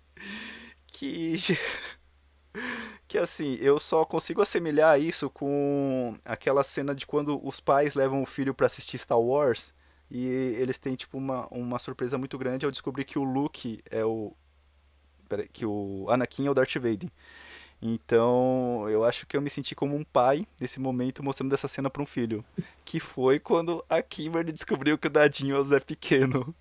que 0.86 1.36
que 3.08 3.18
assim, 3.18 3.56
eu 3.60 3.78
só 3.78 4.04
consigo 4.04 4.42
assemelhar 4.42 5.00
isso 5.00 5.28
com 5.30 6.16
aquela 6.24 6.62
cena 6.62 6.94
de 6.94 7.06
quando 7.06 7.44
os 7.46 7.60
pais 7.60 7.94
levam 7.94 8.22
o 8.22 8.26
filho 8.26 8.54
para 8.54 8.66
assistir 8.66 8.98
Star 8.98 9.20
Wars 9.20 9.74
e 10.10 10.26
eles 10.26 10.78
têm 10.78 10.96
tipo 10.96 11.16
uma, 11.16 11.46
uma 11.48 11.78
surpresa 11.78 12.18
muito 12.18 12.36
grande 12.36 12.64
ao 12.64 12.70
descobrir 12.70 13.04
que 13.04 13.18
o 13.18 13.24
Luke 13.24 13.80
é 13.90 14.04
o 14.04 14.32
que 15.52 15.64
o 15.64 16.06
Anakin 16.10 16.46
é 16.46 16.50
o 16.50 16.54
Darth 16.54 16.74
Vader. 16.74 17.08
Então, 17.80 18.86
eu 18.90 19.04
acho 19.04 19.26
que 19.26 19.36
eu 19.36 19.40
me 19.40 19.48
senti 19.48 19.74
como 19.74 19.96
um 19.96 20.04
pai 20.04 20.46
nesse 20.60 20.78
momento 20.78 21.22
mostrando 21.22 21.54
essa 21.54 21.68
cena 21.68 21.88
para 21.88 22.02
um 22.02 22.06
filho, 22.06 22.44
que 22.84 23.00
foi 23.00 23.38
quando 23.38 23.84
a 23.88 24.02
Kimberly 24.02 24.52
descobriu 24.52 24.98
que 24.98 25.06
o 25.06 25.10
dadinho 25.10 25.56
é 25.56 25.58
o 25.58 25.64
Zé 25.64 25.80
Pequeno. 25.80 26.54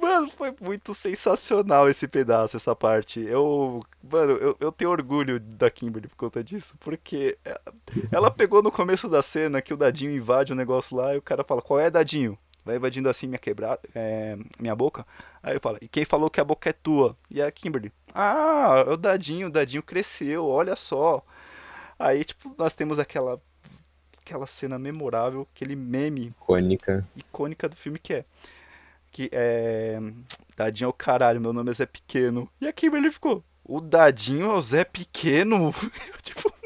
Mano, 0.00 0.28
foi 0.30 0.52
muito 0.60 0.94
sensacional 0.94 1.88
esse 1.88 2.08
pedaço, 2.08 2.56
essa 2.56 2.74
parte. 2.74 3.20
Eu, 3.20 3.80
mano, 4.02 4.32
eu, 4.32 4.56
eu 4.58 4.72
tenho 4.72 4.90
orgulho 4.90 5.38
da 5.38 5.70
Kimberly 5.70 6.08
por 6.08 6.16
conta 6.16 6.42
disso, 6.42 6.74
porque 6.80 7.38
ela 8.10 8.30
pegou 8.30 8.62
no 8.62 8.72
começo 8.72 9.08
da 9.08 9.22
cena 9.22 9.62
que 9.62 9.72
o 9.72 9.76
Dadinho 9.76 10.10
invade 10.12 10.52
o 10.52 10.56
negócio 10.56 10.96
lá 10.96 11.14
e 11.14 11.18
o 11.18 11.22
cara 11.22 11.44
fala: 11.44 11.62
Qual 11.62 11.78
é, 11.78 11.90
Dadinho? 11.90 12.36
Vai 12.64 12.76
invadindo 12.76 13.08
assim 13.08 13.26
minha 13.26 13.38
quebrada, 13.38 13.80
é, 13.94 14.36
minha 14.58 14.74
boca. 14.74 15.06
Aí 15.42 15.54
eu 15.54 15.60
falo: 15.60 15.78
E 15.80 15.88
quem 15.88 16.04
falou 16.04 16.30
que 16.30 16.40
a 16.40 16.44
boca 16.44 16.70
é 16.70 16.72
tua? 16.72 17.16
E 17.30 17.40
a 17.40 17.50
Kimberly: 17.50 17.92
Ah, 18.14 18.84
é 18.86 18.90
o 18.90 18.96
Dadinho, 18.96 19.46
o 19.48 19.50
Dadinho 19.50 19.82
cresceu, 19.82 20.46
olha 20.46 20.74
só. 20.76 21.24
Aí, 21.98 22.24
tipo, 22.24 22.54
nós 22.58 22.74
temos 22.74 22.98
aquela 22.98 23.40
aquela 24.24 24.46
cena 24.46 24.78
memorável, 24.78 25.46
aquele 25.54 25.74
meme 25.74 26.28
Icônica. 26.28 27.06
icônica 27.16 27.68
do 27.68 27.76
filme 27.76 27.98
que 27.98 28.14
é 28.14 28.24
que 29.12 29.28
é 29.30 30.00
Dadinho 30.56 30.86
é 30.86 30.88
o 30.88 30.92
caralho, 30.92 31.40
meu 31.40 31.52
nome 31.52 31.70
é 31.70 31.74
Zé 31.74 31.86
Pequeno. 31.86 32.48
E 32.60 32.66
a 32.66 32.72
Kimberly 32.72 33.10
ficou, 33.10 33.44
o 33.62 33.80
Dadinho 33.80 34.46
é 34.46 34.54
o 34.54 34.60
Zé 34.60 34.84
Pequeno? 34.84 35.72
Eu, 36.08 36.20
tipo, 36.22 36.52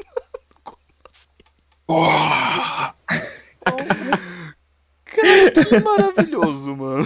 cara, 5.05 5.51
que 5.65 5.79
maravilhoso, 5.79 6.75
mano. 6.75 7.05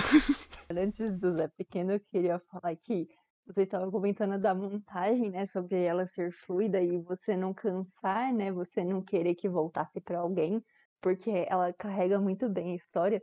Antes 0.75 1.17
do 1.19 1.35
Zé 1.35 1.47
Pequeno, 1.49 1.91
eu 1.93 1.99
queria 1.99 2.39
falar 2.51 2.75
que 2.75 3.07
você 3.45 3.61
estava 3.63 3.91
comentando 3.91 4.39
da 4.39 4.55
montagem, 4.55 5.29
né, 5.29 5.45
sobre 5.45 5.83
ela 5.83 6.07
ser 6.07 6.31
fluida 6.31 6.81
e 6.81 6.97
você 6.97 7.35
não 7.35 7.53
cansar, 7.53 8.33
né, 8.33 8.51
você 8.51 8.83
não 8.83 9.01
querer 9.01 9.35
que 9.35 9.47
voltasse 9.49 9.99
para 10.01 10.19
alguém, 10.19 10.63
porque 11.01 11.45
ela 11.47 11.71
carrega 11.73 12.19
muito 12.19 12.49
bem 12.49 12.71
a 12.71 12.75
história. 12.75 13.21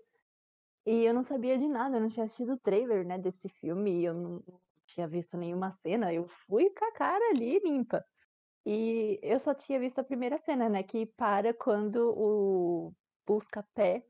E 0.91 1.05
eu 1.05 1.13
não 1.13 1.23
sabia 1.23 1.59
de 1.59 1.69
nada, 1.69 1.99
eu 1.99 2.01
não 2.01 2.09
tinha 2.09 2.25
assistido 2.25 2.55
o 2.55 2.59
trailer, 2.59 3.07
né, 3.07 3.19
desse 3.19 3.47
filme, 3.47 4.03
eu 4.03 4.15
não 4.15 4.43
tinha 4.87 5.07
visto 5.07 5.37
nenhuma 5.37 5.71
cena, 5.71 6.15
eu 6.15 6.27
fui 6.27 6.71
com 6.71 6.83
a 6.87 6.93
cara 6.93 7.23
ali 7.31 7.59
limpa. 7.59 8.03
E 8.67 9.21
eu 9.23 9.39
só 9.41 9.55
tinha 9.55 9.79
visto 9.81 10.01
a 10.01 10.05
primeira 10.05 10.39
cena, 10.39 10.69
né, 10.69 10.83
que 10.83 11.07
para 11.07 11.55
quando 11.55 12.15
o 12.17 12.95
busca-pé 13.27 14.07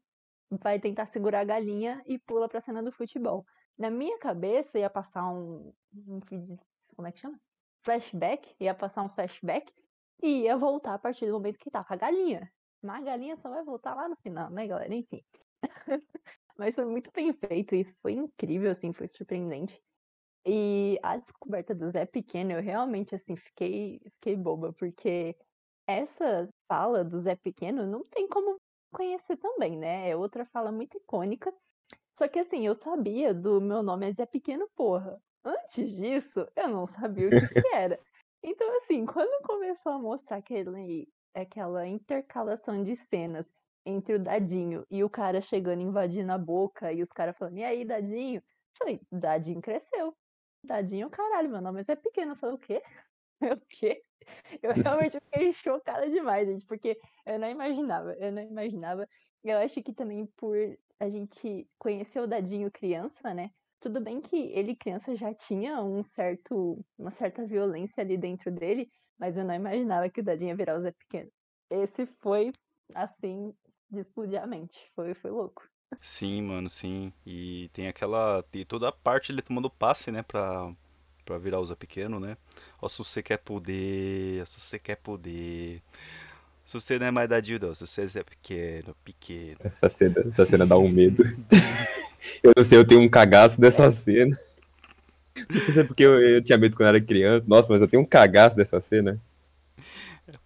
vai 0.50 0.78
tentar 0.80 1.06
segurar 1.06 1.40
a 1.40 1.44
galinha 1.44 2.00
e 2.06 2.18
pula 2.18 2.48
pra 2.48 2.60
cena 2.60 2.82
do 2.82 2.92
futebol. 2.92 3.44
Na 3.76 3.90
minha 3.90 4.18
cabeça 4.20 4.78
ia 4.78 4.90
passar 4.90 5.28
um, 5.32 5.72
um 5.92 6.20
como 6.96 7.08
é 7.08 7.12
que 7.12 7.20
chama? 7.20 7.40
Flashback, 7.84 8.54
ia 8.60 8.74
passar 8.74 9.02
um 9.02 9.08
flashback 9.10 9.72
e 10.22 10.42
ia 10.44 10.56
voltar 10.56 10.94
a 10.94 10.98
partir 11.00 11.26
do 11.26 11.32
momento 11.32 11.58
que 11.58 11.70
tá 11.70 11.84
com 11.84 11.94
a 11.94 11.96
galinha. 11.96 12.48
Mas 12.82 13.02
a 13.02 13.04
galinha 13.04 13.36
só 13.36 13.50
vai 13.50 13.64
voltar 13.64 13.96
lá 13.96 14.08
no 14.08 14.16
final, 14.16 14.50
né, 14.50 14.66
galera? 14.68 14.94
Enfim. 14.94 15.22
Mas 16.58 16.74
foi 16.74 16.84
muito 16.84 17.10
bem 17.12 17.32
feito, 17.32 17.74
isso 17.74 17.94
foi 18.02 18.12
incrível, 18.12 18.70
assim, 18.70 18.92
foi 18.92 19.06
surpreendente. 19.06 19.80
E 20.46 20.98
a 21.02 21.16
descoberta 21.16 21.74
do 21.74 21.90
Zé 21.90 22.06
Pequeno, 22.06 22.52
eu 22.52 22.62
realmente, 22.62 23.14
assim, 23.14 23.36
fiquei, 23.36 24.00
fiquei 24.14 24.36
boba, 24.36 24.72
porque 24.72 25.36
essa 25.86 26.48
fala 26.66 27.04
do 27.04 27.20
Zé 27.20 27.36
Pequeno 27.36 27.86
não 27.86 28.04
tem 28.04 28.28
como 28.28 28.56
conhecer 28.92 29.36
também, 29.36 29.76
né? 29.76 30.10
É 30.10 30.16
outra 30.16 30.46
fala 30.46 30.72
muito 30.72 30.96
icônica. 30.96 31.54
Só 32.16 32.26
que, 32.26 32.38
assim, 32.40 32.66
eu 32.66 32.74
sabia 32.74 33.32
do 33.32 33.60
meu 33.60 33.82
nome 33.82 34.08
é 34.08 34.12
Zé 34.12 34.26
Pequeno, 34.26 34.68
porra. 34.74 35.20
Antes 35.44 35.96
disso, 35.96 36.46
eu 36.56 36.68
não 36.68 36.86
sabia 36.86 37.28
o 37.28 37.30
que, 37.30 37.48
que 37.48 37.68
era. 37.74 38.00
Então, 38.42 38.68
assim, 38.78 39.06
quando 39.06 39.42
começou 39.46 39.92
a 39.92 39.98
mostrar 39.98 40.38
aquele, 40.38 41.08
aquela 41.34 41.86
intercalação 41.86 42.82
de 42.82 42.96
cenas 42.96 43.46
entre 43.88 44.14
o 44.14 44.18
Dadinho 44.18 44.84
e 44.90 45.02
o 45.02 45.08
cara 45.08 45.40
chegando 45.40 45.80
invadindo 45.80 46.30
a 46.30 46.38
boca 46.38 46.92
e 46.92 47.02
os 47.02 47.08
caras 47.08 47.36
falando, 47.36 47.56
e 47.58 47.64
aí, 47.64 47.84
Dadinho? 47.84 48.42
Falei, 48.78 49.00
Dadinho 49.10 49.60
cresceu. 49.62 50.14
Dadinho, 50.62 51.08
caralho, 51.08 51.50
meu 51.50 51.60
nome 51.60 51.82
é 51.86 51.96
pequeno. 51.96 52.32
Eu 52.32 52.36
falei, 52.36 52.54
o 52.56 52.58
quê? 52.58 52.82
o 53.42 53.66
quê? 53.68 54.04
Eu 54.62 54.72
realmente 54.72 55.18
fiquei 55.24 55.52
chocada 55.52 56.08
demais, 56.10 56.46
gente, 56.46 56.66
porque 56.66 56.98
eu 57.24 57.38
não 57.38 57.48
imaginava, 57.48 58.12
eu 58.14 58.30
não 58.30 58.42
imaginava. 58.42 59.08
Eu 59.42 59.58
acho 59.58 59.82
que 59.82 59.92
também 59.92 60.26
por 60.36 60.56
a 61.00 61.08
gente 61.08 61.66
conhecer 61.78 62.20
o 62.20 62.26
Dadinho 62.26 62.70
criança, 62.70 63.32
né? 63.32 63.50
Tudo 63.80 64.00
bem 64.00 64.20
que 64.20 64.36
ele 64.52 64.74
criança 64.76 65.14
já 65.14 65.32
tinha 65.32 65.80
um 65.82 66.02
certo, 66.02 66.84
uma 66.98 67.12
certa 67.12 67.46
violência 67.46 68.02
ali 68.02 68.18
dentro 68.18 68.50
dele, 68.50 68.90
mas 69.18 69.36
eu 69.36 69.44
não 69.44 69.54
imaginava 69.54 70.10
que 70.10 70.20
o 70.20 70.24
Dadinho 70.24 70.50
ia 70.50 70.56
virar 70.56 70.76
o 70.76 70.82
Zé 70.82 70.92
Pequeno. 70.92 71.30
Esse 71.70 72.06
foi, 72.20 72.52
assim, 72.94 73.54
de 73.90 74.00
explodir 74.00 74.42
a 74.42 74.46
mente. 74.46 74.90
Foi, 74.94 75.14
foi 75.14 75.30
louco. 75.30 75.68
Sim, 76.00 76.42
mano, 76.42 76.68
sim. 76.68 77.12
E 77.26 77.70
tem 77.72 77.88
aquela. 77.88 78.42
Tem 78.50 78.64
toda 78.64 78.88
a 78.88 78.92
parte 78.92 79.32
ele 79.32 79.42
tomando 79.42 79.70
passe, 79.70 80.10
né? 80.10 80.22
Pra, 80.22 80.70
pra 81.24 81.38
virar 81.38 81.60
o 81.60 81.66
Zé 81.66 81.74
Pequeno, 81.74 82.20
né? 82.20 82.36
Ó, 82.80 82.88
se 82.88 82.98
você 82.98 83.22
quer 83.22 83.38
poder. 83.38 84.46
Se 84.46 84.60
você 84.60 84.78
quer 84.78 84.96
poder. 84.96 85.82
Se 86.64 86.74
você 86.74 86.98
não 86.98 87.06
é 87.06 87.10
mais 87.10 87.28
da 87.28 87.40
Dilda, 87.40 87.74
se 87.74 87.86
você 87.86 88.02
é 88.02 88.22
pequeno, 88.22 88.94
pequeno. 89.02 89.56
Essa 89.64 89.88
cena, 89.88 90.14
essa 90.28 90.44
cena 90.44 90.66
dá 90.66 90.76
um 90.76 90.86
medo. 90.86 91.24
eu 92.44 92.52
não 92.54 92.62
sei, 92.62 92.76
eu 92.76 92.86
tenho 92.86 93.00
um 93.00 93.08
cagaço 93.08 93.58
dessa 93.58 93.90
cena. 93.90 94.38
Não 95.48 95.62
sei 95.62 95.72
se 95.72 95.80
é 95.80 95.84
porque 95.84 96.02
eu, 96.02 96.20
eu 96.20 96.44
tinha 96.44 96.58
medo 96.58 96.76
quando 96.76 96.90
era 96.90 97.00
criança. 97.00 97.46
Nossa, 97.48 97.72
mas 97.72 97.80
eu 97.80 97.88
tenho 97.88 98.02
um 98.02 98.06
cagaço 98.06 98.54
dessa 98.54 98.80
cena. 98.82 99.18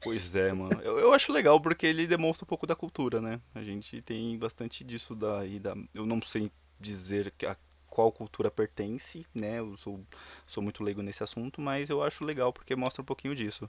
Pois 0.00 0.36
é, 0.36 0.52
mano. 0.52 0.80
Eu, 0.82 0.98
eu 0.98 1.12
acho 1.12 1.32
legal 1.32 1.60
porque 1.60 1.86
ele 1.86 2.06
demonstra 2.06 2.44
um 2.44 2.48
pouco 2.48 2.66
da 2.66 2.76
cultura, 2.76 3.20
né? 3.20 3.40
A 3.54 3.62
gente 3.62 4.00
tem 4.02 4.38
bastante 4.38 4.84
disso 4.84 5.14
daí. 5.14 5.58
Da... 5.58 5.74
Eu 5.94 6.06
não 6.06 6.20
sei 6.22 6.50
dizer 6.80 7.32
a 7.46 7.56
qual 7.92 8.10
cultura 8.10 8.50
pertence, 8.50 9.26
né? 9.34 9.58
Eu 9.58 9.76
sou, 9.76 10.00
sou 10.46 10.62
muito 10.62 10.82
leigo 10.82 11.02
nesse 11.02 11.22
assunto, 11.22 11.60
mas 11.60 11.90
eu 11.90 12.02
acho 12.02 12.24
legal 12.24 12.52
porque 12.52 12.74
mostra 12.74 13.02
um 13.02 13.04
pouquinho 13.04 13.34
disso. 13.34 13.68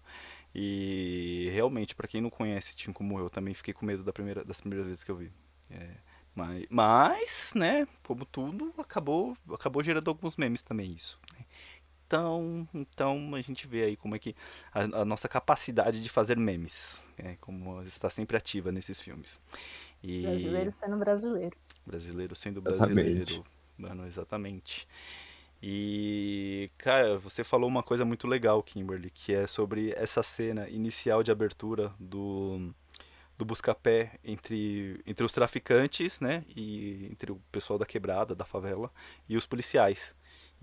E 0.56 1.50
realmente, 1.52 1.94
para 1.96 2.08
quem 2.08 2.22
não 2.22 2.30
conhece 2.30 2.76
Tim 2.76 2.94
como 2.94 3.20
eu, 3.20 3.30
também 3.30 3.54
fiquei 3.54 3.74
com 3.74 3.86
medo 3.86 4.04
da 4.04 4.14
primeira, 4.14 4.44
das 4.46 4.62
primeiras 4.62 4.88
vezes 4.88 5.04
que 5.04 5.12
eu 5.12 5.18
vi. 5.18 5.32
É, 5.70 5.90
mas, 6.36 6.66
mas, 6.70 7.52
né, 7.54 7.88
como 8.04 8.26
tudo, 8.26 8.74
acabou, 8.78 9.38
acabou 9.54 9.84
gerando 9.84 10.08
alguns 10.08 10.38
memes 10.38 10.64
também 10.64 10.94
isso. 10.94 11.20
Né? 11.34 11.46
Então, 12.14 12.68
então 12.76 13.34
a 13.34 13.42
gente 13.42 13.66
vê 13.66 13.86
aí 13.86 13.98
como 13.98 14.16
é 14.16 14.20
que 14.20 14.36
a, 14.72 15.02
a 15.02 15.06
nossa 15.06 15.28
capacidade 15.28 16.04
de 16.04 16.10
fazer 16.10 16.38
memes, 16.38 17.04
é, 17.18 17.38
como 17.42 17.82
está 17.82 18.08
sempre 18.08 18.38
ativa 18.38 18.72
nesses 18.72 19.00
filmes. 19.00 19.40
E... 20.04 20.22
Brasileiro 20.22 20.72
sendo 20.72 20.98
brasileiro. 20.98 21.58
Brasileiro 21.84 22.36
sendo 22.36 22.62
brasileiro. 22.62 23.22
Exatamente. 23.22 23.44
Mano, 23.76 24.06
exatamente. 24.06 24.88
E, 25.60 26.70
cara, 26.78 27.18
você 27.18 27.44
falou 27.44 27.68
uma 27.68 27.82
coisa 27.82 28.06
muito 28.06 28.28
legal, 28.28 28.62
Kimberly, 28.62 29.10
que 29.10 29.34
é 29.34 29.48
sobre 29.48 29.92
essa 29.94 30.22
cena 30.22 30.70
inicial 30.70 31.24
de 31.24 31.32
abertura 31.32 31.92
do, 32.00 32.72
do 33.36 33.44
busca-pé 33.44 34.20
entre, 34.24 35.02
entre 35.08 35.26
os 35.26 35.32
traficantes, 35.32 36.20
né, 36.20 36.46
e 36.56 37.08
entre 37.10 37.32
o 37.32 37.42
pessoal 37.52 37.80
da 37.80 37.88
quebrada, 37.88 38.36
da 38.36 38.46
favela, 38.46 38.92
e 39.28 39.36
os 39.36 39.48
policiais. 39.48 40.14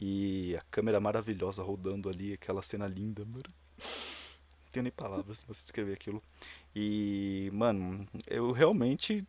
E 0.03 0.57
a 0.57 0.63
câmera 0.71 0.99
maravilhosa 0.99 1.63
rodando 1.63 2.09
ali, 2.09 2.33
aquela 2.33 2.63
cena 2.63 2.87
linda, 2.87 3.23
mano. 3.23 3.45
Não 3.45 4.73
tenho 4.73 4.85
nem 4.85 4.93
palavras 4.93 5.45
pra 5.45 5.53
descrever 5.53 5.93
aquilo. 5.93 6.23
E, 6.75 7.51
mano, 7.53 8.07
eu 8.27 8.51
realmente 8.51 9.29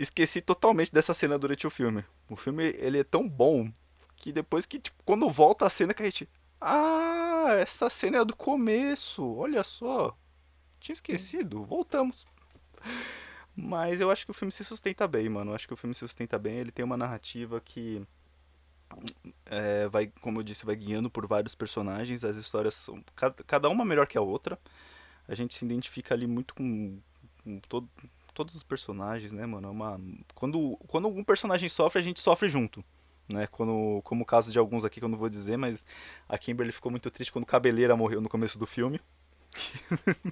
esqueci 0.00 0.40
totalmente 0.40 0.92
dessa 0.92 1.14
cena 1.14 1.38
durante 1.38 1.68
o 1.68 1.70
filme. 1.70 2.04
O 2.28 2.34
filme, 2.34 2.64
ele 2.78 2.98
é 2.98 3.04
tão 3.04 3.28
bom 3.28 3.70
que 4.16 4.32
depois 4.32 4.66
que, 4.66 4.80
tipo, 4.80 5.00
quando 5.04 5.30
volta 5.30 5.66
a 5.66 5.70
cena 5.70 5.94
que 5.94 6.02
a 6.02 6.06
gente... 6.06 6.28
Ah, 6.60 7.54
essa 7.60 7.88
cena 7.88 8.18
é 8.18 8.24
do 8.24 8.34
começo, 8.34 9.24
olha 9.36 9.62
só. 9.62 10.18
Tinha 10.80 10.94
esquecido, 10.94 11.62
voltamos. 11.62 12.26
Mas 13.54 14.00
eu 14.00 14.10
acho 14.10 14.24
que 14.24 14.32
o 14.32 14.34
filme 14.34 14.50
se 14.50 14.64
sustenta 14.64 15.06
bem, 15.06 15.28
mano. 15.28 15.52
Eu 15.52 15.54
acho 15.54 15.68
que 15.68 15.74
o 15.74 15.76
filme 15.76 15.94
se 15.94 16.00
sustenta 16.00 16.40
bem. 16.40 16.56
Ele 16.56 16.72
tem 16.72 16.84
uma 16.84 16.96
narrativa 16.96 17.60
que 17.60 18.04
é, 19.46 19.88
vai, 19.88 20.12
como 20.20 20.40
eu 20.40 20.42
disse, 20.42 20.66
vai 20.66 20.76
guiando 20.76 21.10
por 21.10 21.26
vários 21.26 21.54
personagens. 21.54 22.24
As 22.24 22.36
histórias 22.36 22.74
são 22.74 23.02
cada, 23.14 23.42
cada 23.44 23.68
uma 23.68 23.84
melhor 23.84 24.06
que 24.06 24.18
a 24.18 24.22
outra. 24.22 24.58
A 25.28 25.34
gente 25.34 25.54
se 25.54 25.64
identifica 25.64 26.14
ali 26.14 26.26
muito 26.26 26.54
com, 26.54 26.98
com 27.44 27.58
todo, 27.60 27.88
todos 28.34 28.54
os 28.54 28.62
personagens, 28.62 29.32
né, 29.32 29.46
mano? 29.46 29.68
É 29.68 29.70
uma, 29.70 30.00
quando, 30.34 30.76
quando 30.88 31.06
algum 31.06 31.22
personagem 31.24 31.68
sofre, 31.68 32.00
a 32.00 32.04
gente 32.04 32.20
sofre 32.20 32.48
junto. 32.48 32.84
Né, 33.28 33.46
quando, 33.46 34.02
como 34.02 34.24
o 34.24 34.26
caso 34.26 34.50
de 34.50 34.58
alguns 34.58 34.84
aqui 34.84 34.98
que 34.98 35.04
eu 35.04 35.08
não 35.08 35.16
vou 35.16 35.28
dizer, 35.28 35.56
mas 35.56 35.84
a 36.28 36.36
Kimberly 36.36 36.72
ficou 36.72 36.90
muito 36.90 37.10
triste 37.10 37.32
quando 37.32 37.46
Cabeleira 37.46 37.96
morreu 37.96 38.20
no 38.20 38.28
começo 38.28 38.58
do 38.58 38.66
filme. 38.66 39.00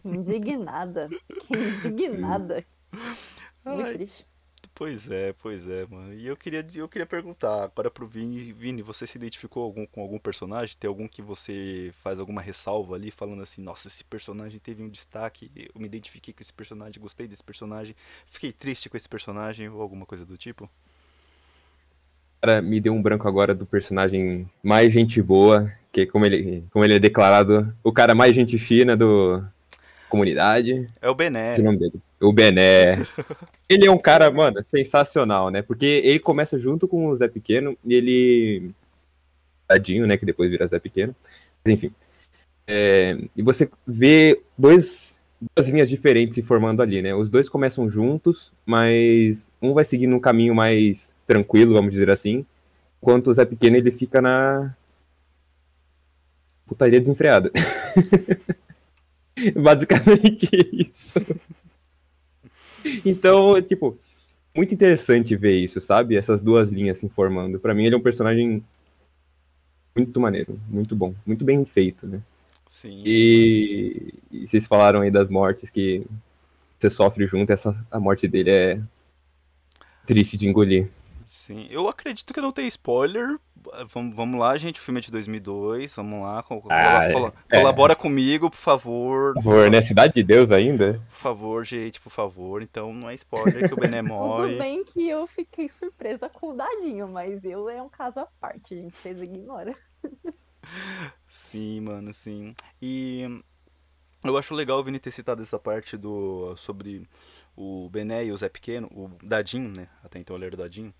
Indignada. 0.04 1.08
Que 1.46 1.88
indignada. 1.88 2.64
Muito 3.64 3.86
Ai, 3.86 3.94
triste. 3.94 4.26
Pois 4.74 5.10
é, 5.10 5.34
pois 5.34 5.68
é, 5.68 5.86
mano. 5.86 6.14
E 6.14 6.26
eu 6.26 6.36
queria, 6.36 6.66
eu 6.74 6.88
queria 6.88 7.04
perguntar 7.04 7.64
agora 7.64 7.90
pro 7.90 8.06
Vini, 8.06 8.50
Vini, 8.52 8.80
você 8.80 9.06
se 9.06 9.18
identificou 9.18 9.62
algum, 9.62 9.84
com 9.84 10.00
algum 10.00 10.18
personagem? 10.18 10.74
Tem 10.78 10.88
algum 10.88 11.06
que 11.06 11.20
você 11.20 11.92
faz 12.02 12.18
alguma 12.18 12.40
ressalva 12.40 12.94
ali, 12.94 13.10
falando 13.10 13.42
assim, 13.42 13.60
nossa, 13.60 13.88
esse 13.88 14.02
personagem 14.02 14.58
teve 14.58 14.82
um 14.82 14.88
destaque, 14.88 15.50
eu 15.54 15.78
me 15.78 15.86
identifiquei 15.86 16.32
com 16.32 16.42
esse 16.42 16.52
personagem, 16.52 17.00
gostei 17.00 17.28
desse 17.28 17.44
personagem, 17.44 17.94
fiquei 18.26 18.52
triste 18.52 18.88
com 18.88 18.96
esse 18.96 19.08
personagem, 19.08 19.68
ou 19.68 19.82
alguma 19.82 20.06
coisa 20.06 20.24
do 20.24 20.38
tipo? 20.38 20.68
Cara, 22.40 22.62
me 22.62 22.80
deu 22.80 22.94
um 22.94 23.02
branco 23.02 23.28
agora 23.28 23.54
do 23.54 23.66
personagem 23.66 24.50
mais 24.62 24.90
gente 24.94 25.20
boa, 25.20 25.70
que 25.92 26.06
como 26.06 26.24
ele, 26.24 26.64
como 26.70 26.82
ele 26.82 26.94
é 26.94 26.98
declarado, 26.98 27.76
o 27.84 27.92
cara 27.92 28.14
mais 28.14 28.34
gente 28.34 28.58
fina 28.58 28.96
do 28.96 29.44
comunidade. 30.08 30.86
É 31.02 31.10
o 31.10 31.14
Bené. 31.14 31.52
É 31.54 31.60
o 31.60 31.64
nome 31.64 31.78
dele. 31.78 32.00
O 32.20 32.32
Bené. 32.32 33.06
ele 33.68 33.86
é 33.86 33.90
um 33.90 33.98
cara, 33.98 34.30
mano, 34.30 34.62
sensacional, 34.62 35.50
né? 35.50 35.62
Porque 35.62 35.86
ele 36.04 36.18
começa 36.18 36.58
junto 36.58 36.86
com 36.86 37.06
o 37.06 37.16
Zé 37.16 37.28
Pequeno 37.28 37.76
e 37.84 37.94
ele. 37.94 38.70
Tadinho, 39.66 40.06
né? 40.06 40.16
Que 40.16 40.26
depois 40.26 40.50
vira 40.50 40.66
Zé 40.66 40.78
Pequeno. 40.78 41.16
Mas, 41.64 41.74
enfim. 41.74 41.92
É... 42.66 43.16
E 43.34 43.42
você 43.42 43.70
vê 43.86 44.42
dois, 44.56 45.18
duas 45.56 45.68
linhas 45.68 45.88
diferentes 45.88 46.34
se 46.34 46.42
formando 46.42 46.82
ali, 46.82 47.00
né? 47.00 47.14
Os 47.14 47.30
dois 47.30 47.48
começam 47.48 47.88
juntos, 47.88 48.52
mas 48.66 49.50
um 49.62 49.72
vai 49.72 49.84
seguindo 49.84 50.14
um 50.14 50.20
caminho 50.20 50.54
mais 50.54 51.14
tranquilo, 51.26 51.74
vamos 51.74 51.92
dizer 51.92 52.10
assim. 52.10 52.44
Enquanto 53.02 53.28
o 53.28 53.34
Zé 53.34 53.46
Pequeno 53.46 53.76
ele 53.76 53.90
fica 53.90 54.20
na. 54.20 54.74
Putaria 56.66 57.00
desenfreada. 57.00 57.50
Basicamente 59.56 60.48
isso. 60.72 61.14
Então, 63.04 63.60
tipo, 63.62 63.98
muito 64.54 64.74
interessante 64.74 65.36
ver 65.36 65.56
isso, 65.56 65.80
sabe? 65.80 66.16
Essas 66.16 66.42
duas 66.42 66.68
linhas 66.70 66.98
se 66.98 67.08
formando. 67.08 67.58
Para 67.58 67.74
mim, 67.74 67.86
ele 67.86 67.94
é 67.94 67.98
um 67.98 68.02
personagem 68.02 68.64
muito 69.96 70.20
maneiro, 70.20 70.58
muito 70.68 70.94
bom, 70.94 71.14
muito 71.26 71.44
bem 71.44 71.64
feito, 71.64 72.06
né? 72.06 72.20
Sim. 72.68 73.02
E, 73.04 74.14
e 74.30 74.46
vocês 74.46 74.66
falaram 74.66 75.00
aí 75.00 75.10
das 75.10 75.28
mortes 75.28 75.70
que 75.70 76.04
você 76.78 76.88
sofre 76.88 77.26
junto, 77.26 77.52
essa 77.52 77.76
a 77.90 77.98
morte 77.98 78.26
dele 78.26 78.50
é 78.50 78.80
triste 80.06 80.36
de 80.36 80.48
engolir. 80.48 80.88
Sim, 81.32 81.68
eu 81.70 81.86
acredito 81.88 82.34
que 82.34 82.40
não 82.40 82.50
tem 82.50 82.66
spoiler. 82.66 83.38
Vamos, 83.94 84.16
vamos 84.16 84.40
lá, 84.40 84.56
gente. 84.56 84.80
O 84.80 84.82
filme 84.82 84.98
é 84.98 85.00
de 85.02 85.12
2002. 85.12 85.94
Vamos 85.94 86.22
lá. 86.24 86.42
Col 86.42 86.64
Ah, 86.68 87.08
col- 87.12 87.32
É. 87.48 87.58
colabora 87.60 87.94
comigo, 87.94 88.50
por 88.50 88.56
favor. 88.56 89.34
Por 89.34 89.42
favor, 89.44 89.70
né? 89.70 89.80
Cidade 89.80 90.14
de 90.14 90.24
Deus 90.24 90.50
ainda? 90.50 90.94
Por 91.10 91.16
favor, 91.18 91.64
gente, 91.64 92.00
por 92.00 92.10
favor. 92.10 92.62
Então 92.62 92.92
não 92.92 93.08
é 93.08 93.14
spoiler 93.14 93.68
que 93.68 93.74
o 93.74 93.76
Bené 93.76 94.00
Tudo 94.02 94.08
morre. 94.08 94.58
bem 94.58 94.84
que 94.84 95.08
eu 95.08 95.24
fiquei 95.28 95.68
surpresa 95.68 96.28
com 96.28 96.50
o 96.50 96.56
dadinho, 96.56 97.06
mas 97.06 97.44
eu 97.44 97.68
é 97.68 97.80
um 97.80 97.88
caso 97.88 98.18
à 98.18 98.26
parte, 98.40 98.74
gente. 98.74 98.96
Vocês 98.96 99.22
ignoram. 99.22 99.74
Sim, 101.28 101.80
mano, 101.82 102.12
sim. 102.12 102.54
E 102.82 103.42
eu 104.24 104.36
acho 104.36 104.54
legal 104.54 104.78
o 104.78 104.84
Vini 104.84 104.98
ter 104.98 105.10
citado 105.10 105.42
essa 105.42 105.58
parte 105.58 105.96
do 105.96 106.54
sobre 106.56 107.08
o 107.56 107.88
Bené 107.88 108.24
e 108.24 108.32
o 108.32 108.36
Zé 108.36 108.48
Pequeno, 108.48 108.88
o 108.92 109.10
Dadinho, 109.22 109.68
né? 109.68 109.88
Até 110.02 110.18
então 110.18 110.34
ele 110.36 110.46
era 110.46 110.54
o 110.54 110.58
Dadinho. 110.58 110.92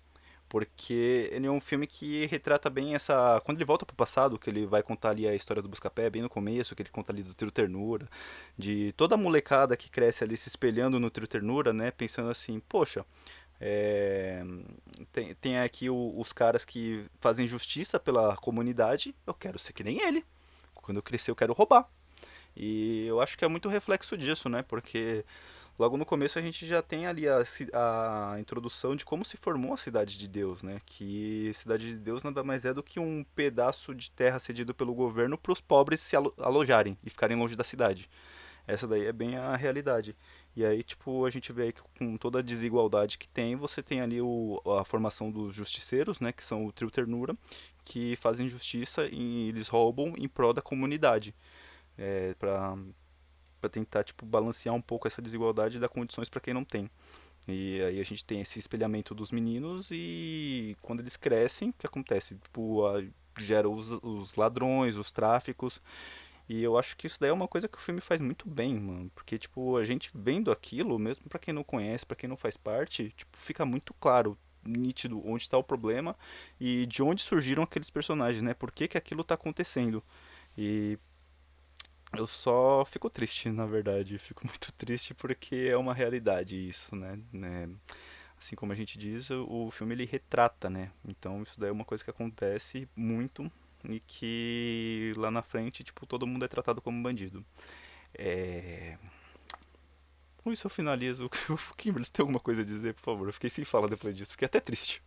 Porque 0.51 1.29
ele 1.31 1.47
é 1.47 1.49
um 1.49 1.61
filme 1.61 1.87
que 1.87 2.25
retrata 2.25 2.69
bem 2.69 2.93
essa. 2.93 3.41
Quando 3.45 3.57
ele 3.57 3.63
volta 3.63 3.85
pro 3.85 3.95
passado, 3.95 4.37
que 4.37 4.49
ele 4.49 4.65
vai 4.65 4.83
contar 4.83 5.11
ali 5.11 5.25
a 5.25 5.33
história 5.33 5.61
do 5.61 5.69
Buscapé, 5.69 6.09
bem 6.09 6.21
no 6.21 6.27
começo, 6.27 6.75
que 6.75 6.81
ele 6.81 6.89
conta 6.89 7.09
ali 7.13 7.23
do 7.23 7.33
Trio 7.33 7.49
Ternura, 7.49 8.05
de 8.57 8.91
toda 8.97 9.15
a 9.15 9.17
molecada 9.17 9.77
que 9.77 9.89
cresce 9.89 10.25
ali 10.25 10.35
se 10.35 10.49
espelhando 10.49 10.99
no 10.99 11.09
Trio 11.09 11.25
Ternura, 11.25 11.71
né? 11.71 11.89
Pensando 11.89 12.29
assim, 12.29 12.59
poxa, 12.67 13.05
é, 13.61 14.43
tem, 15.13 15.33
tem 15.35 15.57
aqui 15.57 15.89
o- 15.89 16.13
os 16.19 16.33
caras 16.33 16.65
que 16.65 17.05
fazem 17.21 17.47
justiça 17.47 17.97
pela 17.97 18.35
comunidade, 18.35 19.15
eu 19.25 19.33
quero 19.33 19.57
ser 19.57 19.71
que 19.71 19.85
nem 19.85 20.01
ele. 20.05 20.25
Quando 20.73 20.97
eu 20.97 21.03
crescer, 21.03 21.31
eu 21.31 21.35
quero 21.35 21.53
roubar. 21.53 21.89
E 22.57 23.05
eu 23.07 23.21
acho 23.21 23.37
que 23.37 23.45
é 23.45 23.47
muito 23.47 23.69
reflexo 23.69 24.17
disso, 24.17 24.49
né? 24.49 24.63
Porque 24.63 25.23
logo 25.77 25.97
no 25.97 26.05
começo 26.05 26.37
a 26.37 26.41
gente 26.41 26.65
já 26.65 26.81
tem 26.81 27.07
ali 27.07 27.27
a, 27.27 27.43
a 27.73 28.39
introdução 28.39 28.95
de 28.95 29.03
como 29.05 29.25
se 29.25 29.37
formou 29.37 29.73
a 29.73 29.77
Cidade 29.77 30.17
de 30.17 30.27
Deus, 30.27 30.61
né? 30.63 30.79
Que 30.85 31.51
Cidade 31.55 31.87
de 31.89 31.97
Deus 31.97 32.23
nada 32.23 32.43
mais 32.43 32.65
é 32.65 32.73
do 32.73 32.83
que 32.83 32.99
um 32.99 33.23
pedaço 33.35 33.93
de 33.95 34.11
terra 34.11 34.39
cedido 34.39 34.73
pelo 34.73 34.93
governo 34.93 35.37
para 35.37 35.51
os 35.51 35.61
pobres 35.61 35.99
se 36.01 36.15
alo- 36.15 36.33
alojarem 36.37 36.97
e 37.03 37.09
ficarem 37.09 37.37
longe 37.37 37.55
da 37.55 37.63
cidade. 37.63 38.09
Essa 38.67 38.87
daí 38.87 39.05
é 39.05 39.11
bem 39.11 39.37
a 39.37 39.55
realidade. 39.55 40.15
E 40.55 40.63
aí, 40.65 40.83
tipo, 40.83 41.25
a 41.25 41.29
gente 41.29 41.51
vê 41.51 41.71
que 41.71 41.81
com 41.97 42.17
toda 42.17 42.39
a 42.39 42.41
desigualdade 42.41 43.17
que 43.17 43.27
tem, 43.27 43.55
você 43.55 43.81
tem 43.81 44.01
ali 44.01 44.21
o, 44.21 44.61
a 44.79 44.85
formação 44.85 45.31
dos 45.31 45.53
justiceiros, 45.55 46.19
né? 46.19 46.31
Que 46.31 46.43
são 46.43 46.65
o 46.65 46.71
trio 46.71 46.91
ternura, 46.91 47.35
que 47.83 48.15
fazem 48.17 48.47
justiça 48.47 49.07
e 49.11 49.49
eles 49.49 49.67
roubam 49.67 50.13
em 50.17 50.27
prol 50.27 50.53
da 50.53 50.61
comunidade. 50.61 51.33
É, 51.97 52.33
pra, 52.35 52.77
pra 53.61 53.69
tentar, 53.69 54.03
tipo, 54.03 54.25
balancear 54.25 54.75
um 54.75 54.81
pouco 54.81 55.07
essa 55.07 55.21
desigualdade 55.21 55.77
e 55.77 55.79
dar 55.79 55.89
condições 55.89 56.27
pra 56.29 56.41
quem 56.41 56.53
não 56.53 56.65
tem. 56.65 56.89
E 57.47 57.81
aí 57.81 57.99
a 57.99 58.03
gente 58.03 58.25
tem 58.25 58.41
esse 58.41 58.59
espelhamento 58.59 59.15
dos 59.15 59.31
meninos 59.31 59.89
e 59.91 60.75
quando 60.81 60.99
eles 61.01 61.17
crescem, 61.17 61.69
o 61.69 61.73
que 61.73 61.87
acontece? 61.87 62.35
Tipo, 62.35 62.85
a- 62.85 63.03
gera 63.39 63.69
os, 63.69 63.89
os 64.03 64.35
ladrões, 64.35 64.95
os 64.97 65.11
tráficos. 65.11 65.81
E 66.49 66.61
eu 66.63 66.77
acho 66.77 66.97
que 66.97 67.07
isso 67.07 67.19
daí 67.19 67.29
é 67.29 67.33
uma 67.33 67.47
coisa 67.47 67.67
que 67.67 67.77
o 67.77 67.81
filme 67.81 68.01
faz 68.01 68.19
muito 68.19 68.47
bem, 68.49 68.75
mano. 68.79 69.09
Porque, 69.15 69.37
tipo, 69.39 69.77
a 69.77 69.83
gente 69.85 70.11
vendo 70.13 70.51
aquilo, 70.51 70.99
mesmo 70.99 71.25
pra 71.29 71.39
quem 71.39 71.53
não 71.53 71.63
conhece, 71.63 72.05
pra 72.05 72.15
quem 72.15 72.27
não 72.29 72.37
faz 72.37 72.57
parte, 72.57 73.13
tipo, 73.15 73.37
fica 73.37 73.65
muito 73.65 73.93
claro, 73.95 74.37
nítido, 74.63 75.25
onde 75.27 75.49
tá 75.49 75.57
o 75.57 75.63
problema 75.63 76.15
e 76.59 76.85
de 76.85 77.01
onde 77.01 77.21
surgiram 77.23 77.63
aqueles 77.63 77.89
personagens, 77.89 78.43
né? 78.43 78.53
Por 78.53 78.71
que 78.71 78.87
que 78.87 78.97
aquilo 78.97 79.23
tá 79.23 79.35
acontecendo. 79.35 80.03
E 80.57 80.99
eu 82.13 82.27
só 82.27 82.85
fico 82.85 83.09
triste, 83.09 83.49
na 83.49 83.65
verdade. 83.65 84.17
Fico 84.19 84.45
muito 84.47 84.71
triste 84.73 85.13
porque 85.13 85.55
é 85.69 85.77
uma 85.77 85.93
realidade 85.93 86.55
isso, 86.67 86.95
né? 86.95 87.19
Né? 87.31 87.69
Assim 88.39 88.55
como 88.55 88.71
a 88.71 88.75
gente 88.75 88.97
diz, 88.97 89.29
o 89.31 89.69
filme 89.71 89.93
ele 89.93 90.05
retrata, 90.05 90.69
né? 90.69 90.91
Então 91.07 91.43
isso 91.43 91.59
daí 91.59 91.69
é 91.69 91.71
uma 91.71 91.85
coisa 91.85 92.03
que 92.03 92.09
acontece 92.09 92.89
muito 92.95 93.51
e 93.87 93.99
que 94.01 95.13
lá 95.17 95.29
na 95.31 95.41
frente, 95.41 95.83
tipo, 95.83 96.05
todo 96.05 96.27
mundo 96.27 96.45
é 96.45 96.47
tratado 96.47 96.81
como 96.81 97.01
bandido. 97.03 97.45
É... 98.13 98.97
Com 100.37 100.51
isso 100.51 100.65
eu 100.67 100.71
finalizo. 100.71 101.27
O 101.27 101.29
Kimberly, 101.77 102.05
você 102.05 102.11
tem 102.11 102.23
alguma 102.23 102.39
coisa 102.39 102.61
a 102.61 102.65
dizer, 102.65 102.95
por 102.95 103.01
favor? 103.03 103.27
Eu 103.27 103.33
fiquei 103.33 103.49
sem 103.49 103.63
fala 103.65 103.87
depois 103.87 104.15
disso, 104.17 104.31
fiquei 104.31 104.47
até 104.47 104.59
triste. 104.59 105.03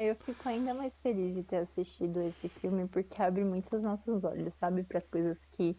Eu 0.00 0.14
fico 0.14 0.48
ainda 0.48 0.72
mais 0.72 0.96
feliz 0.98 1.34
de 1.34 1.42
ter 1.42 1.56
assistido 1.56 2.20
esse 2.20 2.48
filme 2.48 2.86
porque 2.86 3.20
abre 3.20 3.44
muito 3.44 3.74
os 3.74 3.82
nossos 3.82 4.22
olhos, 4.22 4.54
sabe, 4.54 4.84
para 4.84 4.98
as 4.98 5.08
coisas 5.08 5.36
que 5.50 5.76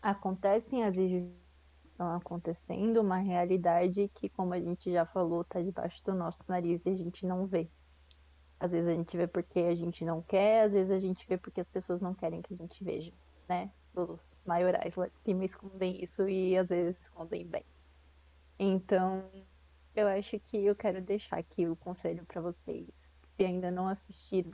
acontecem, 0.00 0.80
injustiças 0.86 1.34
que 1.82 1.88
estão 1.88 2.14
acontecendo, 2.14 3.00
uma 3.00 3.16
realidade 3.16 4.08
que, 4.14 4.28
como 4.28 4.54
a 4.54 4.60
gente 4.60 4.92
já 4.92 5.04
falou, 5.04 5.42
tá 5.42 5.60
debaixo 5.60 6.00
do 6.04 6.14
nosso 6.14 6.44
nariz 6.46 6.86
e 6.86 6.90
a 6.90 6.94
gente 6.94 7.26
não 7.26 7.48
vê. 7.48 7.68
Às 8.60 8.70
vezes 8.70 8.88
a 8.88 8.94
gente 8.94 9.16
vê 9.16 9.26
porque 9.26 9.58
a 9.58 9.74
gente 9.74 10.04
não 10.04 10.22
quer, 10.22 10.62
às 10.62 10.72
vezes 10.72 10.92
a 10.92 11.00
gente 11.00 11.26
vê 11.26 11.36
porque 11.36 11.60
as 11.60 11.68
pessoas 11.68 12.00
não 12.00 12.14
querem 12.14 12.40
que 12.40 12.54
a 12.54 12.56
gente 12.56 12.84
veja, 12.84 13.12
né? 13.48 13.72
Os 13.92 14.40
maiorais 14.46 14.94
lá 14.94 15.08
de 15.08 15.18
cima 15.20 15.44
escondem 15.44 16.00
isso 16.00 16.28
e 16.28 16.56
às 16.56 16.68
vezes 16.68 17.02
escondem 17.02 17.44
bem. 17.44 17.64
Então, 18.56 19.28
eu 19.96 20.06
acho 20.06 20.38
que 20.38 20.64
eu 20.64 20.76
quero 20.76 21.02
deixar 21.02 21.38
aqui 21.38 21.66
o 21.66 21.74
conselho 21.74 22.24
para 22.24 22.40
vocês. 22.40 23.07
Se 23.38 23.44
ainda 23.44 23.70
não 23.70 23.86
assistiram, 23.86 24.50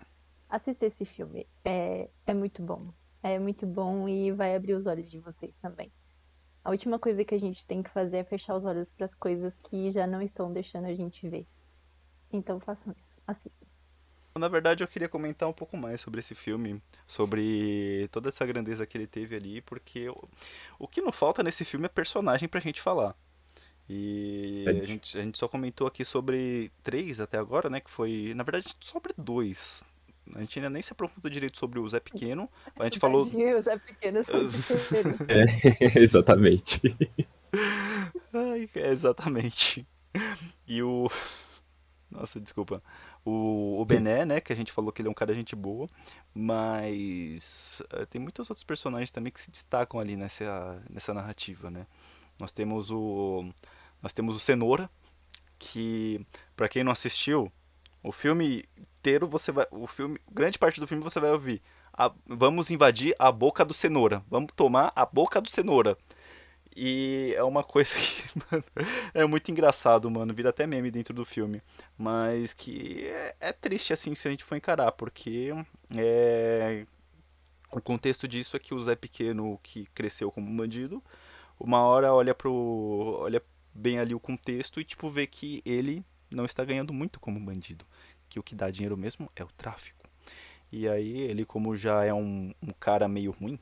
assista 0.47 0.85
esse 0.85 1.07
filme. 1.07 1.49
É, 1.65 2.11
é 2.27 2.35
muito 2.35 2.63
bom. 2.63 2.93
É 3.23 3.39
muito 3.39 3.67
bom 3.67 4.07
e 4.07 4.31
vai 4.31 4.55
abrir 4.55 4.75
os 4.75 4.85
olhos 4.85 5.11
de 5.11 5.19
vocês 5.19 5.57
também. 5.57 5.91
A 6.63 6.71
última 6.71 6.99
coisa 6.99 7.25
que 7.25 7.35
a 7.35 7.41
gente 7.41 7.67
tem 7.67 7.83
que 7.83 7.89
fazer 7.89 8.19
é 8.19 8.25
fechar 8.25 8.55
os 8.55 8.67
olhos 8.67 8.93
para 8.93 9.07
as 9.07 9.15
coisas 9.15 9.55
que 9.63 9.91
já 9.91 10.07
não 10.07 10.21
estão 10.21 10.53
deixando 10.53 10.85
a 10.87 10.95
gente 10.95 11.27
ver. 11.27 11.47
Então 12.31 12.61
façam 12.61 12.95
isso. 12.97 13.23
Assistam. 13.27 13.67
Na 14.37 14.49
verdade, 14.49 14.83
eu 14.83 14.89
queria 14.89 15.09
comentar 15.09 15.49
um 15.49 15.53
pouco 15.53 15.77
mais 15.77 16.01
sobre 16.01 16.21
esse 16.21 16.35
filme, 16.35 16.83
sobre 17.07 18.09
toda 18.11 18.29
essa 18.29 18.45
grandeza 18.45 18.85
que 18.85 18.99
ele 18.99 19.07
teve 19.07 19.37
ali, 19.37 19.63
porque 19.63 20.09
o, 20.79 20.89
que 20.89 21.01
não 21.01 21.13
falta 21.13 21.43
nesse 21.43 21.65
filme 21.65 21.87
é 21.87 21.89
personagem 21.89 22.49
pra 22.49 22.61
gente 22.61 22.83
falar. 22.83 23.17
E 23.89 24.63
a 24.63 24.65
Verdade. 24.73 24.87
gente, 24.93 25.19
a 25.19 25.23
gente 25.23 25.39
só 25.39 25.47
comentou 25.47 25.87
aqui 25.87 26.05
sobre 26.05 26.73
três 26.83 27.21
até 27.21 27.39
agora, 27.39 27.69
né? 27.69 27.81
Que 27.81 27.91
foi, 27.91 28.33
na 28.35 28.43
verdade, 28.43 28.75
sobre 28.81 29.13
dois. 29.17 29.85
A 30.35 30.41
gente 30.41 30.59
ainda 30.59 30.71
nem 30.71 30.81
se 30.81 30.93
aprofundou 30.93 31.31
direito 31.31 31.59
sobre 31.59 31.79
o 31.79 31.89
Zé 31.89 32.01
Pequeno. 32.01 32.49
A 32.79 32.85
gente 32.85 32.99
falou. 33.01 33.25
Tadinho, 33.25 33.61
Zé 33.61 33.79
Pequeno, 33.79 34.25
pequenos. 34.25 34.71
É, 35.29 35.99
exatamente. 36.01 36.81
Ai, 38.33 38.69
é, 38.75 38.91
exatamente. 38.91 39.87
E 40.67 40.83
o. 40.83 41.11
Nossa, 42.11 42.41
desculpa. 42.41 42.83
O, 43.25 43.81
o 43.81 43.85
Bené, 43.85 44.25
né? 44.25 44.41
Que 44.41 44.53
a 44.53 44.57
gente 44.57 44.73
falou 44.73 44.93
que 44.93 45.03
ele 45.03 45.09
é 45.09 45.11
um 45.11 45.15
cara 45.15 45.35
gente 45.35 45.55
boa. 45.55 45.89
Mas 46.35 47.83
eh, 47.91 48.07
tem 48.07 48.21
muitos 48.21 48.49
outros 48.49 48.65
personagens 48.65 49.11
também 49.11 49.33
que 49.33 49.41
se 49.41 49.51
destacam 49.51 50.01
ali 50.01 50.17
nessa, 50.17 50.83
nessa 50.89 51.13
narrativa, 51.13 51.71
né? 51.71 51.87
Nós 52.39 52.53
temos 52.53 52.91
o. 52.91 53.45
Nós 54.03 54.13
temos 54.13 54.37
o 54.37 54.41
Cenoura, 54.41 54.91
que, 55.59 56.25
pra 56.57 56.69
quem 56.69 56.85
não 56.85 56.93
assistiu, 56.93 57.51
o 58.03 58.13
filme 58.13 58.65
inteiro 58.79 59.27
você 59.27 59.51
vai. 59.53 59.67
O 59.71 59.87
filme. 59.87 60.19
Grande 60.31 60.59
parte 60.59 60.81
do 60.81 60.87
filme 60.87 61.03
você 61.03 61.21
vai 61.21 61.31
ouvir. 61.31 61.63
"A- 61.93 62.13
vamos 62.27 62.71
invadir 62.71 63.15
a 63.19 63.31
boca 63.33 63.65
do 63.65 63.73
cenoura. 63.75 64.23
Vamos 64.29 64.51
tomar 64.55 64.93
a 64.95 65.07
boca 65.07 65.41
do 65.41 65.49
cenoura. 65.49 65.97
E 66.77 67.33
é 67.37 67.45
uma 67.45 67.63
coisa 67.63 67.95
que, 67.95 68.25
mano, 68.51 68.65
é 69.15 69.25
muito 69.25 69.51
engraçado, 69.51 70.11
mano. 70.11 70.35
Vira 70.35 70.51
até 70.51 70.67
meme 70.67 70.91
dentro 70.91 71.15
do 71.15 71.25
filme. 71.25 71.63
Mas 71.97 72.53
que 72.53 73.07
é, 73.07 73.37
é 73.41 73.53
triste, 73.53 73.93
assim, 73.93 74.15
se 74.15 74.27
a 74.27 74.31
gente 74.33 74.43
for 74.45 74.57
encarar. 74.57 74.91
Porque 74.93 75.51
é, 75.97 76.85
o 77.71 77.81
contexto 77.81 78.27
disso 78.27 78.57
é 78.57 78.61
que 78.61 78.75
o 78.75 78.83
Zé 78.83 78.97
Pequeno, 78.97 79.59
que 79.63 79.87
cresceu 79.95 80.31
como 80.33 80.51
bandido, 80.57 81.03
uma 81.59 81.81
hora 81.81 82.13
olha 82.13 82.35
pro. 82.35 83.19
olha 83.21 83.43
bem 83.75 83.99
ali 83.99 84.15
o 84.15 84.21
contexto 84.21 84.81
e, 84.81 84.85
tipo, 84.85 85.11
vê 85.11 85.27
que 85.27 85.61
ele 85.65 86.05
não 86.31 86.45
está 86.45 86.65
ganhando 86.65 86.93
muito 86.93 87.19
como 87.19 87.41
bandido. 87.41 87.85
Que 88.29 88.39
o 88.39 88.43
que 88.43 88.55
dá 88.55 88.71
dinheiro 88.71 88.97
mesmo 88.97 89.31
é 89.35 89.43
o 89.43 89.49
tráfico. 89.49 90.05
E 90.71 90.89
aí 90.89 91.19
ele, 91.19 91.45
como 91.45 91.77
já 91.77 92.05
é 92.05 92.13
um, 92.13 92.53
um 92.63 92.73
cara 92.73 93.07
meio 93.09 93.31
ruim, 93.33 93.59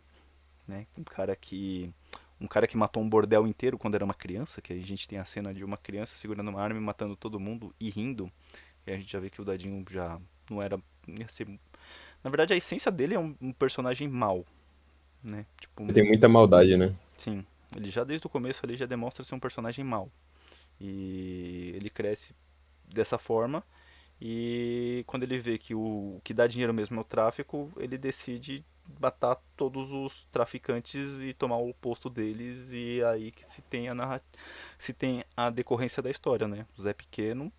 né? 0.66 0.86
Um 0.97 1.05
cara 1.05 1.36
que 1.36 1.93
um 2.40 2.47
cara 2.47 2.66
que 2.66 2.76
matou 2.76 3.03
um 3.03 3.09
bordel 3.09 3.47
inteiro 3.47 3.78
quando 3.78 3.95
era 3.95 4.05
uma 4.05 4.14
criança, 4.14 4.61
que 4.61 4.72
a 4.72 4.76
gente 4.76 5.09
tem 5.09 5.18
a 5.18 5.24
cena 5.24 5.55
de 5.55 5.64
uma 5.64 5.76
criança 5.76 6.16
segurando 6.16 6.49
uma 6.49 6.61
arma 6.61 6.78
e 6.78 6.82
matando 6.82 7.14
todo 7.14 7.38
mundo 7.38 7.72
e 7.78 7.88
rindo. 7.88 8.30
E 8.84 8.90
a 8.90 8.97
gente 8.97 9.12
já 9.12 9.20
vê 9.20 9.30
que 9.30 9.40
o 9.40 9.45
Dadinho 9.45 9.84
já 9.88 10.20
não 10.51 10.61
era. 10.61 10.78
Ia 11.07 11.28
ser... 11.28 11.47
Na 12.24 12.30
verdade, 12.30 12.53
a 12.53 12.57
essência 12.57 12.90
dele 12.90 13.14
é 13.14 13.18
um, 13.18 13.36
um 13.40 13.53
personagem 13.53 14.09
mau. 14.09 14.45
Né? 15.22 15.47
Tipo, 15.61 15.93
Tem 15.93 16.05
muita 16.05 16.28
maldade, 16.28 16.76
né? 16.76 16.93
Sim. 17.16 17.45
Ele 17.76 17.90
já 17.90 18.04
desde 18.04 18.26
o 18.26 18.30
começo 18.30 18.64
ali 18.64 18.76
já 18.76 18.86
demonstra 18.86 19.24
ser 19.24 19.34
um 19.34 19.40
personagem 19.40 19.84
mau. 19.84 20.10
E 20.80 21.72
ele 21.74 21.90
cresce 21.90 22.34
dessa 22.84 23.18
forma. 23.18 23.62
E 24.20 25.02
quando 25.06 25.24
ele 25.24 25.38
vê 25.38 25.58
que 25.58 25.74
o, 25.74 26.16
o 26.16 26.20
que 26.22 26.32
dá 26.32 26.46
dinheiro 26.46 26.72
mesmo 26.72 26.98
é 26.98 27.00
o 27.00 27.04
tráfico, 27.04 27.70
ele 27.76 27.98
decide 27.98 28.64
matar 29.00 29.36
todos 29.56 29.90
os 29.90 30.24
traficantes 30.26 31.18
e 31.22 31.32
tomar 31.32 31.56
o 31.56 31.72
posto 31.74 32.10
deles 32.10 32.72
e 32.72 33.00
é 33.00 33.04
aí 33.04 33.30
que 33.30 33.44
se 33.44 33.62
tem 33.62 33.88
a 33.88 33.94
narra... 33.94 34.22
se 34.78 34.92
tem 34.92 35.24
a 35.36 35.50
decorrência 35.50 36.02
da 36.02 36.10
história, 36.10 36.46
né? 36.46 36.66
O 36.76 36.82
Zé 36.82 36.92
Pequeno, 36.92 37.52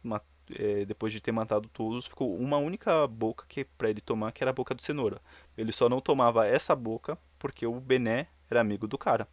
é, 0.52 0.86
depois 0.86 1.12
de 1.12 1.22
ter 1.22 1.32
matado 1.32 1.70
todos, 1.70 2.06
ficou 2.06 2.36
uma 2.38 2.58
única 2.58 3.08
boca 3.08 3.46
que 3.48 3.64
para 3.64 3.90
ele 3.90 4.02
tomar, 4.02 4.32
que 4.32 4.44
era 4.44 4.52
a 4.52 4.54
boca 4.54 4.74
do 4.74 4.82
cenoura. 4.82 5.22
Ele 5.58 5.72
só 5.72 5.90
não 5.90 6.02
tomava 6.02 6.46
essa 6.48 6.76
boca 6.76 7.18
porque 7.40 7.66
o 7.66 7.80
Bené 7.80 8.28
era 8.50 8.62
amigo 8.62 8.88
do 8.88 8.98
cara. 8.98 9.28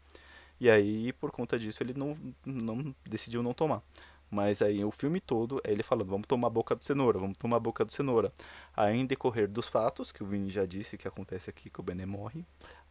E 0.60 0.68
aí, 0.70 1.12
por 1.14 1.30
conta 1.30 1.58
disso, 1.58 1.82
ele 1.82 1.94
não, 1.94 2.16
não 2.44 2.94
decidiu 3.04 3.42
não 3.42 3.54
tomar. 3.54 3.82
Mas 4.30 4.62
aí 4.62 4.84
o 4.84 4.90
filme 4.92 5.20
todo 5.20 5.60
é 5.64 5.72
ele 5.72 5.82
falando, 5.82 6.08
vamos 6.08 6.26
tomar 6.26 6.46
a 6.46 6.50
boca 6.50 6.76
do 6.76 6.84
cenoura, 6.84 7.18
vamos 7.18 7.36
tomar 7.36 7.56
a 7.56 7.60
boca 7.60 7.84
do 7.84 7.90
cenoura. 7.90 8.32
Aí 8.76 8.96
em 8.96 9.04
decorrer 9.06 9.48
dos 9.48 9.66
fatos, 9.66 10.12
que 10.12 10.22
o 10.22 10.26
Vini 10.26 10.50
já 10.50 10.64
disse 10.64 10.96
que 10.96 11.08
acontece 11.08 11.50
aqui, 11.50 11.68
que 11.68 11.80
o 11.80 11.82
Bené 11.82 12.06
morre, 12.06 12.44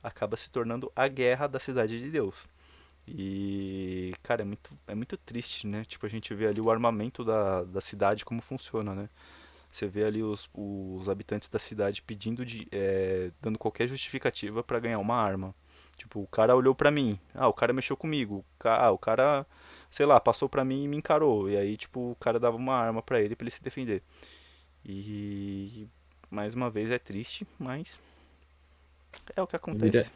acaba 0.04 0.36
se 0.36 0.50
tornando 0.50 0.92
a 0.96 1.08
guerra 1.08 1.48
da 1.48 1.60
cidade 1.60 2.00
de 2.00 2.10
Deus. 2.10 2.36
E, 3.08 4.14
cara, 4.22 4.42
é 4.42 4.46
muito, 4.46 4.70
é 4.88 4.96
muito 4.96 5.18
triste, 5.18 5.66
né? 5.66 5.86
Tipo, 5.86 6.06
a 6.06 6.10
gente 6.10 6.34
vê 6.34 6.48
ali 6.48 6.62
o 6.62 6.70
armamento 6.70 7.24
da, 7.24 7.64
da 7.64 7.82
cidade, 7.82 8.26
como 8.26 8.42
funciona, 8.42 8.94
né? 8.94 9.10
Você 9.72 9.88
vê 9.88 10.04
ali 10.04 10.22
os, 10.22 10.50
os 10.54 11.08
habitantes 11.10 11.50
da 11.50 11.60
cidade 11.60 12.02
pedindo, 12.02 12.46
de, 12.46 12.68
é, 12.72 13.32
dando 13.42 13.58
qualquer 13.58 13.88
justificativa 13.88 14.64
para 14.64 14.80
ganhar 14.80 15.00
uma 15.00 15.16
arma. 15.16 15.56
Tipo, 16.00 16.22
o 16.22 16.28
cara 16.28 16.56
olhou 16.56 16.74
pra 16.74 16.90
mim, 16.90 17.20
ah, 17.36 17.50
o 17.50 17.54
cara 17.54 17.74
mexeu 17.74 17.98
comigo, 17.98 18.44
ah, 18.64 18.90
o 18.90 18.98
cara 18.98 19.46
sei 19.92 20.06
lá, 20.06 20.20
passou 20.20 20.48
pra 20.48 20.64
mim 20.64 20.84
e 20.84 20.88
me 20.88 20.98
encarou. 20.98 21.50
E 21.50 21.58
aí, 21.58 21.76
tipo, 21.76 22.12
o 22.12 22.16
cara 22.16 22.40
dava 22.40 22.56
uma 22.56 22.74
arma 22.74 23.02
pra 23.02 23.22
ele 23.22 23.36
pra 23.36 23.44
ele 23.44 23.52
se 23.52 23.62
defender. 23.62 24.02
E 24.86 25.88
mais 26.32 26.56
uma 26.56 26.70
vez 26.70 26.90
é 26.90 26.98
triste, 26.98 27.46
mas 27.60 28.00
é 29.36 29.42
o 29.42 29.48
que 29.48 29.56
acontece. 29.56 29.92
Vira, 29.92 30.12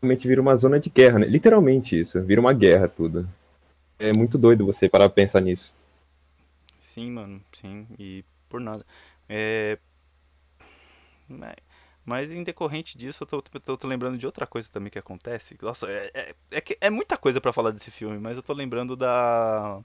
realmente 0.00 0.28
vira 0.28 0.40
uma 0.40 0.54
zona 0.56 0.78
de 0.78 0.88
guerra, 0.88 1.18
né? 1.18 1.26
Literalmente 1.26 1.98
isso, 1.98 2.22
vira 2.22 2.40
uma 2.40 2.52
guerra 2.52 2.88
tudo. 2.88 3.28
É 3.98 4.12
muito 4.16 4.38
doido 4.38 4.64
você 4.64 4.88
parar 4.88 5.08
pra 5.08 5.16
pensar 5.16 5.40
nisso. 5.40 5.74
Sim, 6.80 7.10
mano, 7.10 7.42
sim, 7.52 7.86
e 7.98 8.24
por 8.48 8.60
nada. 8.60 8.86
É. 9.28 9.76
Mas 12.10 12.32
em 12.32 12.42
decorrente 12.42 12.98
disso, 12.98 13.22
eu 13.22 13.26
tô, 13.28 13.40
tô, 13.40 13.76
tô, 13.76 13.86
lembrando 13.86 14.18
de 14.18 14.26
outra 14.26 14.44
coisa 14.44 14.68
também 14.68 14.90
que 14.90 14.98
acontece. 14.98 15.56
Nossa, 15.62 15.86
é, 15.86 16.10
é, 16.12 16.34
é, 16.50 16.64
é 16.80 16.90
muita 16.90 17.16
coisa 17.16 17.40
para 17.40 17.52
falar 17.52 17.70
desse 17.70 17.88
filme, 17.88 18.18
mas 18.18 18.36
eu 18.36 18.42
tô 18.42 18.52
lembrando 18.52 18.96
da 18.96 19.80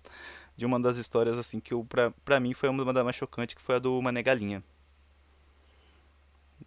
de 0.57 0.65
uma 0.65 0.79
das 0.79 0.97
histórias 0.97 1.37
assim 1.37 1.59
que 1.59 1.71
eu, 1.71 1.85
pra, 1.85 2.09
pra 2.23 2.39
mim 2.39 2.55
foi 2.55 2.67
uma 2.67 2.91
das 2.91 3.03
mais 3.03 3.15
chocantes, 3.15 3.53
que 3.53 3.61
foi 3.61 3.75
a 3.75 3.79
do 3.79 4.01
Mané 4.01 4.23
Galinha. 4.23 4.63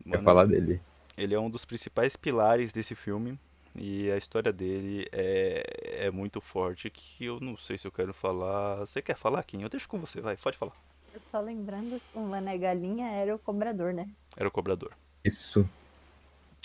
Mano, 0.04 0.22
falar 0.22 0.44
dele. 0.44 0.80
Ele 1.16 1.34
é 1.34 1.40
um 1.40 1.50
dos 1.50 1.64
principais 1.64 2.14
pilares 2.14 2.70
desse 2.70 2.94
filme. 2.94 3.36
E 3.74 4.12
a 4.12 4.16
história 4.16 4.52
dele 4.52 5.09
é, 5.11 6.06
é 6.06 6.11
muito 6.12 6.40
forte 6.40 6.88
que 6.88 7.24
eu 7.24 7.40
não 7.40 7.56
sei 7.56 7.76
se 7.76 7.84
eu 7.84 7.90
quero 7.90 8.14
falar. 8.14 8.76
Você 8.76 9.02
quer 9.02 9.16
falar, 9.16 9.42
Kim? 9.42 9.62
Eu 9.62 9.68
deixo 9.68 9.88
com 9.88 9.98
você, 9.98 10.20
vai, 10.20 10.36
pode 10.36 10.56
falar. 10.56 10.76
Eu 11.12 11.20
só 11.32 11.40
lembrando 11.40 12.00
que 12.00 12.16
o 12.16 12.20
Mané 12.20 12.56
Galinha 12.56 13.11
era 13.11 13.34
o 13.34 13.40
cobrador, 13.40 13.92
né? 13.92 14.09
Era 14.36 14.46
o 14.46 14.52
cobrador. 14.52 14.94
Isso. 15.29 15.68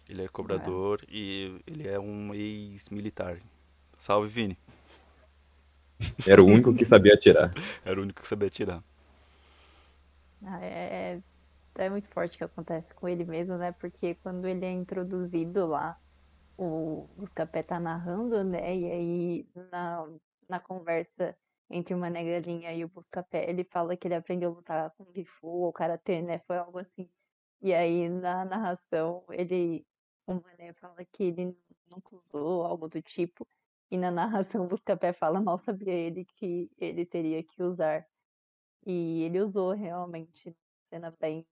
Ele 0.10 0.24
é 0.24 0.28
cobrador 0.28 1.02
é. 1.04 1.06
e 1.10 1.62
ele 1.68 1.88
é 1.88 2.00
um 2.00 2.34
ex-militar. 2.34 3.40
Salve, 3.98 4.30
Vini. 4.30 4.58
Era 6.28 6.42
o 6.42 6.46
único 6.46 6.74
que 6.74 6.86
sabia 6.86 7.14
atirar. 7.14 7.54
Era 7.84 8.00
o 8.00 8.04
único 8.04 8.22
que 8.22 8.28
sabia 8.28 8.48
atirar. 8.48 8.84
Ah, 10.46 10.60
é, 10.62 11.22
é, 11.78 11.86
é 11.86 11.90
muito 11.90 12.10
forte 12.10 12.36
o 12.36 12.38
que 12.38 12.44
acontece 12.44 12.94
com 12.94 13.08
ele 13.08 13.26
mesmo, 13.26 13.58
né? 13.58 13.72
Porque 13.74 14.16
quando 14.16 14.46
ele 14.48 14.66
é 14.66 14.72
introduzido 14.72 15.66
lá, 15.68 15.98
o 16.58 17.08
Buscapé 17.18 17.64
tá 17.64 17.80
narrando, 17.80 18.44
né? 18.44 18.76
E 18.76 18.92
aí 18.92 19.48
na, 19.72 20.08
na 20.50 20.60
conversa 20.60 21.36
entre 21.70 21.94
o 21.94 21.98
Mané 21.98 22.24
Galinha 22.24 22.74
e 22.74 22.84
o 22.86 22.90
Buscapé, 22.90 23.50
ele 23.50 23.64
fala 23.64 23.96
que 23.98 24.08
ele 24.08 24.16
aprendeu 24.16 24.52
a 24.52 24.54
lutar 24.54 24.92
com 24.92 25.12
Gifu 25.14 25.48
ou 25.48 25.74
Karatê, 25.74 26.22
né? 26.22 26.40
Foi 26.46 26.58
algo 26.58 26.78
assim. 26.80 27.10
E 27.64 27.74
aí, 27.74 28.10
na 28.10 28.46
narração, 28.46 29.24
ele, 29.32 29.88
o 30.28 30.34
Mané 30.36 30.74
fala 30.74 31.06
que 31.06 31.24
ele 31.24 31.58
nunca 31.90 32.16
usou 32.16 32.64
algo 32.66 32.90
do 32.90 33.02
tipo. 33.02 33.48
E 33.90 33.98
na 33.98 34.12
narração, 34.12 34.66
o 34.66 34.68
Buscapé 34.70 35.14
fala, 35.14 35.42
mal 35.42 35.58
sabia 35.58 35.94
ele 35.94 36.26
que 36.26 36.70
ele 36.78 37.06
teria 37.06 37.42
que 37.42 37.64
usar. 37.64 38.06
E 38.86 39.24
ele 39.24 39.40
usou 39.42 39.72
realmente, 39.72 40.56
cena 40.90 41.12
bem. 41.22 41.48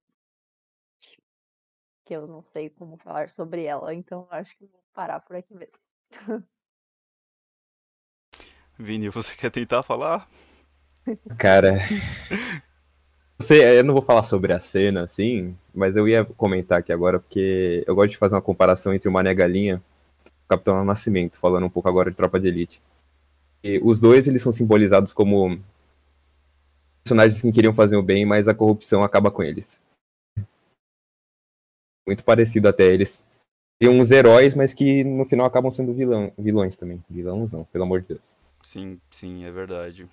que 2.05 2.13
eu 2.15 2.27
não 2.27 2.41
sei 2.41 2.69
como 2.69 2.97
falar 2.97 3.29
sobre 3.29 3.63
ela, 3.63 3.93
então 3.93 4.27
acho 4.31 4.57
que 4.57 4.65
vou 4.65 4.83
parar 4.93 5.21
por 5.21 5.35
aqui 5.37 5.55
mesmo. 5.55 5.81
Vini, 8.77 9.09
você 9.09 9.35
quer 9.35 9.51
tentar 9.51 9.83
falar? 9.83 10.27
Cara, 11.37 11.79
sei, 13.41 13.79
eu 13.79 13.83
não 13.83 13.93
vou 13.93 14.03
falar 14.03 14.23
sobre 14.23 14.53
a 14.53 14.59
cena, 14.59 15.03
assim, 15.03 15.55
mas 15.73 15.95
eu 15.95 16.07
ia 16.07 16.25
comentar 16.25 16.79
aqui 16.79 16.91
agora, 16.91 17.19
porque 17.19 17.83
eu 17.87 17.95
gosto 17.95 18.11
de 18.11 18.17
fazer 18.17 18.35
uma 18.35 18.41
comparação 18.41 18.93
entre 18.93 19.07
o 19.07 19.11
Mané 19.11 19.33
Galinha 19.33 19.81
e 20.25 20.29
o 20.29 20.47
Capitão 20.47 20.83
Nascimento, 20.83 21.39
falando 21.39 21.65
um 21.65 21.69
pouco 21.69 21.89
agora 21.89 22.09
de 22.09 22.17
Tropa 22.17 22.39
de 22.39 22.47
Elite. 22.47 22.81
E 23.63 23.79
os 23.83 23.99
dois, 23.99 24.27
eles 24.27 24.41
são 24.41 24.51
simbolizados 24.51 25.13
como 25.13 25.59
personagens 27.03 27.41
que 27.41 27.51
queriam 27.51 27.73
fazer 27.73 27.95
o 27.95 28.03
bem, 28.03 28.25
mas 28.25 28.47
a 28.47 28.55
corrupção 28.55 29.03
acaba 29.03 29.31
com 29.31 29.43
eles. 29.43 29.81
Muito 32.07 32.23
parecido 32.23 32.67
até 32.67 32.85
eles. 32.85 33.25
Tem 33.79 33.89
uns 33.89 34.11
heróis, 34.11 34.53
mas 34.53 34.73
que 34.73 35.03
no 35.03 35.25
final 35.25 35.45
acabam 35.45 35.71
sendo 35.71 35.93
vilão, 35.93 36.31
vilões 36.37 36.75
também. 36.75 37.03
Vilões 37.09 37.51
não, 37.51 37.63
pelo 37.65 37.83
amor 37.83 38.01
de 38.01 38.09
Deus. 38.09 38.35
Sim, 38.61 38.99
sim, 39.09 39.43
é 39.43 39.51
verdade. 39.51 40.07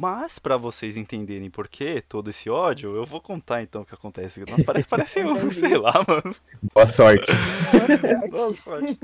Mas, 0.00 0.38
para 0.38 0.56
vocês 0.56 0.96
entenderem 0.96 1.50
por 1.50 1.66
que 1.66 2.00
todo 2.02 2.30
esse 2.30 2.48
ódio, 2.48 2.94
eu 2.94 3.04
vou 3.04 3.20
contar 3.20 3.62
então 3.62 3.82
o 3.82 3.84
que 3.84 3.92
acontece. 3.92 4.38
Nossa, 4.48 4.62
parece, 4.62 4.86
parece 4.86 5.24
um, 5.24 5.50
sei 5.50 5.76
lá, 5.76 6.04
mano. 6.06 6.36
Boa 6.72 6.86
sorte. 6.86 7.32
Boa 8.30 8.52
sorte. 8.52 8.96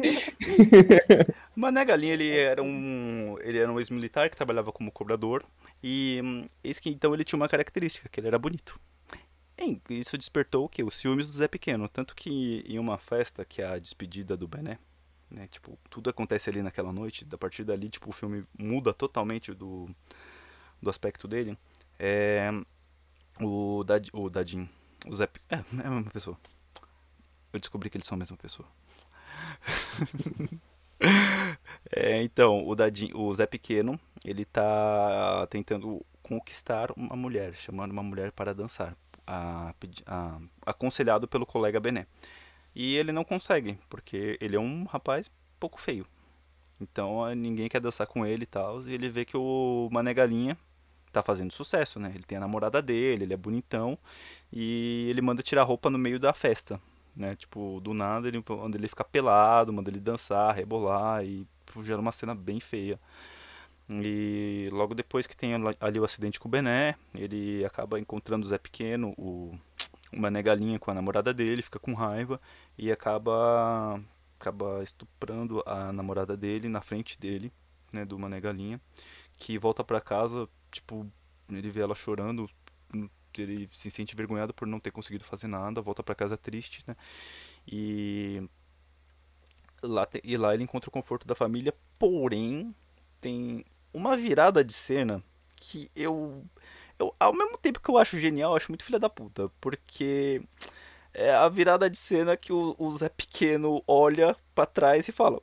Mané 1.57 1.84
Galinha, 1.84 2.12
ele 2.12 2.30
era 2.30 2.62
um, 2.62 3.36
ele 3.40 3.59
era 3.59 3.72
um 3.72 3.80
ex-militar 3.80 4.30
que 4.30 4.36
trabalhava 4.36 4.70
como 4.70 4.92
cobrador. 4.92 5.45
E 5.82 6.20
hum, 6.22 6.45
esse 6.62 6.80
que, 6.80 6.90
então 6.90 7.12
ele 7.12 7.24
tinha 7.24 7.40
uma 7.40 7.49
característica, 7.49 8.09
que 8.09 8.20
ele 8.20 8.28
era 8.28 8.38
bonito. 8.38 8.78
E 9.59 9.80
isso 9.99 10.16
despertou 10.16 10.64
o 10.64 10.68
quê? 10.68 10.84
Os 10.84 10.97
ciúmes 10.97 11.26
do 11.26 11.32
Zé 11.32 11.49
Pequeno. 11.49 11.88
Tanto 11.88 12.14
que 12.14 12.64
em 12.68 12.78
uma 12.78 12.99
festa, 12.99 13.45
que 13.45 13.61
é 13.61 13.66
a 13.66 13.80
despedida 13.80 14.36
do 14.36 14.47
Bené, 14.47 14.78
né? 15.28 15.49
Tipo, 15.49 15.76
tudo 15.90 16.09
acontece 16.09 16.51
ali 16.51 16.62
naquela 16.62 16.92
noite. 16.92 17.26
A 17.32 17.36
partir 17.36 17.64
dali, 17.64 17.88
tipo, 17.88 18.11
o 18.11 18.12
filme 18.12 18.45
muda 18.57 18.95
totalmente 18.95 19.53
do 19.53 19.90
do 20.85 20.91
aspecto 20.91 21.26
dele, 21.26 21.59
é 21.99 22.51
o, 23.41 23.82
Dad, 23.85 24.09
o 24.12 24.30
Dadin, 24.30 24.68
o 25.07 25.22
é, 25.22 25.28
é 25.51 25.87
a 25.87 25.91
mesma 25.91 26.11
pessoa. 26.11 26.39
Eu 27.53 27.61
descobri 27.61 27.91
que 27.91 27.97
eles 27.97 28.07
são 28.07 28.16
a 28.16 28.18
mesma 28.18 28.37
pessoa. 28.37 28.68
é, 31.91 32.22
então, 32.22 32.66
o, 32.66 32.74
Dadin, 32.74 33.11
o 33.14 33.32
Zé 33.35 33.47
Pequeno, 33.47 33.99
ele 34.24 34.45
tá 34.45 35.47
tentando 35.49 36.05
conquistar 36.22 36.91
uma 36.97 37.16
mulher, 37.16 37.55
chamando 37.55 37.93
uma 37.93 38.03
mulher 38.03 38.32
para 38.32 38.55
dançar, 38.55 38.97
a, 39.26 39.74
a, 40.07 40.39
aconselhado 40.66 41.28
pelo 41.28 41.47
colega 41.47 41.80
Bené. 41.80 42.07
E 42.74 42.97
ele 42.97 43.12
não 43.12 43.24
consegue, 43.24 43.78
porque 43.89 44.37
ele 44.41 44.57
é 44.57 44.61
um 44.61 44.85
rapaz 44.85 45.30
pouco 45.61 45.80
feio. 45.80 46.07
Então 46.80 47.32
ninguém 47.35 47.68
quer 47.68 47.80
dançar 47.80 48.07
com 48.07 48.26
ele 48.26 48.43
e 48.43 48.47
tal. 48.47 48.82
E 48.82 48.93
ele 48.93 49.09
vê 49.09 49.24
que 49.24 49.37
o 49.37 49.89
Mané 49.93 50.12
Galinha 50.12 50.59
tá 51.14 51.22
fazendo 51.22 51.52
sucesso, 51.52 51.98
né? 52.00 52.12
Ele 52.14 52.24
tem 52.24 52.38
a 52.38 52.40
namorada 52.40 52.82
dele, 52.82 53.24
ele 53.24 53.34
é 53.34 53.36
bonitão. 53.36 53.98
E 54.52 55.06
ele 55.10 55.20
manda 55.20 55.42
tirar 55.42 55.62
roupa 55.62 55.90
no 55.90 55.98
meio 55.98 56.18
da 56.18 56.32
festa, 56.32 56.80
né? 57.16 57.36
Tipo, 57.36 57.80
do 57.80 57.94
nada 57.94 58.28
ele 58.28 58.42
manda 58.48 58.76
ele 58.76 58.88
ficar 58.88 59.04
pelado, 59.04 59.72
manda 59.72 59.90
ele 59.90 60.00
dançar, 60.00 60.54
rebolar 60.54 61.24
e 61.24 61.46
gera 61.82 62.00
uma 62.00 62.12
cena 62.12 62.34
bem 62.34 62.60
feia. 62.60 62.98
E 63.88 64.68
logo 64.72 64.94
depois 64.94 65.26
que 65.26 65.36
tem 65.36 65.52
ali 65.80 66.00
o 66.00 66.04
acidente 66.04 66.40
com 66.40 66.48
o 66.48 66.50
Bené, 66.50 66.96
ele 67.14 67.64
acaba 67.64 68.00
encontrando 68.00 68.46
o 68.46 68.48
Zé 68.48 68.56
Pequeno, 68.56 69.12
o, 69.18 69.54
o 70.12 70.18
Mané 70.18 70.42
Galinha 70.42 70.78
com 70.78 70.90
a 70.90 70.94
namorada 70.94 71.34
dele, 71.34 71.60
fica 71.62 71.78
com 71.78 71.92
raiva 71.92 72.40
e 72.78 72.90
acaba 72.90 74.00
acaba 74.38 74.82
estuprando 74.82 75.62
a 75.66 75.92
namorada 75.92 76.36
dele 76.36 76.68
na 76.68 76.80
frente 76.80 77.18
dele, 77.18 77.52
né, 77.92 78.04
do 78.04 78.18
Mané 78.18 78.40
Galinha, 78.40 78.80
que 79.36 79.58
volta 79.58 79.82
para 79.82 80.00
casa, 80.00 80.48
tipo, 80.74 81.10
ele 81.48 81.70
vê 81.70 81.80
ela 81.80 81.94
chorando, 81.94 82.48
ele 83.36 83.68
se 83.72 83.90
sente 83.90 84.14
envergonhado 84.14 84.52
por 84.52 84.66
não 84.66 84.80
ter 84.80 84.90
conseguido 84.90 85.24
fazer 85.24 85.46
nada, 85.46 85.80
volta 85.80 86.02
para 86.02 86.14
casa 86.14 86.36
triste, 86.36 86.84
né? 86.86 86.96
E 87.66 88.42
lá, 89.82 90.06
e 90.22 90.36
lá 90.36 90.54
ele 90.54 90.64
encontra 90.64 90.88
o 90.88 90.92
conforto 90.92 91.26
da 91.26 91.34
família, 91.34 91.74
porém 91.98 92.74
tem 93.20 93.64
uma 93.92 94.16
virada 94.16 94.64
de 94.64 94.72
cena 94.72 95.22
que 95.56 95.90
eu, 95.94 96.44
eu 96.98 97.14
ao 97.18 97.32
mesmo 97.32 97.56
tempo 97.58 97.80
que 97.80 97.90
eu 97.90 97.98
acho 97.98 98.18
genial, 98.20 98.52
eu 98.52 98.56
acho 98.56 98.70
muito 98.70 98.84
filha 98.84 98.98
da 98.98 99.08
puta, 99.08 99.50
porque 99.60 100.42
é 101.12 101.32
a 101.32 101.48
virada 101.48 101.88
de 101.88 101.96
cena 101.96 102.36
que 102.36 102.52
o, 102.52 102.74
o 102.78 102.90
Zé 102.98 103.08
Pequeno 103.08 103.82
olha 103.86 104.36
para 104.54 104.66
trás 104.66 105.08
e 105.08 105.12
fala: 105.12 105.40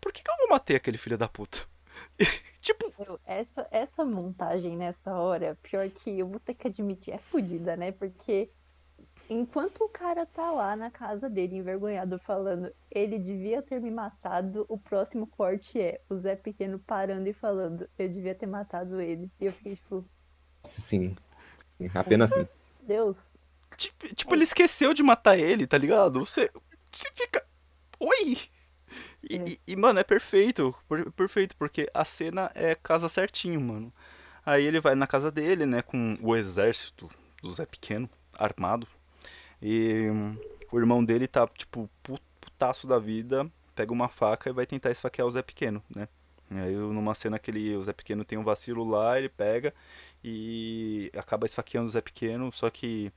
Por 0.00 0.12
que, 0.12 0.22
que, 0.22 0.30
eu 0.30 0.36
não 0.38 0.48
matei 0.50 0.76
aquele 0.76 0.98
filho 0.98 1.18
da 1.18 1.28
puta? 1.28 1.66
tipo. 2.60 2.92
essa, 3.24 3.66
essa 3.70 4.04
montagem 4.04 4.76
nessa 4.76 5.14
hora, 5.14 5.58
pior 5.62 5.88
que 5.90 6.18
eu 6.18 6.28
vou 6.28 6.40
ter 6.40 6.54
que 6.54 6.68
admitir, 6.68 7.14
é 7.14 7.18
fodida, 7.18 7.76
né? 7.76 7.92
Porque 7.92 8.50
enquanto 9.28 9.84
o 9.84 9.88
cara 9.88 10.26
tá 10.26 10.50
lá 10.50 10.76
na 10.76 10.90
casa 10.90 11.28
dele, 11.28 11.56
envergonhado, 11.56 12.18
falando, 12.18 12.72
ele 12.90 13.18
devia 13.18 13.62
ter 13.62 13.80
me 13.80 13.90
matado, 13.90 14.64
o 14.68 14.78
próximo 14.78 15.26
corte 15.26 15.80
é 15.80 16.00
o 16.08 16.16
Zé 16.16 16.36
Pequeno 16.36 16.78
parando 16.78 17.28
e 17.28 17.32
falando, 17.32 17.88
eu 17.98 18.08
devia 18.08 18.34
ter 18.34 18.46
matado 18.46 19.00
ele. 19.00 19.30
E 19.40 19.46
eu 19.46 19.52
fiquei 19.52 19.76
tipo. 19.76 20.04
Sim. 20.64 21.16
Apenas 21.94 22.32
assim. 22.32 22.48
Deus, 22.82 23.18
Tipo, 23.76 24.14
tipo, 24.14 24.34
ele 24.34 24.44
esqueceu 24.44 24.94
de 24.94 25.02
matar 25.02 25.38
ele, 25.38 25.66
tá 25.66 25.76
ligado? 25.76 26.20
Você, 26.24 26.50
você 26.90 27.10
fica. 27.14 27.44
Oi! 28.00 28.38
E, 29.28 29.36
é. 29.36 29.44
e, 29.48 29.60
e, 29.68 29.76
mano, 29.76 29.98
é 29.98 30.04
perfeito. 30.04 30.74
Perfeito, 31.14 31.56
porque 31.56 31.88
a 31.92 32.04
cena 32.04 32.50
é 32.54 32.74
casa 32.74 33.08
certinho, 33.08 33.60
mano. 33.60 33.92
Aí 34.44 34.64
ele 34.64 34.80
vai 34.80 34.94
na 34.94 35.06
casa 35.06 35.30
dele, 35.30 35.66
né, 35.66 35.82
com 35.82 36.16
o 36.22 36.36
exército 36.36 37.10
do 37.42 37.52
Zé 37.52 37.66
Pequeno, 37.66 38.08
armado. 38.32 38.86
E 39.60 40.04
o 40.70 40.78
irmão 40.78 41.04
dele 41.04 41.26
tá, 41.26 41.46
tipo, 41.48 41.90
putaço 42.40 42.86
da 42.86 42.98
vida, 42.98 43.50
pega 43.74 43.92
uma 43.92 44.08
faca 44.08 44.50
e 44.50 44.52
vai 44.52 44.66
tentar 44.66 44.90
esfaquear 44.90 45.26
o 45.26 45.30
Zé 45.30 45.42
Pequeno, 45.42 45.82
né? 45.94 46.08
E 46.50 46.58
aí 46.58 46.74
numa 46.76 47.14
cena 47.14 47.38
que 47.38 47.50
ele, 47.50 47.76
o 47.76 47.84
Zé 47.84 47.92
Pequeno 47.92 48.24
tem 48.24 48.38
um 48.38 48.44
vacilo 48.44 48.88
lá, 48.88 49.18
ele 49.18 49.28
pega 49.28 49.74
e 50.22 51.10
acaba 51.16 51.44
esfaqueando 51.44 51.88
o 51.88 51.90
Zé 51.90 52.00
Pequeno, 52.00 52.52
só 52.52 52.70
que 52.70 53.12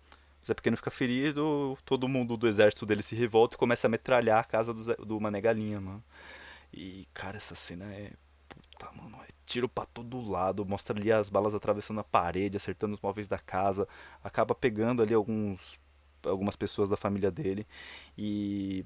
Zé 0.46 0.54
Pequeno 0.54 0.78
fica 0.78 0.92
ferido, 0.92 1.78
todo 1.86 2.08
mundo 2.08 2.38
do 2.38 2.48
exército 2.48 2.86
dele 2.86 3.04
se 3.04 3.16
revolta 3.16 3.56
e 3.56 3.60
começa 3.60 3.88
a 3.88 3.90
metralhar 3.90 4.40
a 4.40 4.44
casa 4.44 4.74
do, 4.74 4.84
Zé, 4.84 4.96
do 4.96 5.20
Mané 5.20 5.42
Galinha, 5.42 5.80
mano. 5.80 6.04
E, 6.74 7.08
cara, 7.14 7.38
essa 7.38 7.56
cena 7.56 7.86
é. 7.86 8.12
Puta, 8.48 8.92
mano. 8.94 9.18
É 9.24 9.28
tiro 9.46 9.68
pra 9.68 9.86
todo 9.86 10.22
lado. 10.22 10.66
Mostra 10.66 10.98
ali 10.98 11.12
as 11.12 11.30
balas 11.30 11.56
atravessando 11.56 12.00
a 12.00 12.04
parede, 12.04 12.58
acertando 12.58 12.96
os 12.96 13.02
móveis 13.02 13.28
da 13.28 13.38
casa. 13.40 13.88
Acaba 14.24 14.56
pegando 14.56 15.02
ali 15.02 15.14
alguns. 15.14 15.80
Algumas 16.24 16.56
pessoas 16.56 16.90
da 16.90 16.98
família 16.98 17.32
dele. 17.32 17.68
E. 18.18 18.86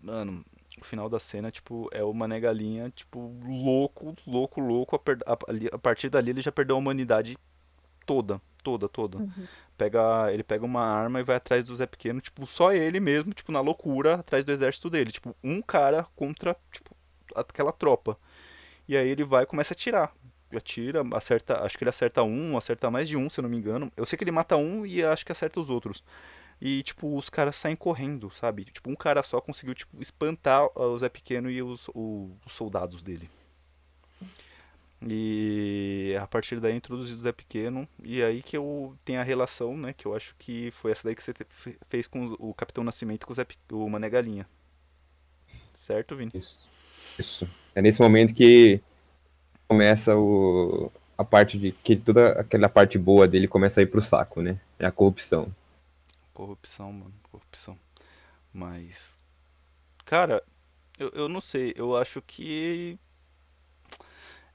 Mano, 0.00 0.44
o 0.80 0.84
final 0.84 1.10
da 1.10 1.20
cena, 1.20 1.50
tipo, 1.50 1.88
é 1.92 2.02
o 2.02 2.12
Mané 2.14 2.40
Galinha, 2.40 2.90
tipo, 2.90 3.36
louco, 3.44 4.14
louco, 4.26 4.60
louco. 4.60 4.96
A, 4.96 5.32
a, 5.32 5.38
a 5.74 5.78
partir 5.78 6.08
dali 6.08 6.30
ele 6.30 6.40
já 6.40 6.50
perdeu 6.50 6.76
a 6.76 6.78
humanidade 6.78 7.36
toda 8.06 8.40
toda, 8.60 8.88
toda. 8.88 9.18
Uhum. 9.18 9.46
Pega, 9.76 10.32
ele 10.32 10.42
pega 10.42 10.64
uma 10.64 10.82
arma 10.82 11.20
e 11.20 11.22
vai 11.22 11.36
atrás 11.36 11.64
do 11.64 11.74
Zé 11.74 11.86
Pequeno, 11.86 12.20
tipo, 12.20 12.46
só 12.46 12.72
ele 12.72 13.00
mesmo, 13.00 13.32
tipo, 13.32 13.50
na 13.50 13.60
loucura, 13.60 14.16
atrás 14.16 14.44
do 14.44 14.52
exército 14.52 14.90
dele. 14.90 15.10
Tipo, 15.10 15.34
um 15.42 15.60
cara 15.62 16.06
contra, 16.14 16.56
tipo, 16.70 16.94
aquela 17.34 17.72
tropa. 17.72 18.18
E 18.86 18.96
aí 18.96 19.08
ele 19.08 19.24
vai 19.24 19.44
e 19.44 19.46
começa 19.46 19.72
a 19.72 19.76
atirar. 19.76 20.12
Atira, 20.54 21.02
acerta, 21.14 21.64
acho 21.64 21.78
que 21.78 21.84
ele 21.84 21.90
acerta 21.90 22.22
um, 22.22 22.56
acerta 22.56 22.90
mais 22.90 23.08
de 23.08 23.16
um, 23.16 23.30
se 23.30 23.40
eu 23.40 23.42
não 23.42 23.48
me 23.48 23.56
engano. 23.56 23.90
Eu 23.96 24.04
sei 24.04 24.16
que 24.16 24.24
ele 24.24 24.32
mata 24.32 24.56
um 24.56 24.84
e 24.84 25.02
acho 25.02 25.24
que 25.24 25.32
acerta 25.32 25.60
os 25.60 25.70
outros. 25.70 26.02
E, 26.60 26.82
tipo, 26.82 27.16
os 27.16 27.30
caras 27.30 27.56
saem 27.56 27.76
correndo, 27.76 28.30
sabe? 28.30 28.64
Tipo, 28.64 28.90
um 28.90 28.96
cara 28.96 29.22
só 29.22 29.40
conseguiu, 29.40 29.74
tipo, 29.74 30.02
espantar 30.02 30.68
o 30.76 30.98
Zé 30.98 31.08
Pequeno 31.08 31.50
e 31.50 31.62
os, 31.62 31.88
o, 31.94 32.36
os 32.44 32.52
soldados 32.52 33.02
dele. 33.02 33.30
E 35.02 36.14
a 36.20 36.26
partir 36.26 36.60
daí 36.60 36.76
introduzido 36.76 37.18
o 37.18 37.22
Zé 37.22 37.32
Pequeno. 37.32 37.88
E 38.02 38.22
aí 38.22 38.42
que 38.42 38.56
eu 38.56 38.94
tenho 39.04 39.20
a 39.20 39.24
relação, 39.24 39.76
né? 39.76 39.94
Que 39.94 40.06
eu 40.06 40.14
acho 40.14 40.34
que 40.38 40.70
foi 40.72 40.92
essa 40.92 41.04
daí 41.04 41.14
que 41.14 41.22
você 41.22 41.34
fez 41.88 42.06
com 42.06 42.36
o 42.38 42.52
Capitão 42.52 42.84
Nascimento 42.84 43.26
com 43.26 43.32
o, 43.32 43.36
Zé, 43.36 43.46
o 43.72 43.88
Mané 43.88 44.10
Galinha. 44.10 44.46
Certo, 45.74 46.14
Vini? 46.14 46.30
Isso. 46.34 46.68
Isso. 47.18 47.48
É 47.74 47.80
nesse 47.80 48.00
momento 48.00 48.34
que 48.34 48.80
começa 49.66 50.16
o, 50.16 50.92
a 51.16 51.24
parte 51.24 51.58
de. 51.58 51.72
que 51.72 51.96
toda 51.96 52.32
aquela 52.32 52.68
parte 52.68 52.98
boa 52.98 53.26
dele 53.26 53.48
começa 53.48 53.80
a 53.80 53.82
ir 53.82 53.86
pro 53.86 54.02
saco, 54.02 54.42
né? 54.42 54.60
É 54.78 54.86
a 54.86 54.92
corrupção. 54.92 55.54
Corrupção, 56.34 56.92
mano. 56.92 57.14
Corrupção. 57.30 57.78
Mas. 58.52 59.18
Cara, 60.04 60.42
eu, 60.98 61.08
eu 61.10 61.28
não 61.28 61.40
sei. 61.40 61.72
Eu 61.76 61.96
acho 61.96 62.20
que 62.20 62.98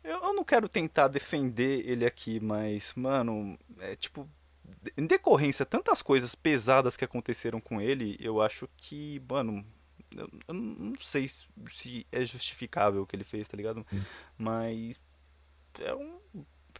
eu, 0.05 0.19
eu 0.23 0.33
não 0.33 0.43
quero 0.43 0.69
tentar 0.69 1.07
defender 1.07 1.87
ele 1.87 2.05
aqui, 2.05 2.39
mas, 2.39 2.93
mano, 2.95 3.57
é 3.79 3.95
tipo. 3.95 4.29
Em 4.97 5.05
decorrência, 5.05 5.65
tantas 5.65 6.01
coisas 6.01 6.33
pesadas 6.33 6.95
que 6.95 7.05
aconteceram 7.05 7.59
com 7.59 7.79
ele, 7.79 8.17
eu 8.19 8.41
acho 8.41 8.67
que, 8.77 9.21
mano, 9.29 9.65
eu, 10.15 10.29
eu 10.47 10.53
não 10.53 10.95
sei 10.99 11.27
se 11.27 12.07
é 12.11 12.23
justificável 12.25 13.01
o 13.03 13.05
que 13.05 13.15
ele 13.15 13.23
fez, 13.23 13.47
tá 13.47 13.57
ligado? 13.57 13.85
Hum. 13.93 14.01
Mas 14.37 14.99
é 15.79 15.93
um 15.93 16.19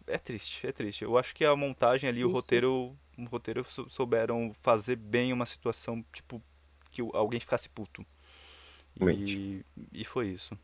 é 0.07 0.17
triste, 0.17 0.67
é 0.67 0.71
triste. 0.71 1.03
Eu 1.03 1.17
acho 1.17 1.33
que 1.33 1.45
a 1.45 1.55
montagem 1.55 2.09
ali, 2.09 2.23
o 2.23 2.31
roteiro, 2.31 2.95
o 3.17 3.25
roteiro 3.25 3.65
souberam 3.89 4.55
fazer 4.61 4.95
bem 4.95 5.33
uma 5.33 5.45
situação, 5.45 6.03
tipo, 6.13 6.41
que 6.91 7.01
alguém 7.13 7.39
ficasse 7.39 7.69
puto. 7.69 8.05
E, 9.01 9.65
e 9.91 10.05
foi 10.05 10.29
isso. 10.29 10.57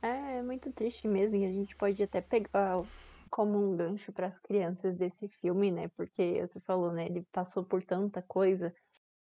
É 0.00 0.42
muito 0.42 0.72
triste 0.72 1.08
mesmo, 1.08 1.36
e 1.36 1.44
a 1.44 1.50
gente 1.50 1.74
pode 1.76 2.00
até 2.02 2.20
pegar 2.20 2.84
como 3.30 3.58
um 3.58 3.76
gancho 3.76 4.12
para 4.12 4.28
as 4.28 4.38
crianças 4.40 4.96
desse 4.96 5.28
filme, 5.28 5.72
né? 5.72 5.88
Porque 5.96 6.40
você 6.40 6.60
falou, 6.60 6.92
né? 6.92 7.06
Ele 7.06 7.22
passou 7.32 7.64
por 7.64 7.82
tanta 7.82 8.22
coisa 8.22 8.72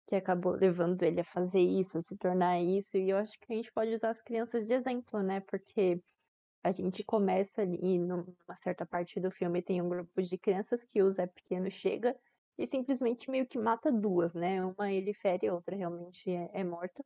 que 0.07 0.15
acabou 0.15 0.53
levando 0.53 1.03
ele 1.03 1.21
a 1.21 1.25
fazer 1.25 1.59
isso, 1.59 1.97
a 1.97 2.01
se 2.01 2.17
tornar 2.17 2.59
isso, 2.61 2.97
e 2.97 3.09
eu 3.09 3.17
acho 3.17 3.37
que 3.39 3.51
a 3.53 3.55
gente 3.55 3.71
pode 3.73 3.91
usar 3.93 4.09
as 4.11 4.21
crianças 4.21 4.65
de 4.67 4.73
exemplo, 4.73 5.21
né? 5.21 5.41
Porque 5.41 6.01
a 6.63 6.71
gente 6.71 7.03
começa 7.03 7.61
ali, 7.61 7.99
numa 7.99 8.55
certa 8.55 8.85
parte 8.85 9.19
do 9.19 9.31
filme, 9.31 9.61
tem 9.61 9.81
um 9.81 9.89
grupo 9.89 10.21
de 10.21 10.37
crianças 10.37 10.83
que 10.85 11.01
o 11.03 11.11
Zé 11.11 11.27
Pequeno 11.27 11.69
chega 11.69 12.15
e 12.57 12.67
simplesmente 12.67 13.29
meio 13.29 13.47
que 13.47 13.57
mata 13.59 13.91
duas, 13.91 14.33
né? 14.33 14.63
Uma 14.63 14.91
ele 14.91 15.13
fere, 15.13 15.47
a 15.47 15.53
outra 15.53 15.75
realmente 15.75 16.29
é, 16.29 16.49
é 16.53 16.63
morta. 16.63 17.03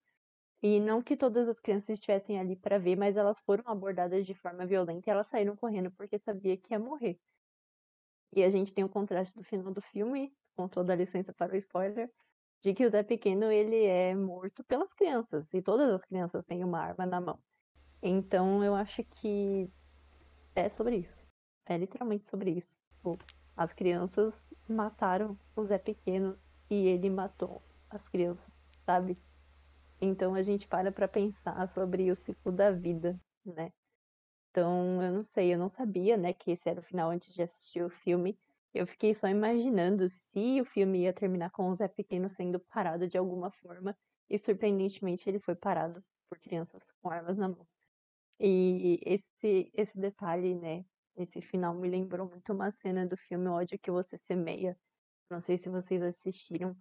E 0.67 0.79
não 0.79 0.99
que 0.99 1.15
todas 1.15 1.47
as 1.47 1.59
crianças 1.59 1.89
estivessem 1.89 2.39
ali 2.39 2.55
para 2.55 2.79
ver, 2.79 2.95
mas 2.95 3.15
elas 3.15 3.39
foram 3.39 3.63
abordadas 3.67 4.25
de 4.25 4.33
forma 4.33 4.65
violenta 4.65 5.07
e 5.07 5.11
elas 5.11 5.27
saíram 5.27 5.55
correndo 5.55 5.91
porque 5.91 6.17
sabia 6.17 6.57
que 6.57 6.73
ia 6.73 6.79
morrer. 6.79 7.19
E 8.33 8.43
a 8.43 8.49
gente 8.49 8.73
tem 8.73 8.83
o 8.83 8.89
contraste 8.89 9.35
do 9.35 9.43
final 9.43 9.71
do 9.71 9.79
filme, 9.79 10.35
com 10.55 10.67
toda 10.67 10.91
a 10.91 10.95
licença 10.95 11.31
para 11.31 11.53
o 11.53 11.55
spoiler, 11.57 12.11
de 12.61 12.73
que 12.73 12.83
o 12.83 12.89
Zé 12.89 13.03
Pequeno 13.03 13.51
ele 13.51 13.85
é 13.85 14.15
morto 14.15 14.63
pelas 14.63 14.91
crianças 14.91 15.53
e 15.53 15.61
todas 15.61 15.87
as 15.93 16.03
crianças 16.03 16.43
têm 16.45 16.63
uma 16.63 16.79
arma 16.79 17.05
na 17.05 17.21
mão. 17.21 17.39
Então 18.01 18.63
eu 18.63 18.73
acho 18.73 19.03
que 19.03 19.69
é 20.55 20.67
sobre 20.67 20.97
isso. 20.97 21.27
É 21.67 21.77
literalmente 21.77 22.27
sobre 22.27 22.49
isso. 22.49 22.79
Tipo, 22.89 23.19
as 23.55 23.71
crianças 23.71 24.51
mataram 24.67 25.37
o 25.55 25.63
Zé 25.63 25.77
Pequeno 25.77 26.35
e 26.71 26.87
ele 26.87 27.11
matou 27.11 27.61
as 27.87 28.09
crianças, 28.09 28.59
sabe? 28.83 29.15
Então 30.01 30.35
a 30.35 30.41
gente 30.41 30.67
para 30.67 30.91
para 30.91 31.07
pensar 31.07 31.67
sobre 31.67 32.09
o 32.11 32.15
ciclo 32.15 32.51
da 32.51 32.71
vida, 32.71 33.19
né? 33.45 33.71
Então, 34.51 35.01
eu 35.03 35.11
não 35.11 35.23
sei, 35.23 35.53
eu 35.53 35.57
não 35.59 35.67
sabia, 35.69 36.17
né, 36.17 36.33
que 36.33 36.51
esse 36.51 36.69
era 36.69 36.79
o 36.79 36.83
final 36.83 37.11
antes 37.11 37.33
de 37.33 37.41
assistir 37.41 37.83
o 37.83 37.89
filme. 37.89 38.39
Eu 38.73 38.87
fiquei 38.87 39.13
só 39.13 39.27
imaginando 39.27 40.07
se 40.09 40.61
o 40.61 40.65
filme 40.65 41.01
ia 41.03 41.13
terminar 41.13 41.51
com 41.51 41.69
o 41.69 41.75
Zé 41.75 41.87
Pequeno 41.87 42.29
sendo 42.29 42.59
parado 42.59 43.07
de 43.07 43.17
alguma 43.17 43.51
forma. 43.51 43.97
E 44.29 44.39
surpreendentemente 44.39 45.29
ele 45.29 45.39
foi 45.39 45.55
parado. 45.55 46.03
por 46.29 46.39
crianças 46.39 46.91
com 47.01 47.09
armas 47.09 47.37
na 47.37 47.49
mão. 47.49 47.67
E 48.39 48.99
esse, 49.05 49.71
esse 49.73 49.97
detalhe, 49.97 50.55
né? 50.55 50.85
Esse 51.15 51.41
final 51.41 51.73
me 51.75 51.89
lembrou 51.89 52.27
muito 52.29 52.53
uma 52.53 52.71
cena 52.71 53.05
do 53.07 53.17
filme 53.17 53.47
Ódio 53.47 53.79
que 53.79 53.91
Você 53.91 54.17
Semeia. 54.17 54.77
Não 55.29 55.39
sei 55.39 55.57
se 55.57 55.69
vocês 55.69 56.01
assistiram, 56.03 56.77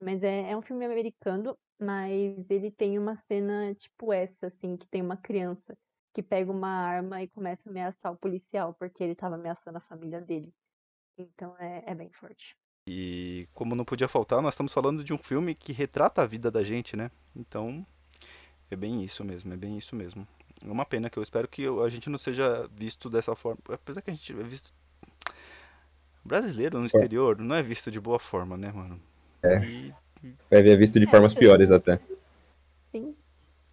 mas 0.00 0.22
é, 0.22 0.50
é 0.52 0.56
um 0.56 0.62
filme 0.62 0.84
americano, 0.86 1.58
mas 1.82 2.48
ele 2.48 2.70
tem 2.70 2.98
uma 2.98 3.16
cena 3.16 3.74
tipo 3.74 4.12
essa, 4.12 4.46
assim, 4.46 4.76
que 4.76 4.86
tem 4.86 5.02
uma 5.02 5.16
criança 5.16 5.76
que 6.14 6.22
pega 6.22 6.52
uma 6.52 6.68
arma 6.68 7.22
e 7.22 7.28
começa 7.28 7.68
a 7.68 7.70
ameaçar 7.70 8.12
o 8.12 8.16
policial, 8.16 8.74
porque 8.74 9.02
ele 9.02 9.12
estava 9.12 9.34
ameaçando 9.34 9.78
a 9.78 9.80
família 9.80 10.20
dele. 10.20 10.52
Então 11.18 11.56
é, 11.58 11.82
é 11.86 11.94
bem 11.94 12.10
forte. 12.10 12.56
E 12.86 13.48
como 13.54 13.74
não 13.74 13.84
podia 13.84 14.08
faltar, 14.08 14.42
nós 14.42 14.54
estamos 14.54 14.72
falando 14.72 15.02
de 15.02 15.12
um 15.12 15.18
filme 15.18 15.54
que 15.54 15.72
retrata 15.72 16.22
a 16.22 16.26
vida 16.26 16.50
da 16.50 16.62
gente, 16.62 16.96
né? 16.96 17.10
Então 17.34 17.84
é 18.70 18.76
bem 18.76 19.02
isso 19.02 19.24
mesmo, 19.24 19.52
é 19.52 19.56
bem 19.56 19.76
isso 19.76 19.96
mesmo. 19.96 20.26
É 20.64 20.70
uma 20.70 20.84
pena 20.84 21.10
que 21.10 21.18
eu 21.18 21.22
espero 21.22 21.48
que 21.48 21.66
a 21.66 21.88
gente 21.88 22.08
não 22.08 22.18
seja 22.18 22.68
visto 22.68 23.10
dessa 23.10 23.34
forma. 23.34 23.60
Apesar 23.68 24.02
que 24.02 24.10
a 24.10 24.14
gente 24.14 24.32
é 24.32 24.44
visto. 24.44 24.72
Brasileiro 26.24 26.78
no 26.78 26.86
exterior 26.86 27.38
não 27.38 27.56
é 27.56 27.62
visto 27.62 27.90
de 27.90 28.00
boa 28.00 28.18
forma, 28.18 28.56
né, 28.56 28.70
mano? 28.70 29.00
É. 29.42 29.64
E... 29.64 29.94
Vai 30.50 30.62
ver 30.62 30.76
visto 30.76 30.98
de 31.00 31.06
formas 31.06 31.34
piores 31.34 31.70
até. 31.70 31.98
Sim. 32.90 33.14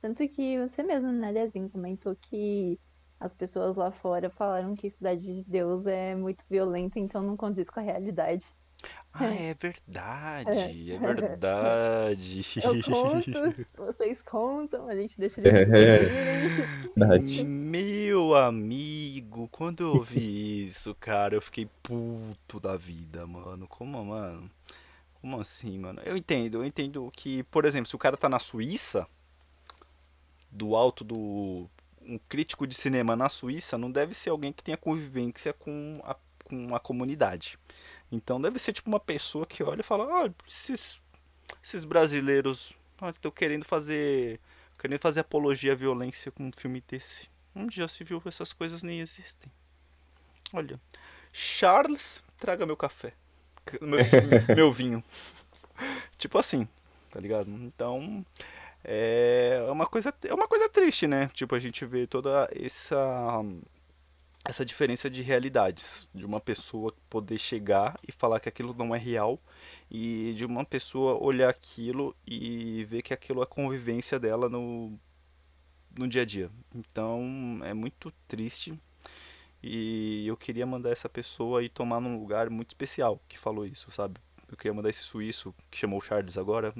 Tanto 0.01 0.27
que 0.27 0.57
você 0.59 0.81
mesmo, 0.81 1.11
né, 1.11 1.31
Lezinho, 1.31 1.69
comentou 1.69 2.15
que 2.15 2.79
as 3.19 3.33
pessoas 3.33 3.75
lá 3.75 3.91
fora 3.91 4.29
falaram 4.29 4.73
que 4.73 4.89
Cidade 4.89 5.25
de 5.25 5.43
Deus 5.43 5.85
é 5.85 6.15
muito 6.15 6.43
violento, 6.49 6.97
então 6.97 7.21
não 7.21 7.35
condiz 7.35 7.69
com 7.69 7.79
a 7.79 7.83
realidade. 7.83 8.45
Ah, 9.11 9.25
é 9.35 9.53
verdade, 9.53 10.91
é, 10.91 10.95
é 10.95 10.97
verdade. 10.97 12.41
Eu 12.63 12.81
conto, 12.81 13.67
vocês 13.75 14.21
contam, 14.21 14.87
a 14.87 14.95
gente 14.95 15.19
deixa 15.19 15.41
eles 15.41 15.69
é, 16.95 17.43
Meu 17.43 18.35
amigo, 18.35 19.49
quando 19.49 19.83
eu 19.83 19.95
ouvi 19.95 20.65
isso, 20.65 20.95
cara, 20.95 21.35
eu 21.35 21.41
fiquei 21.41 21.67
puto 21.83 22.59
da 22.59 22.77
vida, 22.77 23.27
mano. 23.27 23.67
Como, 23.67 24.03
mano? 24.05 24.49
Como 25.21 25.39
assim, 25.39 25.77
mano? 25.77 26.01
Eu 26.05 26.15
entendo, 26.15 26.55
eu 26.55 26.65
entendo 26.65 27.11
que, 27.13 27.43
por 27.43 27.65
exemplo, 27.65 27.89
se 27.89 27.95
o 27.95 27.99
cara 27.99 28.15
tá 28.15 28.29
na 28.29 28.39
Suíça, 28.39 29.07
do 30.51 30.75
alto 30.75 31.03
do. 31.03 31.69
Um 32.01 32.17
crítico 32.17 32.65
de 32.65 32.73
cinema 32.73 33.15
na 33.15 33.29
Suíça 33.29 33.77
não 33.77 33.91
deve 33.91 34.13
ser 34.13 34.29
alguém 34.29 34.51
que 34.51 34.63
tenha 34.63 34.77
convivência 34.77 35.53
com 35.53 36.01
a, 36.03 36.15
com 36.45 36.73
a 36.73 36.79
comunidade. 36.79 37.59
Então 38.11 38.41
deve 38.41 38.57
ser 38.57 38.73
tipo 38.73 38.89
uma 38.89 38.99
pessoa 38.99 39.45
que 39.45 39.61
olha 39.61 39.81
e 39.81 39.83
fala: 39.83 40.05
ah, 40.05 40.33
esses, 40.47 40.99
esses 41.63 41.85
brasileiros 41.85 42.73
estão 43.13 43.31
querendo 43.31 43.65
fazer. 43.65 44.39
Querendo 44.77 44.99
fazer 44.99 45.19
apologia 45.19 45.73
à 45.73 45.75
violência 45.75 46.31
com 46.31 46.45
um 46.45 46.51
filme 46.51 46.81
desse. 46.87 47.29
Onde 47.53 47.75
já 47.75 47.87
se 47.87 48.03
viu 48.03 48.21
essas 48.25 48.53
coisas 48.53 48.81
nem 48.81 49.01
existem. 49.01 49.51
Olha. 50.53 50.79
Charles, 51.31 52.23
traga 52.37 52.65
meu 52.65 52.77
café. 52.77 53.13
Meu, 53.81 53.99
meu 54.55 54.71
vinho. 54.71 55.03
tipo 56.17 56.37
assim, 56.37 56.67
tá 57.09 57.19
ligado? 57.19 57.49
Então. 57.49 58.25
É 58.81 59.61
uma 59.69 59.85
coisa, 59.85 60.13
é 60.23 60.33
uma 60.33 60.47
coisa 60.47 60.69
triste, 60.69 61.05
né? 61.05 61.29
Tipo, 61.33 61.53
a 61.53 61.59
gente 61.59 61.85
vê 61.85 62.07
toda 62.07 62.49
essa 62.55 63.43
essa 64.43 64.65
diferença 64.65 65.09
de 65.09 65.21
realidades, 65.21 66.07
de 66.13 66.25
uma 66.25 66.39
pessoa 66.39 66.93
poder 67.09 67.37
chegar 67.37 67.99
e 68.07 68.11
falar 68.11 68.39
que 68.39 68.49
aquilo 68.49 68.73
não 68.73 68.95
é 68.95 68.97
real 68.97 69.39
e 69.91 70.33
de 70.35 70.45
uma 70.45 70.65
pessoa 70.65 71.21
olhar 71.21 71.49
aquilo 71.49 72.15
e 72.25 72.83
ver 72.85 73.01
que 73.01 73.13
aquilo 73.13 73.43
é 73.43 73.45
convivência 73.45 74.19
dela 74.19 74.49
no, 74.49 74.97
no 75.97 76.07
dia 76.07 76.21
a 76.21 76.25
dia. 76.25 76.49
Então 76.73 77.59
é 77.63 77.73
muito 77.73 78.11
triste 78.27 78.79
e 79.61 80.25
eu 80.27 80.37
queria 80.37 80.65
mandar 80.65 80.91
essa 80.91 81.09
pessoa 81.09 81.63
ir 81.63 81.69
tomar 81.69 81.99
num 81.99 82.19
lugar 82.19 82.49
muito 82.49 82.69
especial 82.69 83.21
que 83.27 83.37
falou 83.37 83.65
isso, 83.65 83.91
sabe? 83.91 84.19
Eu 84.49 84.57
queria 84.57 84.73
mandar 84.73 84.89
esse 84.89 85.03
suíço 85.03 85.53
que 85.69 85.77
chamou 85.77 86.01
Charles 86.01 86.37
agora 86.37 86.73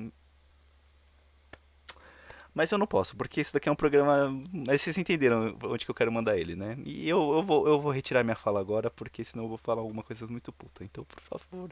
mas 2.54 2.72
eu 2.72 2.78
não 2.78 2.88
posso, 2.88 3.16
porque 3.16 3.40
isso 3.40 3.54
daqui 3.54 3.70
é 3.70 3.72
um 3.72 3.76
programa. 3.76 4.30
Mas 4.52 4.82
vocês 4.82 4.98
entenderam 4.98 5.56
onde 5.64 5.86
que 5.86 5.92
eu 5.92 5.96
quero 5.96 6.12
mandar 6.12 6.38
ele, 6.38 6.56
né? 6.56 6.78
E 6.84 7.08
eu, 7.08 7.32
eu, 7.34 7.44
vou, 7.44 7.68
eu 7.68 7.80
vou 7.80 7.92
retirar 7.92 8.24
minha 8.24 8.36
fala 8.36 8.60
agora, 8.60 8.90
porque 8.90 9.24
senão 9.24 9.46
eu 9.46 9.50
vou 9.50 9.58
falar 9.58 9.82
alguma 9.82 10.04
coisa 10.04 10.26
muito 10.28 10.52
puta. 10.52 10.84
Então, 10.84 11.04
por 11.06 11.22
favor, 11.22 11.70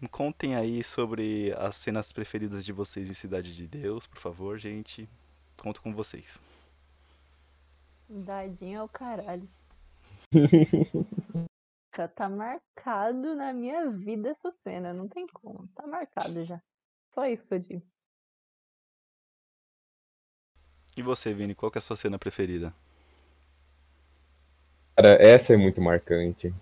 me 0.00 0.08
contem 0.08 0.54
aí 0.54 0.82
sobre 0.84 1.52
as 1.58 1.76
cenas 1.76 2.12
preferidas 2.12 2.64
de 2.64 2.72
vocês 2.72 3.10
em 3.10 3.14
Cidade 3.14 3.54
de 3.54 3.66
Deus, 3.66 4.06
por 4.06 4.18
favor, 4.18 4.56
gente. 4.56 5.08
Conto 5.58 5.82
com 5.82 5.92
vocês. 5.92 6.40
Dadinho 8.08 8.78
é 8.78 8.82
o 8.82 8.88
caralho. 8.88 9.48
Tá 12.14 12.28
marcado 12.28 13.34
na 13.34 13.52
minha 13.52 13.90
vida 13.90 14.30
essa 14.30 14.50
cena, 14.62 14.92
não 14.92 15.08
tem 15.08 15.26
como. 15.26 15.68
Tá 15.74 15.86
marcado 15.86 16.44
já. 16.44 16.60
Só 17.14 17.26
isso 17.26 17.46
que 17.46 17.54
eu 17.54 17.58
digo. 17.58 17.82
E 20.96 21.02
você, 21.02 21.32
Vini, 21.34 21.54
qual 21.54 21.72
é 21.74 21.78
a 21.78 21.80
sua 21.80 21.96
cena 21.96 22.18
preferida? 22.18 22.72
Cara, 24.96 25.20
essa 25.20 25.52
é 25.52 25.56
muito 25.56 25.80
marcante. 25.80 26.54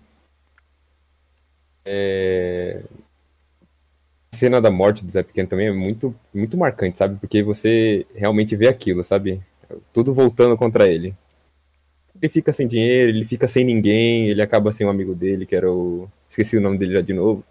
É... 1.85 2.83
A 4.31 4.35
cena 4.35 4.59
da 4.59 4.71
morte 4.71 5.05
do 5.05 5.11
Zé 5.11 5.21
Pequeno 5.21 5.47
também 5.47 5.67
é 5.67 5.71
muito, 5.71 6.15
muito 6.33 6.57
marcante, 6.57 6.97
sabe? 6.97 7.19
Porque 7.19 7.43
você 7.43 8.07
realmente 8.15 8.55
vê 8.55 8.67
aquilo, 8.67 9.03
sabe? 9.03 9.41
Tudo 9.93 10.13
voltando 10.13 10.57
contra 10.57 10.87
ele. 10.87 11.15
Ele 12.23 12.31
fica 12.31 12.53
sem 12.53 12.65
dinheiro, 12.65 13.09
ele 13.09 13.25
fica 13.25 13.49
sem 13.49 13.65
ninguém, 13.65 14.29
ele 14.29 14.41
acaba 14.41 14.71
sem 14.71 14.87
um 14.87 14.89
amigo 14.89 15.13
dele, 15.13 15.45
que 15.45 15.53
era 15.53 15.69
o. 15.69 16.09
Esqueci 16.29 16.55
o 16.55 16.61
nome 16.61 16.77
dele 16.77 16.93
já 16.93 17.01
de 17.01 17.11
novo. 17.11 17.43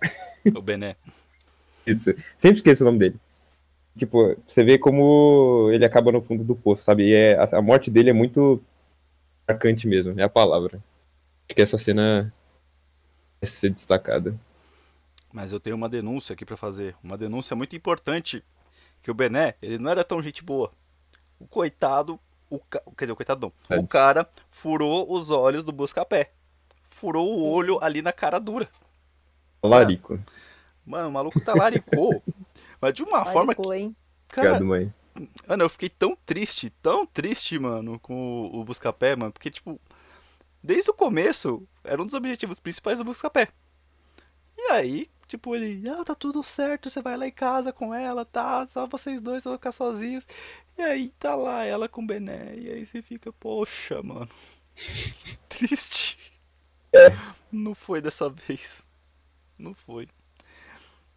O 0.57 0.63
Bené. 0.63 0.97
Isso. 1.87 2.15
Sempre 2.39 2.57
esqueço 2.57 2.83
o 2.83 2.87
nome 2.87 2.99
dele. 2.99 3.17
Tipo, 3.95 4.35
você 4.47 4.65
vê 4.65 4.79
como 4.79 5.69
ele 5.71 5.85
acaba 5.85 6.11
no 6.11 6.23
fundo 6.23 6.43
do 6.43 6.57
poço, 6.57 6.83
sabe? 6.85 7.07
E 7.07 7.13
é, 7.13 7.35
a, 7.35 7.59
a 7.59 7.61
morte 7.61 7.91
dele 7.91 8.09
é 8.09 8.15
muito 8.15 8.63
marcante 9.47 9.87
mesmo, 9.87 10.19
é 10.19 10.23
a 10.23 10.29
palavra. 10.29 10.83
Acho 11.47 11.55
que 11.55 11.61
essa 11.61 11.77
cena 11.77 12.33
é 13.43 13.45
ser 13.45 13.69
destacada. 13.69 14.35
Mas 15.31 15.53
eu 15.53 15.61
tenho 15.61 15.77
uma 15.77 15.89
denúncia 15.89 16.33
aqui 16.33 16.47
para 16.47 16.57
fazer. 16.57 16.97
Uma 17.05 17.19
denúncia 17.19 17.55
muito 17.55 17.77
importante. 17.77 18.43
Que 19.03 19.11
o 19.11 19.15
Bené, 19.15 19.55
ele 19.61 19.77
não 19.77 19.91
era 19.91 20.03
tão 20.03 20.23
gente 20.23 20.43
boa. 20.43 20.73
O 21.39 21.47
coitado, 21.47 22.19
o 22.53 22.59
ca... 22.59 22.81
quer 22.97 23.05
dizer, 23.05 23.13
o 23.13 23.17
coitado 23.17 23.53
não. 23.71 23.79
O 23.79 23.87
cara 23.87 24.29
furou 24.51 25.11
os 25.13 25.31
olhos 25.31 25.65
do 25.65 25.73
Buscapé. 25.73 26.33
Furou 26.83 27.39
o 27.39 27.51
olho 27.51 27.83
ali 27.83 28.03
na 28.03 28.13
cara 28.13 28.39
dura. 28.39 28.69
Larico. 29.63 30.19
Mano, 30.85 31.09
o 31.09 31.13
maluco 31.13 31.41
talaricou. 31.41 32.23
Mas 32.81 32.95
de 32.95 33.03
uma 33.03 33.19
Laricou, 33.19 33.33
forma 33.33 33.55
que. 33.55 33.75
Hein? 33.75 33.97
Cara, 34.29 34.57
Obrigado, 34.57 34.67
mãe. 34.67 34.95
Mano, 35.47 35.65
eu 35.65 35.69
fiquei 35.69 35.89
tão 35.89 36.17
triste, 36.27 36.71
tão 36.83 37.07
triste, 37.07 37.59
mano, 37.59 37.99
com 38.01 38.15
o, 38.15 38.61
o 38.61 38.65
Buscapé, 38.65 39.15
mano, 39.15 39.31
porque, 39.33 39.51
tipo, 39.51 39.79
desde 40.63 40.91
o 40.91 40.95
começo, 40.95 41.67
era 41.85 42.01
um 42.01 42.05
dos 42.07 42.15
objetivos 42.15 42.59
principais 42.59 42.99
do 42.99 43.05
Buscapé. 43.05 43.49
E 44.57 44.73
aí, 44.73 45.11
tipo, 45.27 45.55
ele, 45.55 45.87
ah, 45.89 46.03
tá 46.03 46.15
tudo 46.15 46.43
certo, 46.43 46.89
você 46.89 47.03
vai 47.03 47.17
lá 47.17 47.27
em 47.27 47.33
casa 47.33 47.73
com 47.73 47.95
ela, 47.95 48.25
tá, 48.25 48.67
só 48.67 48.87
vocês 48.87 49.21
dois 49.21 49.45
vão 49.45 49.55
ficar 49.55 49.73
sozinhos. 49.73 50.27
E 50.77 50.83
aí 50.83 51.09
tá 51.19 51.35
lá 51.35 51.65
ela 51.65 51.89
com 51.89 52.03
o 52.03 52.07
Bené, 52.07 52.55
e 52.57 52.71
aí 52.71 52.87
você 52.87 53.03
fica, 53.03 53.33
poxa, 53.33 54.03
mano, 54.03 54.29
triste. 55.49 56.19
É. 56.93 57.09
Não 57.51 57.75
foi 57.75 58.01
dessa 58.01 58.29
vez. 58.29 58.87
Não 59.59 59.75
foi. 59.75 60.09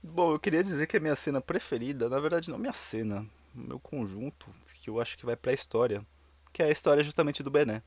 Bom, 0.04 0.34
eu 0.34 0.40
queria 0.40 0.64
dizer 0.64 0.86
que 0.88 0.98
a 0.98 1.00
minha 1.00 1.16
cena 1.16 1.42
preferida, 1.42 2.08
na 2.08 2.20
verdade 2.20 2.50
não 2.50 2.58
minha 2.58 2.74
cena, 2.74 3.26
meu 3.54 3.80
conjunto, 3.80 4.48
que 4.82 4.90
eu 4.90 5.02
acho 5.02 5.18
que 5.18 5.26
vai 5.26 5.36
pra 5.36 5.52
história, 5.52 6.06
que 6.54 6.62
é 6.62 6.68
a 6.68 6.72
história 6.72 7.04
justamente 7.04 7.42
do 7.42 7.50
Bené. 7.50 7.82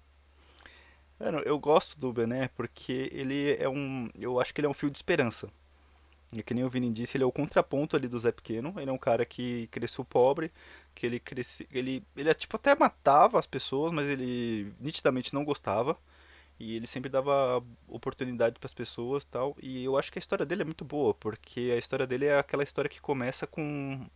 Mano, 1.19 1.39
eu 1.41 1.59
gosto 1.59 1.99
do 1.99 2.13
Bené 2.13 2.49
porque 2.49 3.09
ele 3.13 3.57
é 3.57 3.69
um. 3.69 4.09
Eu 4.19 4.41
acho 4.41 4.53
que 4.53 4.61
ele 4.61 4.67
é 4.67 4.71
um 4.71 4.75
fio 4.75 4.91
de 4.91 4.99
esperança. 4.99 5.49
E 6.33 6.43
que 6.43 6.53
nem 6.53 6.65
o 6.65 6.69
Vini 6.71 6.91
disse, 6.91 7.17
ele 7.17 7.25
é 7.25 7.27
o 7.27 7.33
contraponto 7.33 7.97
ali 7.97 8.07
do 8.07 8.19
Zé 8.21 8.31
Pequeno. 8.33 8.75
Ele 8.79 8.91
é 8.91 8.93
um 8.93 8.99
cara 8.99 9.25
que 9.25 9.67
cresceu 9.69 10.05
pobre, 10.05 10.53
que 10.95 11.07
ele 11.07 11.19
cresce, 11.19 11.67
ele 11.73 12.05
ele 12.17 12.35
tipo 12.35 12.57
até 12.57 12.75
matava 12.75 13.39
as 13.39 13.47
pessoas, 13.47 13.93
mas 13.93 14.07
ele 14.07 14.73
nitidamente 14.81 15.33
não 15.35 15.45
gostava. 15.45 15.97
E 16.61 16.75
ele 16.77 16.87
sempre 16.87 17.09
dava 17.11 17.65
oportunidade 17.89 18.59
para 18.59 18.67
as 18.67 18.75
pessoas 18.75 19.25
tal. 19.25 19.57
E 19.63 19.85
eu 19.85 19.97
acho 19.97 20.13
que 20.13 20.19
a 20.19 20.21
história 20.21 20.45
dele 20.45 20.63
é 20.63 20.65
muito 20.65 20.85
boa, 20.85 21.15
porque 21.15 21.71
a 21.75 21.79
história 21.79 22.07
dele 22.07 22.27
é 22.27 22.39
aquela 22.39 22.65
história 22.65 22.91
que 22.91 23.01
começa 23.01 23.47
com 23.47 24.07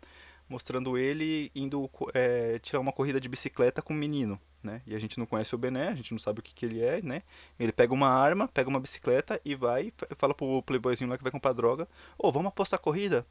mostrando 0.52 0.96
ele 0.96 1.50
indo 1.54 1.90
é, 2.14 2.58
tirar 2.60 2.80
uma 2.80 2.92
corrida 2.92 3.20
de 3.20 3.28
bicicleta 3.28 3.82
com 3.82 3.92
um 3.92 3.96
menino, 3.96 4.38
né? 4.62 4.82
E 4.86 4.94
a 4.94 4.98
gente 4.98 5.18
não 5.18 5.26
conhece 5.26 5.54
o 5.54 5.58
Bené, 5.58 5.88
a 5.88 5.94
gente 5.94 6.12
não 6.12 6.18
sabe 6.18 6.40
o 6.40 6.42
que, 6.42 6.54
que 6.54 6.66
ele 6.66 6.80
é, 6.80 7.02
né? 7.02 7.22
Ele 7.58 7.72
pega 7.72 7.92
uma 7.92 8.08
arma, 8.08 8.46
pega 8.46 8.68
uma 8.68 8.78
bicicleta 8.78 9.40
e 9.44 9.54
vai, 9.54 9.92
fala 10.16 10.34
pro 10.34 10.62
playboyzinho 10.62 11.10
lá 11.10 11.16
que 11.16 11.24
vai 11.24 11.32
comprar 11.32 11.52
droga, 11.52 11.88
ô, 12.18 12.28
oh, 12.28 12.32
vamos 12.32 12.48
apostar 12.48 12.78
corrida? 12.78 13.26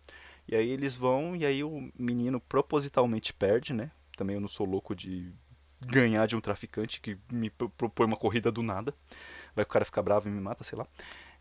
E 0.47 0.55
aí 0.55 0.69
eles 0.69 0.95
vão, 0.95 1.36
e 1.36 1.45
aí 1.45 1.63
o 1.63 1.91
menino 1.97 2.41
propositalmente 2.41 3.32
perde, 3.34 3.74
né? 3.74 3.91
também 4.22 4.36
eu 4.36 4.41
não 4.41 4.47
sou 4.47 4.67
louco 4.67 4.95
de 4.95 5.34
ganhar 5.80 6.28
de 6.28 6.36
um 6.36 6.41
traficante 6.41 7.01
que 7.01 7.17
me 7.32 7.49
propõe 7.49 8.05
uma 8.05 8.15
corrida 8.15 8.51
do 8.51 8.61
nada. 8.61 8.93
Vai 9.55 9.65
que 9.65 9.69
o 9.72 9.74
cara 9.74 9.84
ficar 9.84 10.03
bravo 10.03 10.30
e 10.30 10.32
me 10.32 10.39
mata, 10.39 10.63
sei 10.63 10.78
lá. 10.78 10.86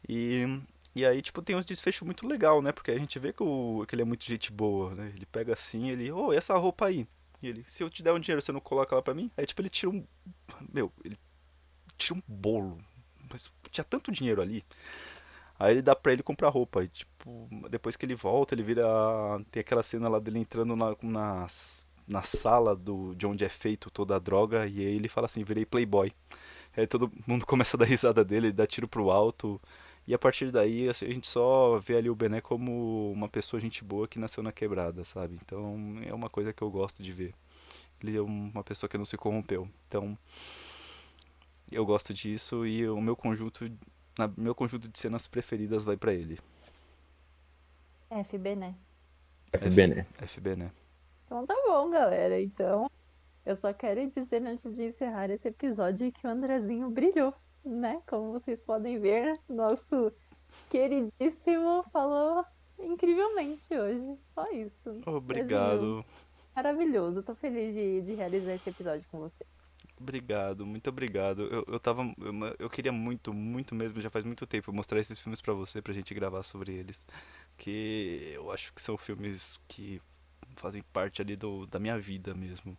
E, 0.08 0.46
e 0.94 1.04
aí, 1.06 1.22
tipo, 1.22 1.40
tem 1.42 1.56
uns 1.56 1.64
desfechos 1.64 2.02
muito 2.02 2.26
legal, 2.26 2.60
né? 2.60 2.72
Porque 2.72 2.90
a 2.90 2.98
gente 2.98 3.18
vê 3.18 3.32
que, 3.32 3.42
o, 3.42 3.84
que 3.86 3.94
ele 3.94 4.02
é 4.02 4.04
muito 4.04 4.24
gente 4.24 4.52
boa, 4.52 4.94
né? 4.94 5.12
Ele 5.14 5.26
pega 5.26 5.52
assim, 5.52 5.90
ele, 5.90 6.10
ô, 6.10 6.26
oh, 6.26 6.32
e 6.32 6.36
essa 6.36 6.56
roupa 6.56 6.86
aí? 6.86 7.06
E 7.42 7.48
ele, 7.48 7.64
se 7.64 7.82
eu 7.82 7.90
te 7.90 8.02
der 8.02 8.12
um 8.12 8.18
dinheiro, 8.18 8.42
você 8.42 8.52
não 8.52 8.60
coloca 8.60 8.94
ela 8.94 9.02
pra 9.02 9.14
mim? 9.14 9.30
Aí, 9.36 9.46
tipo, 9.46 9.62
ele 9.62 9.70
tira 9.70 9.90
um. 9.90 10.04
Meu, 10.72 10.92
ele 11.04 11.18
tira 11.96 12.18
um 12.18 12.22
bolo. 12.26 12.78
Mas 13.30 13.50
tinha 13.70 13.84
tanto 13.84 14.12
dinheiro 14.12 14.42
ali. 14.42 14.64
Aí 15.58 15.72
ele 15.72 15.82
dá 15.82 15.94
pra 15.94 16.12
ele 16.12 16.22
comprar 16.22 16.48
roupa. 16.48 16.84
E, 16.84 16.88
tipo, 16.88 17.48
depois 17.70 17.96
que 17.96 18.04
ele 18.04 18.14
volta, 18.14 18.54
ele 18.54 18.62
vira. 18.62 18.84
Tem 19.50 19.60
aquela 19.60 19.82
cena 19.82 20.08
lá 20.08 20.18
dele 20.18 20.38
entrando 20.38 20.76
na, 20.76 20.96
nas 21.02 21.86
na 22.10 22.22
sala 22.22 22.74
do, 22.74 23.14
de 23.14 23.26
onde 23.26 23.44
é 23.44 23.48
feito 23.48 23.88
toda 23.90 24.16
a 24.16 24.18
droga 24.18 24.66
e 24.66 24.80
aí 24.80 24.96
ele 24.96 25.08
fala 25.08 25.26
assim, 25.26 25.44
virei 25.44 25.64
playboy. 25.64 26.10
Aí 26.76 26.86
todo 26.86 27.10
mundo 27.26 27.46
começa 27.46 27.76
a 27.76 27.78
dar 27.78 27.84
risada 27.86 28.24
dele, 28.24 28.52
dá 28.52 28.66
tiro 28.66 28.88
pro 28.88 29.10
alto. 29.10 29.60
E 30.10 30.14
a 30.14 30.18
partir 30.18 30.50
daí 30.50 30.88
assim, 30.88 31.06
a 31.06 31.14
gente 31.14 31.28
só 31.28 31.78
vê 31.78 31.96
ali 31.96 32.10
o 32.10 32.16
Bené 32.16 32.40
como 32.40 33.12
uma 33.12 33.28
pessoa 33.28 33.60
gente 33.60 33.84
boa 33.84 34.08
que 34.08 34.18
nasceu 34.18 34.42
na 34.42 34.50
quebrada, 34.50 35.04
sabe? 35.04 35.38
Então 35.40 36.00
é 36.04 36.12
uma 36.12 36.28
coisa 36.28 36.52
que 36.52 36.60
eu 36.62 36.68
gosto 36.68 37.00
de 37.00 37.12
ver. 37.12 37.32
Ele 38.02 38.16
é 38.16 38.20
uma 38.20 38.64
pessoa 38.64 38.90
que 38.90 38.98
não 38.98 39.06
se 39.06 39.16
corrompeu. 39.16 39.68
Então 39.86 40.18
eu 41.70 41.86
gosto 41.86 42.12
disso 42.12 42.66
e 42.66 42.88
o 42.88 43.00
meu 43.00 43.14
conjunto, 43.14 43.70
na, 44.18 44.26
meu 44.36 44.52
conjunto 44.52 44.88
de 44.88 44.98
cenas 44.98 45.28
preferidas 45.28 45.84
vai 45.84 45.96
para 45.96 46.12
ele. 46.12 46.40
FB, 48.10 48.56
né? 48.56 48.74
FB, 49.52 49.86
né? 49.86 50.06
FB, 50.26 50.56
né? 50.56 50.72
Então 51.24 51.46
tá 51.46 51.54
bom, 51.64 51.88
galera. 51.88 52.40
Então, 52.40 52.90
eu 53.46 53.54
só 53.54 53.72
quero 53.72 54.10
dizer 54.10 54.44
antes 54.44 54.74
de 54.74 54.86
encerrar 54.86 55.30
esse 55.30 55.46
episódio 55.46 56.10
que 56.10 56.26
o 56.26 56.30
Andrezinho 56.30 56.90
brilhou, 56.90 57.32
né? 57.64 58.00
Como 58.06 58.32
vocês 58.32 58.62
podem 58.62 58.98
ver, 58.98 59.38
nosso 59.48 60.12
queridíssimo 60.68 61.84
falou 61.92 62.44
incrivelmente 62.78 63.72
hoje. 63.74 64.18
Só 64.34 64.50
isso. 64.50 65.00
Obrigado. 65.06 66.04
Maravilhoso. 66.54 67.22
Tô 67.22 67.34
feliz 67.34 67.74
de, 67.74 68.02
de 68.02 68.14
realizar 68.14 68.54
esse 68.54 68.70
episódio 68.70 69.06
com 69.10 69.18
você. 69.20 69.44
Obrigado, 70.00 70.66
muito 70.66 70.88
obrigado. 70.88 71.42
Eu, 71.42 71.64
eu 71.68 71.78
tava. 71.78 72.02
Eu, 72.18 72.56
eu, 72.58 72.70
queria 72.70 72.90
muito, 72.90 73.34
muito 73.34 73.74
mesmo, 73.74 74.00
já 74.00 74.08
faz 74.08 74.24
muito 74.24 74.46
tempo, 74.46 74.72
mostrar 74.72 74.98
esses 74.98 75.18
filmes 75.18 75.42
para 75.42 75.52
você, 75.52 75.82
pra 75.82 75.92
gente 75.92 76.14
gravar 76.14 76.42
sobre 76.42 76.72
eles. 76.72 77.04
Que 77.58 78.32
eu 78.34 78.50
acho 78.50 78.72
que 78.72 78.80
são 78.80 78.96
filmes 78.96 79.60
que 79.68 80.00
fazem 80.56 80.82
parte 80.92 81.20
ali 81.20 81.36
do, 81.36 81.66
da 81.66 81.78
minha 81.78 81.98
vida 81.98 82.34
mesmo. 82.34 82.76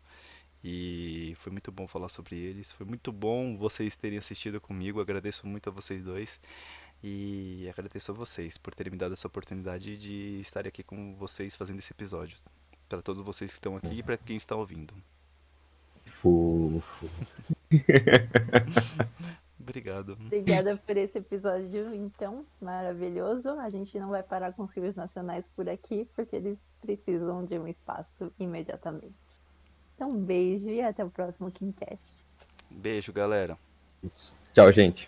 E 0.64 1.34
foi 1.40 1.52
muito 1.52 1.72
bom 1.72 1.88
falar 1.88 2.10
sobre 2.10 2.38
eles. 2.38 2.72
Foi 2.72 2.86
muito 2.86 3.12
bom 3.12 3.58
vocês 3.58 3.96
terem 3.96 4.18
assistido 4.18 4.62
comigo. 4.62 5.02
Agradeço 5.02 5.48
muito 5.48 5.70
a 5.70 5.72
vocês 5.72 6.04
dois. 6.04 6.40
E 7.04 7.68
agradeço 7.70 8.12
a 8.12 8.16
vocês 8.16 8.58
por 8.58 8.76
terem 8.76 8.92
me 8.92 8.98
dado 8.98 9.14
essa 9.14 9.28
oportunidade 9.28 9.98
de 9.98 10.40
estar 10.40 10.68
aqui 10.68 10.84
com 10.84 11.16
vocês 11.16 11.56
fazendo 11.56 11.80
esse 11.80 11.92
episódio. 11.92 12.38
Para 12.88 13.02
todos 13.02 13.24
vocês 13.24 13.52
que 13.52 13.58
estão 13.58 13.76
aqui 13.76 14.00
e 14.00 14.04
para 14.04 14.18
quem 14.18 14.36
está 14.36 14.56
ouvindo. 14.56 14.94
Fofo. 16.06 17.10
Obrigado. 19.62 20.18
Obrigada 20.26 20.76
por 20.76 20.98
esse 20.98 21.20
episódio, 21.20 21.94
então, 21.94 22.46
maravilhoso. 22.60 23.50
A 23.60 23.70
gente 23.70 23.98
não 24.00 24.10
vai 24.10 24.24
parar 24.24 24.54
com 24.54 24.64
os 24.64 24.74
filmes 24.74 24.96
nacionais 24.96 25.48
por 25.48 25.70
aqui, 25.70 26.08
porque 26.16 26.36
eles 26.36 26.58
precisam 26.82 27.46
de 27.46 27.58
um 27.58 27.68
espaço 27.68 28.34
imediatamente. 28.40 29.14
Então, 30.02 30.18
um 30.18 30.20
beijo 30.20 30.68
e 30.68 30.82
até 30.82 31.06
o 31.06 31.12
próximo 31.12 31.52
KimCast. 31.52 32.26
Beijo, 32.72 33.14
galera. 33.14 33.56
Isso. 34.04 34.36
Tchau, 34.52 34.72
gente. 34.72 35.08